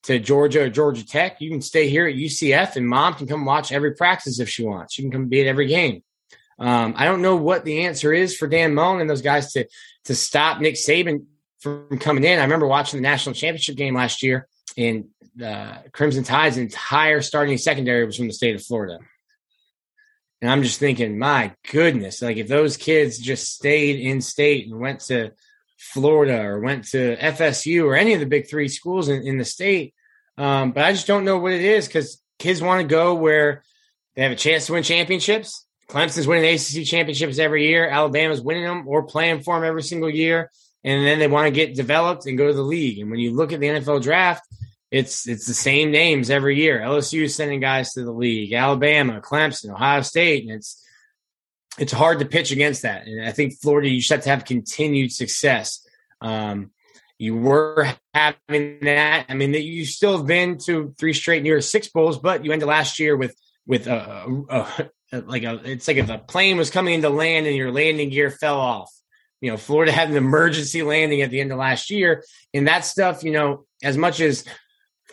to 0.07 0.19
Georgia 0.19 0.63
or 0.63 0.69
Georgia 0.69 1.05
Tech. 1.05 1.39
You 1.39 1.49
can 1.49 1.61
stay 1.61 1.89
here 1.89 2.07
at 2.07 2.15
UCF, 2.15 2.75
and 2.75 2.87
mom 2.87 3.13
can 3.13 3.27
come 3.27 3.45
watch 3.45 3.71
every 3.71 3.93
practice 3.93 4.39
if 4.39 4.49
she 4.49 4.65
wants. 4.65 4.93
She 4.93 5.01
can 5.03 5.11
come 5.11 5.27
be 5.27 5.41
at 5.41 5.47
every 5.47 5.67
game. 5.67 6.03
Um, 6.59 6.95
I 6.97 7.05
don't 7.05 7.21
know 7.21 7.35
what 7.35 7.65
the 7.65 7.85
answer 7.85 8.13
is 8.13 8.35
for 8.35 8.47
Dan 8.47 8.73
Mullen 8.73 9.01
and 9.01 9.09
those 9.09 9.21
guys 9.21 9.53
to 9.53 9.67
to 10.05 10.15
stop 10.15 10.59
Nick 10.59 10.75
Saban 10.75 11.25
from 11.59 11.99
coming 11.99 12.23
in. 12.23 12.39
I 12.39 12.43
remember 12.43 12.67
watching 12.67 12.97
the 12.97 13.07
national 13.07 13.35
championship 13.35 13.75
game 13.75 13.95
last 13.95 14.23
year, 14.23 14.47
and 14.75 15.05
uh, 15.43 15.79
Crimson 15.91 16.23
Tide's 16.23 16.57
entire 16.57 17.21
starting 17.21 17.57
secondary 17.57 18.05
was 18.05 18.17
from 18.17 18.27
the 18.27 18.33
state 18.33 18.55
of 18.55 18.63
Florida. 18.63 18.99
And 20.41 20.49
I'm 20.49 20.63
just 20.63 20.79
thinking, 20.79 21.19
my 21.19 21.53
goodness, 21.71 22.21
like 22.21 22.37
if 22.37 22.47
those 22.47 22.77
kids 22.77 23.17
just 23.17 23.53
stayed 23.53 23.99
in 23.99 24.21
state 24.21 24.67
and 24.67 24.79
went 24.79 25.01
to 25.01 25.31
Florida 25.77 26.41
or 26.41 26.59
went 26.59 26.85
to 26.89 27.15
FSU 27.17 27.85
or 27.85 27.95
any 27.95 28.13
of 28.13 28.19
the 28.19 28.25
big 28.25 28.49
three 28.49 28.67
schools 28.67 29.09
in, 29.09 29.25
in 29.27 29.37
the 29.37 29.45
state. 29.45 29.93
Um, 30.37 30.71
but 30.71 30.83
I 30.83 30.91
just 30.91 31.07
don't 31.07 31.25
know 31.25 31.37
what 31.37 31.53
it 31.53 31.61
is 31.61 31.87
because 31.87 32.21
kids 32.39 32.61
want 32.61 32.81
to 32.81 32.87
go 32.87 33.15
where 33.15 33.63
they 34.15 34.23
have 34.23 34.31
a 34.31 34.35
chance 34.35 34.67
to 34.67 34.73
win 34.73 34.83
championships. 34.83 35.65
Clemson's 35.89 36.27
winning 36.27 36.53
ACC 36.53 36.85
championships 36.85 37.39
every 37.39 37.67
year. 37.67 37.87
Alabama's 37.87 38.41
winning 38.41 38.63
them 38.63 38.87
or 38.87 39.03
playing 39.03 39.41
for 39.41 39.55
them 39.55 39.63
every 39.63 39.83
single 39.83 40.09
year 40.09 40.51
and 40.87 41.05
then 41.05 41.19
they 41.19 41.27
want 41.27 41.47
to 41.47 41.51
get 41.51 41.75
developed 41.75 42.25
and 42.25 42.37
go 42.37 42.47
to 42.47 42.53
the 42.53 42.61
league. 42.61 42.99
And 42.99 43.11
when 43.11 43.19
you 43.19 43.35
look 43.35 43.51
at 43.51 43.59
the 43.59 43.67
NFL 43.67 44.03
draft, 44.03 44.47
it's 44.89 45.27
it's 45.27 45.45
the 45.45 45.53
same 45.53 45.91
names 45.91 46.29
every 46.29 46.55
year. 46.55 46.79
LSU 46.79 47.23
is 47.23 47.35
sending 47.35 47.59
guys 47.59 47.91
to 47.93 48.05
the 48.05 48.11
league, 48.11 48.53
Alabama, 48.53 49.19
Clemson, 49.19 49.71
Ohio 49.71 50.01
State, 50.01 50.43
and 50.43 50.53
it's 50.53 50.81
it's 51.77 51.91
hard 51.91 52.19
to 52.19 52.25
pitch 52.25 52.51
against 52.51 52.83
that. 52.83 53.05
And 53.05 53.25
I 53.25 53.33
think 53.33 53.59
Florida, 53.59 53.89
you 53.89 53.99
just 53.99 54.11
have 54.11 54.23
to 54.23 54.29
have 54.29 54.45
continued 54.45 55.11
success. 55.11 55.85
Um, 56.21 56.71
you 57.19 57.35
were 57.35 57.87
having 58.13 58.79
that. 58.81 59.25
I 59.29 59.33
mean, 59.33 59.53
you 59.53 59.85
still 59.85 60.17
have 60.17 60.27
been 60.27 60.57
to 60.65 60.93
three 60.99 61.13
straight 61.13 61.43
New 61.43 61.49
Year's 61.49 61.69
Six 61.69 61.89
bowls, 61.89 62.17
but 62.17 62.45
you 62.45 62.51
ended 62.51 62.67
last 62.67 62.99
year 62.99 63.15
with 63.15 63.35
with 63.65 63.87
a, 63.87 64.45
a, 64.49 64.89
a 65.13 65.21
like 65.21 65.43
a. 65.43 65.59
It's 65.63 65.87
like 65.87 65.97
if 65.97 66.09
a 66.09 66.17
plane 66.17 66.57
was 66.57 66.69
coming 66.69 66.93
into 66.93 67.09
land 67.09 67.47
and 67.47 67.55
your 67.55 67.71
landing 67.71 68.09
gear 68.09 68.29
fell 68.31 68.59
off 68.59 68.91
you 69.41 69.51
know, 69.51 69.57
Florida 69.57 69.91
had 69.91 70.09
an 70.09 70.17
emergency 70.17 70.83
landing 70.83 71.21
at 71.21 71.29
the 71.29 71.39
end 71.39 71.51
of 71.51 71.57
last 71.57 71.89
year. 71.89 72.23
And 72.53 72.67
that 72.67 72.85
stuff, 72.85 73.23
you 73.23 73.31
know, 73.31 73.65
as 73.83 73.97
much 73.97 74.19
as 74.19 74.45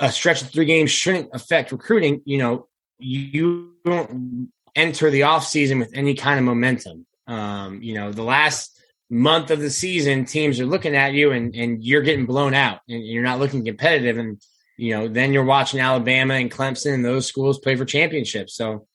a 0.01 0.11
stretch 0.11 0.43
of 0.43 0.51
three 0.51 0.65
games 0.65 0.91
shouldn't 0.91 1.31
affect 1.33 1.73
recruiting, 1.73 2.23
you 2.25 2.39
know, 2.39 2.69
you 2.99 3.73
don't 3.85 4.51
enter 4.75 5.11
the 5.11 5.23
offseason 5.23 5.79
with 5.79 5.93
any 5.95 6.15
kind 6.15 6.39
of 6.39 6.45
momentum. 6.45 7.07
Um, 7.27 7.83
you 7.83 7.95
know, 7.95 8.13
the 8.13 8.23
last 8.23 8.74
month 9.11 9.51
of 9.51 9.61
the 9.61 9.71
season, 9.71 10.25
teams 10.25 10.61
are 10.61 10.67
looking 10.67 10.97
at 10.97 11.13
you 11.13 11.33
and, 11.33 11.55
and 11.55 11.85
you're 11.85 12.03
getting 12.03 12.27
blown 12.27 12.55
out 12.55 12.81
and 12.89 13.05
you're 13.05 13.23
not 13.23 13.39
looking 13.39 13.65
competitive. 13.65 14.19
And, 14.19 14.41
you 14.77 14.95
know, 14.95 15.09
then 15.09 15.33
you're 15.33 15.45
watching 15.45 15.81
Alabama 15.81 16.35
and 16.35 16.51
Clemson 16.51 16.95
and 16.95 17.05
those 17.05 17.27
schools 17.27 17.59
play 17.59 17.77
for 17.77 17.85
championships. 17.85 18.57
So 18.57 18.87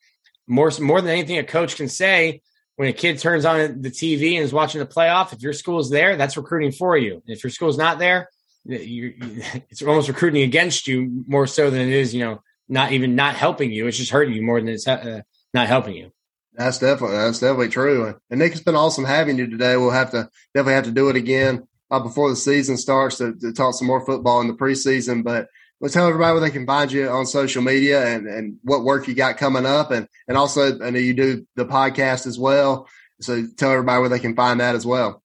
more, 0.47 0.71
more 0.79 1.01
than 1.01 1.11
anything 1.11 1.37
a 1.37 1.43
coach 1.43 1.75
can 1.75 1.87
say, 1.87 2.41
when 2.75 2.87
a 2.87 2.93
kid 2.93 3.19
turns 3.19 3.43
on 3.43 3.81
the 3.81 3.91
TV 3.91 4.35
and 4.35 4.43
is 4.45 4.53
watching 4.53 4.79
the 4.79 4.87
playoff, 4.87 5.33
if 5.33 5.41
your 5.41 5.51
school's 5.51 5.89
there, 5.89 6.15
that's 6.15 6.37
recruiting 6.37 6.71
for 6.71 6.97
you. 6.97 7.21
If 7.27 7.43
your 7.43 7.51
school's 7.51 7.77
not 7.77 7.99
there, 7.99 8.29
it's 8.65 9.81
almost 9.81 10.07
recruiting 10.07 10.43
against 10.43 10.87
you 10.87 11.25
more 11.27 11.45
so 11.45 11.69
than 11.69 11.81
it 11.81 11.89
is, 11.89 12.15
you 12.15 12.23
know, 12.23 12.41
not 12.69 12.93
even 12.93 13.15
not 13.15 13.35
helping 13.35 13.71
you. 13.71 13.87
It's 13.87 13.97
just 13.97 14.11
hurting 14.11 14.33
you 14.33 14.41
more 14.41 14.61
than 14.61 14.69
it's 14.69 14.87
uh, 14.87 15.21
not 15.53 15.67
helping 15.67 15.95
you. 15.95 16.11
That's 16.59 16.77
definitely 16.77 17.15
that's 17.15 17.39
definitely 17.39 17.69
true. 17.69 18.19
And 18.29 18.39
Nick, 18.39 18.51
it's 18.51 18.59
been 18.59 18.75
awesome 18.75 19.05
having 19.05 19.37
you 19.37 19.49
today. 19.49 19.77
We'll 19.77 19.91
have 19.91 20.11
to 20.11 20.29
definitely 20.53 20.73
have 20.73 20.83
to 20.83 20.91
do 20.91 21.07
it 21.07 21.15
again 21.15 21.65
uh, 21.89 22.01
before 22.01 22.29
the 22.29 22.35
season 22.35 22.75
starts 22.75 23.19
to, 23.19 23.33
to, 23.35 23.53
talk 23.53 23.75
some 23.75 23.87
more 23.87 24.05
football 24.05 24.41
in 24.41 24.47
the 24.49 24.53
preseason. 24.53 25.23
But 25.23 25.47
let's 25.79 25.93
tell 25.93 26.05
everybody 26.05 26.33
where 26.33 26.41
they 26.41 26.49
can 26.49 26.65
find 26.65 26.91
you 26.91 27.07
on 27.07 27.25
social 27.25 27.61
media 27.61 28.05
and, 28.05 28.27
and 28.27 28.57
what 28.63 28.83
work 28.83 29.07
you 29.07 29.13
got 29.13 29.37
coming 29.37 29.65
up, 29.65 29.91
and 29.91 30.05
and 30.27 30.37
also 30.37 30.77
I 30.83 30.89
know 30.89 30.99
you 30.99 31.13
do 31.13 31.47
the 31.55 31.65
podcast 31.65 32.27
as 32.27 32.37
well. 32.37 32.89
So 33.21 33.47
tell 33.55 33.71
everybody 33.71 34.01
where 34.01 34.09
they 34.09 34.19
can 34.19 34.35
find 34.35 34.59
that 34.59 34.75
as 34.75 34.85
well. 34.85 35.23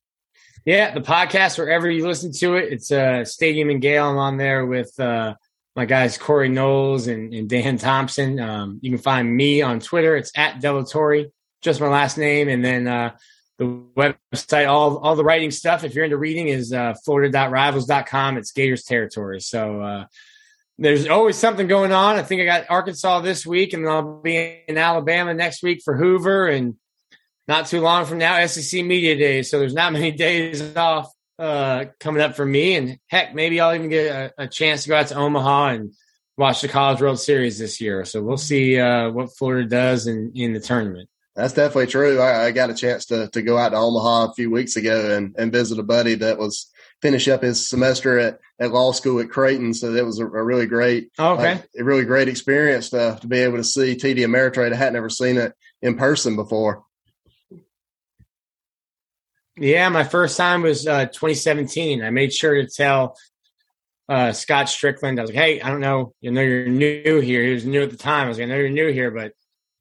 Yeah, 0.65 0.95
the 0.95 1.01
podcast 1.01 1.59
wherever 1.59 1.91
you 1.91 2.07
listen 2.07 2.31
to 2.35 2.55
it. 2.55 2.73
It's 2.73 2.93
uh, 2.93 3.25
Stadium 3.25 3.71
and 3.71 3.83
Gale. 3.83 4.09
I'm 4.09 4.19
on 4.19 4.37
there 4.37 4.67
with 4.67 4.99
uh, 5.01 5.35
my 5.77 5.85
guys 5.85 6.19
Corey 6.19 6.49
Knowles 6.49 7.07
and, 7.07 7.35
and 7.35 7.49
Dan 7.49 7.79
Thompson. 7.79 8.39
Um, 8.39 8.79
you 8.83 8.91
can 8.91 8.99
find 8.99 9.35
me 9.35 9.63
on 9.63 9.81
Twitter. 9.81 10.17
It's 10.17 10.33
at 10.37 10.61
Delatorre, 10.61 11.31
just 11.63 11.81
my 11.81 11.89
last 11.89 12.17
name, 12.17 12.49
and 12.49 12.65
then 12.65 12.87
uh, 12.87 13.17
the 13.59 13.65
website, 13.97 14.69
all 14.69 14.99
all 14.99 15.17
the 15.17 15.25
writing 15.25 15.51
stuff. 15.51 15.85
If 15.85 15.95
you're 15.95 16.05
into 16.05 16.17
reading, 16.17 16.49
is 16.49 16.73
uh, 16.73 16.95
Florida.rivals.com. 17.05 18.39
It's 18.39 18.53
Gators 18.53 18.85
territory. 18.85 19.41
So 19.41 19.81
uh, 19.81 20.05
there's 20.79 21.09
always 21.09 21.37
something 21.37 21.67
going 21.67 21.93
on. 21.93 22.17
I 22.17 22.23
think 22.23 22.43
I 22.43 22.45
got 22.45 22.71
Arkansas 22.71 23.21
this 23.21 23.47
week, 23.47 23.73
and 23.73 23.89
I'll 23.89 24.21
be 24.21 24.63
in 24.69 24.79
Alabama 24.79 25.35
next 25.35 25.63
week 25.63 25.83
for 25.85 25.97
Hoover, 25.97 26.47
and 26.47 26.77
not 27.47 27.67
too 27.67 27.81
long 27.81 28.07
from 28.07 28.19
now, 28.19 28.45
SEC 28.47 28.85
Media 28.85 29.17
Days. 29.17 29.51
So 29.51 29.59
there's 29.59 29.75
not 29.75 29.93
many 29.93 30.11
days 30.27 30.77
off 30.77 31.13
uh, 31.39 31.87
coming 32.01 32.23
up 32.23 32.37
for 32.37 32.47
me. 32.47 32.77
And 32.77 32.99
heck, 33.09 33.35
maybe 33.35 33.61
I'll 33.61 33.75
even 33.75 33.89
get 33.89 34.33
a, 34.39 34.45
a, 34.45 34.49
chance 34.49 34.85
to 34.85 34.89
go 34.91 34.97
out 34.97 35.09
to 35.09 35.17
Omaha 35.17 35.67
and 35.69 35.93
watch 36.37 36.63
the 36.63 36.69
College 36.69 37.01
World 37.01 37.21
Series 37.21 37.59
this 37.59 37.81
year. 37.81 38.05
So 38.05 38.23
we'll 38.23 38.37
see 38.37 38.79
uh, 38.79 39.11
what 39.11 39.37
Florida 39.37 39.69
does 39.69 40.07
in, 40.07 40.33
in 40.35 40.53
the 40.53 40.61
tournament. 40.61 41.09
That's 41.37 41.55
definitely 41.55 41.89
true. 41.89 42.21
I, 42.21 42.45
I, 42.45 42.51
got 42.53 42.71
a 42.71 42.75
chance 42.75 43.07
to 43.07 43.29
to 43.31 43.43
go 43.43 43.59
out 43.59 43.71
to 43.71 43.77
Omaha 43.77 44.31
a 44.31 44.35
few 44.35 44.53
weeks 44.53 44.77
ago 44.77 45.17
and, 45.17 45.35
and 45.37 45.51
visit 45.51 45.81
a 45.81 45.83
buddy 45.83 46.15
that 46.15 46.39
was 46.39 46.71
finish 47.03 47.27
up 47.27 47.43
his 47.43 47.69
semester 47.69 48.19
at, 48.19 48.39
at 48.61 48.73
law 48.73 48.93
school 48.93 49.19
at 49.21 49.31
Creighton. 49.31 49.75
So 49.75 49.93
that 49.93 50.07
was 50.07 50.21
a, 50.21 50.25
a 50.25 50.43
really 50.43 50.67
great, 50.67 51.11
okay, 51.19 51.61
a 51.77 51.83
really 51.83 52.05
great 52.05 52.29
experience 52.29 52.91
to, 52.91 53.19
to 53.21 53.27
be 53.27 53.39
able 53.39 53.57
to 53.57 53.65
see 53.65 53.97
TD 53.97 54.19
Ameritrade. 54.19 54.73
I 54.73 54.77
had 54.77 54.93
never 54.93 55.11
seen 55.11 55.37
it 55.37 55.55
in 55.83 55.97
person 55.97 56.37
before. 56.37 56.85
Yeah, 59.57 59.89
my 59.89 60.05
first 60.05 60.37
time 60.37 60.63
was 60.63 60.87
uh, 60.87 61.07
2017. 61.07 62.03
I 62.03 62.11
made 62.11 62.33
sure 62.33 62.55
to 62.55 62.67
tell 62.67 63.17
uh, 64.09 64.33
Scott 64.33 64.67
Stricklin, 64.67 65.19
I 65.19 65.23
was 65.23 65.31
like, 65.31 65.39
hey, 65.39 65.61
I 65.61 65.71
don't 65.71 65.81
know, 65.81 66.15
you 66.21 66.31
know, 66.31 66.43
you're 66.43 66.67
new 66.67 67.21
here. 67.21 67.43
He 67.43 67.55
was 67.55 67.65
new 67.65 67.83
at 67.83 67.91
the 67.91 67.97
time. 67.97 68.27
I 68.27 68.29
was 68.29 68.39
like, 68.39 68.47
I 68.47 68.49
know 68.49 68.57
you're 68.57 68.69
new 68.69 68.93
here, 68.93 69.11
but 69.11 69.33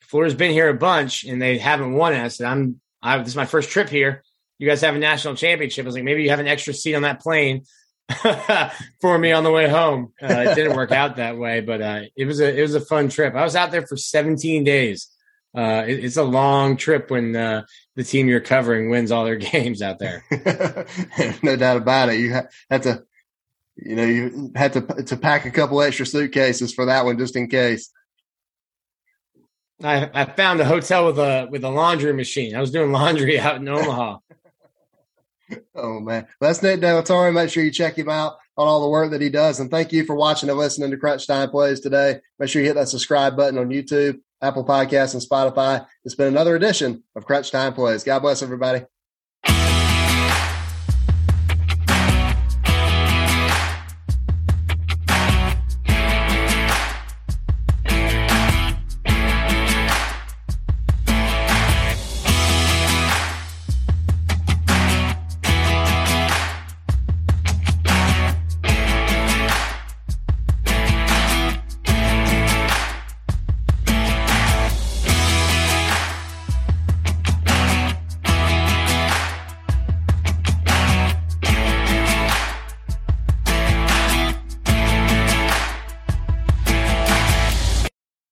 Florida's 0.01 0.36
been 0.36 0.51
here 0.51 0.69
a 0.69 0.74
bunch 0.74 1.24
and 1.24 1.41
they 1.41 1.57
haven't 1.57 1.93
won. 1.93 2.13
I 2.13 2.28
said, 2.28 2.47
I'm, 2.47 2.80
I, 3.01 3.17
this 3.17 3.30
is 3.30 3.36
my 3.36 3.45
first 3.45 3.69
trip 3.69 3.89
here. 3.89 4.24
You 4.59 4.67
guys 4.67 4.82
have 4.82 4.95
a 4.95 4.99
national 4.99 5.36
championship. 5.36 5.84
I 5.84 5.88
was 5.88 5.95
like, 5.95 6.03
maybe 6.03 6.24
you 6.24 6.30
have 6.30 6.39
an 6.39 6.47
extra 6.47 6.74
seat 6.74 6.95
on 6.95 7.01
that 7.01 7.19
plane 7.19 7.63
for 9.01 9.17
me 9.17 9.32
on 9.32 9.43
the 9.43 9.51
way 9.51 9.67
home. 9.67 10.13
Uh, 10.21 10.28
it 10.28 10.55
didn't 10.55 10.78
work 10.78 10.91
out 10.91 11.17
that 11.17 11.38
way, 11.38 11.61
but 11.61 11.82
uh, 11.82 12.01
it 12.15 12.26
was 12.26 12.39
a 12.39 12.57
it 12.57 12.61
was 12.61 12.76
a 12.76 12.82
fun 12.82 13.09
trip. 13.09 13.34
I 13.34 13.43
was 13.43 13.55
out 13.55 13.71
there 13.71 13.86
for 13.86 13.97
17 13.97 14.63
days. 14.63 15.09
Uh, 15.55 15.83
it, 15.87 16.03
it's 16.03 16.17
a 16.17 16.23
long 16.23 16.77
trip 16.77 17.11
when 17.11 17.35
uh, 17.35 17.63
the 17.95 18.03
team 18.03 18.27
you're 18.27 18.39
covering 18.39 18.89
wins 18.89 19.11
all 19.11 19.25
their 19.25 19.35
games 19.53 19.81
out 19.81 19.99
there. 19.99 20.23
no 21.43 21.55
doubt 21.55 21.77
about 21.77 22.09
it. 22.09 22.19
You 22.19 22.41
have 22.69 22.81
to, 22.81 23.03
you 23.75 23.95
know, 23.95 24.05
you 24.05 24.51
had 24.55 24.73
to 24.73 24.81
to 24.81 25.17
pack 25.17 25.45
a 25.45 25.51
couple 25.51 25.81
extra 25.81 26.05
suitcases 26.05 26.73
for 26.73 26.85
that 26.85 27.05
one 27.05 27.17
just 27.17 27.35
in 27.35 27.47
case. 27.49 27.91
I, 29.83 30.09
I 30.13 30.25
found 30.25 30.61
a 30.61 30.65
hotel 30.65 31.05
with 31.07 31.19
a 31.19 31.47
with 31.49 31.63
a 31.63 31.69
laundry 31.69 32.13
machine. 32.13 32.55
I 32.55 32.61
was 32.61 32.71
doing 32.71 32.91
laundry 32.91 33.39
out 33.39 33.57
in 33.57 33.67
Omaha. 33.67 34.17
oh 35.75 35.99
man, 35.99 36.27
well, 36.39 36.49
that's 36.49 36.63
Nick 36.63 36.79
Delatorre. 36.79 37.33
Make 37.33 37.49
sure 37.49 37.63
you 37.63 37.71
check 37.71 37.97
him 37.97 38.09
out 38.09 38.37
on 38.55 38.67
all 38.67 38.81
the 38.81 38.89
work 38.89 39.11
that 39.11 39.21
he 39.21 39.29
does, 39.29 39.59
and 39.59 39.69
thank 39.69 39.91
you 39.91 40.05
for 40.05 40.15
watching 40.15 40.49
and 40.49 40.57
listening 40.57 40.91
to 40.91 40.97
Crunch 40.97 41.27
Time 41.27 41.49
Plays 41.49 41.79
today. 41.79 42.21
Make 42.39 42.49
sure 42.49 42.61
you 42.61 42.67
hit 42.67 42.75
that 42.75 42.89
subscribe 42.89 43.35
button 43.35 43.59
on 43.59 43.69
YouTube 43.69 44.19
Apple 44.43 44.65
Podcasts, 44.65 45.13
and 45.13 45.23
Spotify. 45.23 45.87
It's 46.03 46.15
been 46.15 46.27
another 46.27 46.55
edition 46.55 47.03
of 47.15 47.25
Crunch 47.25 47.49
Time 47.49 47.73
Plays. 47.73 48.03
God 48.03 48.19
bless 48.19 48.43
everybody. 48.43 48.81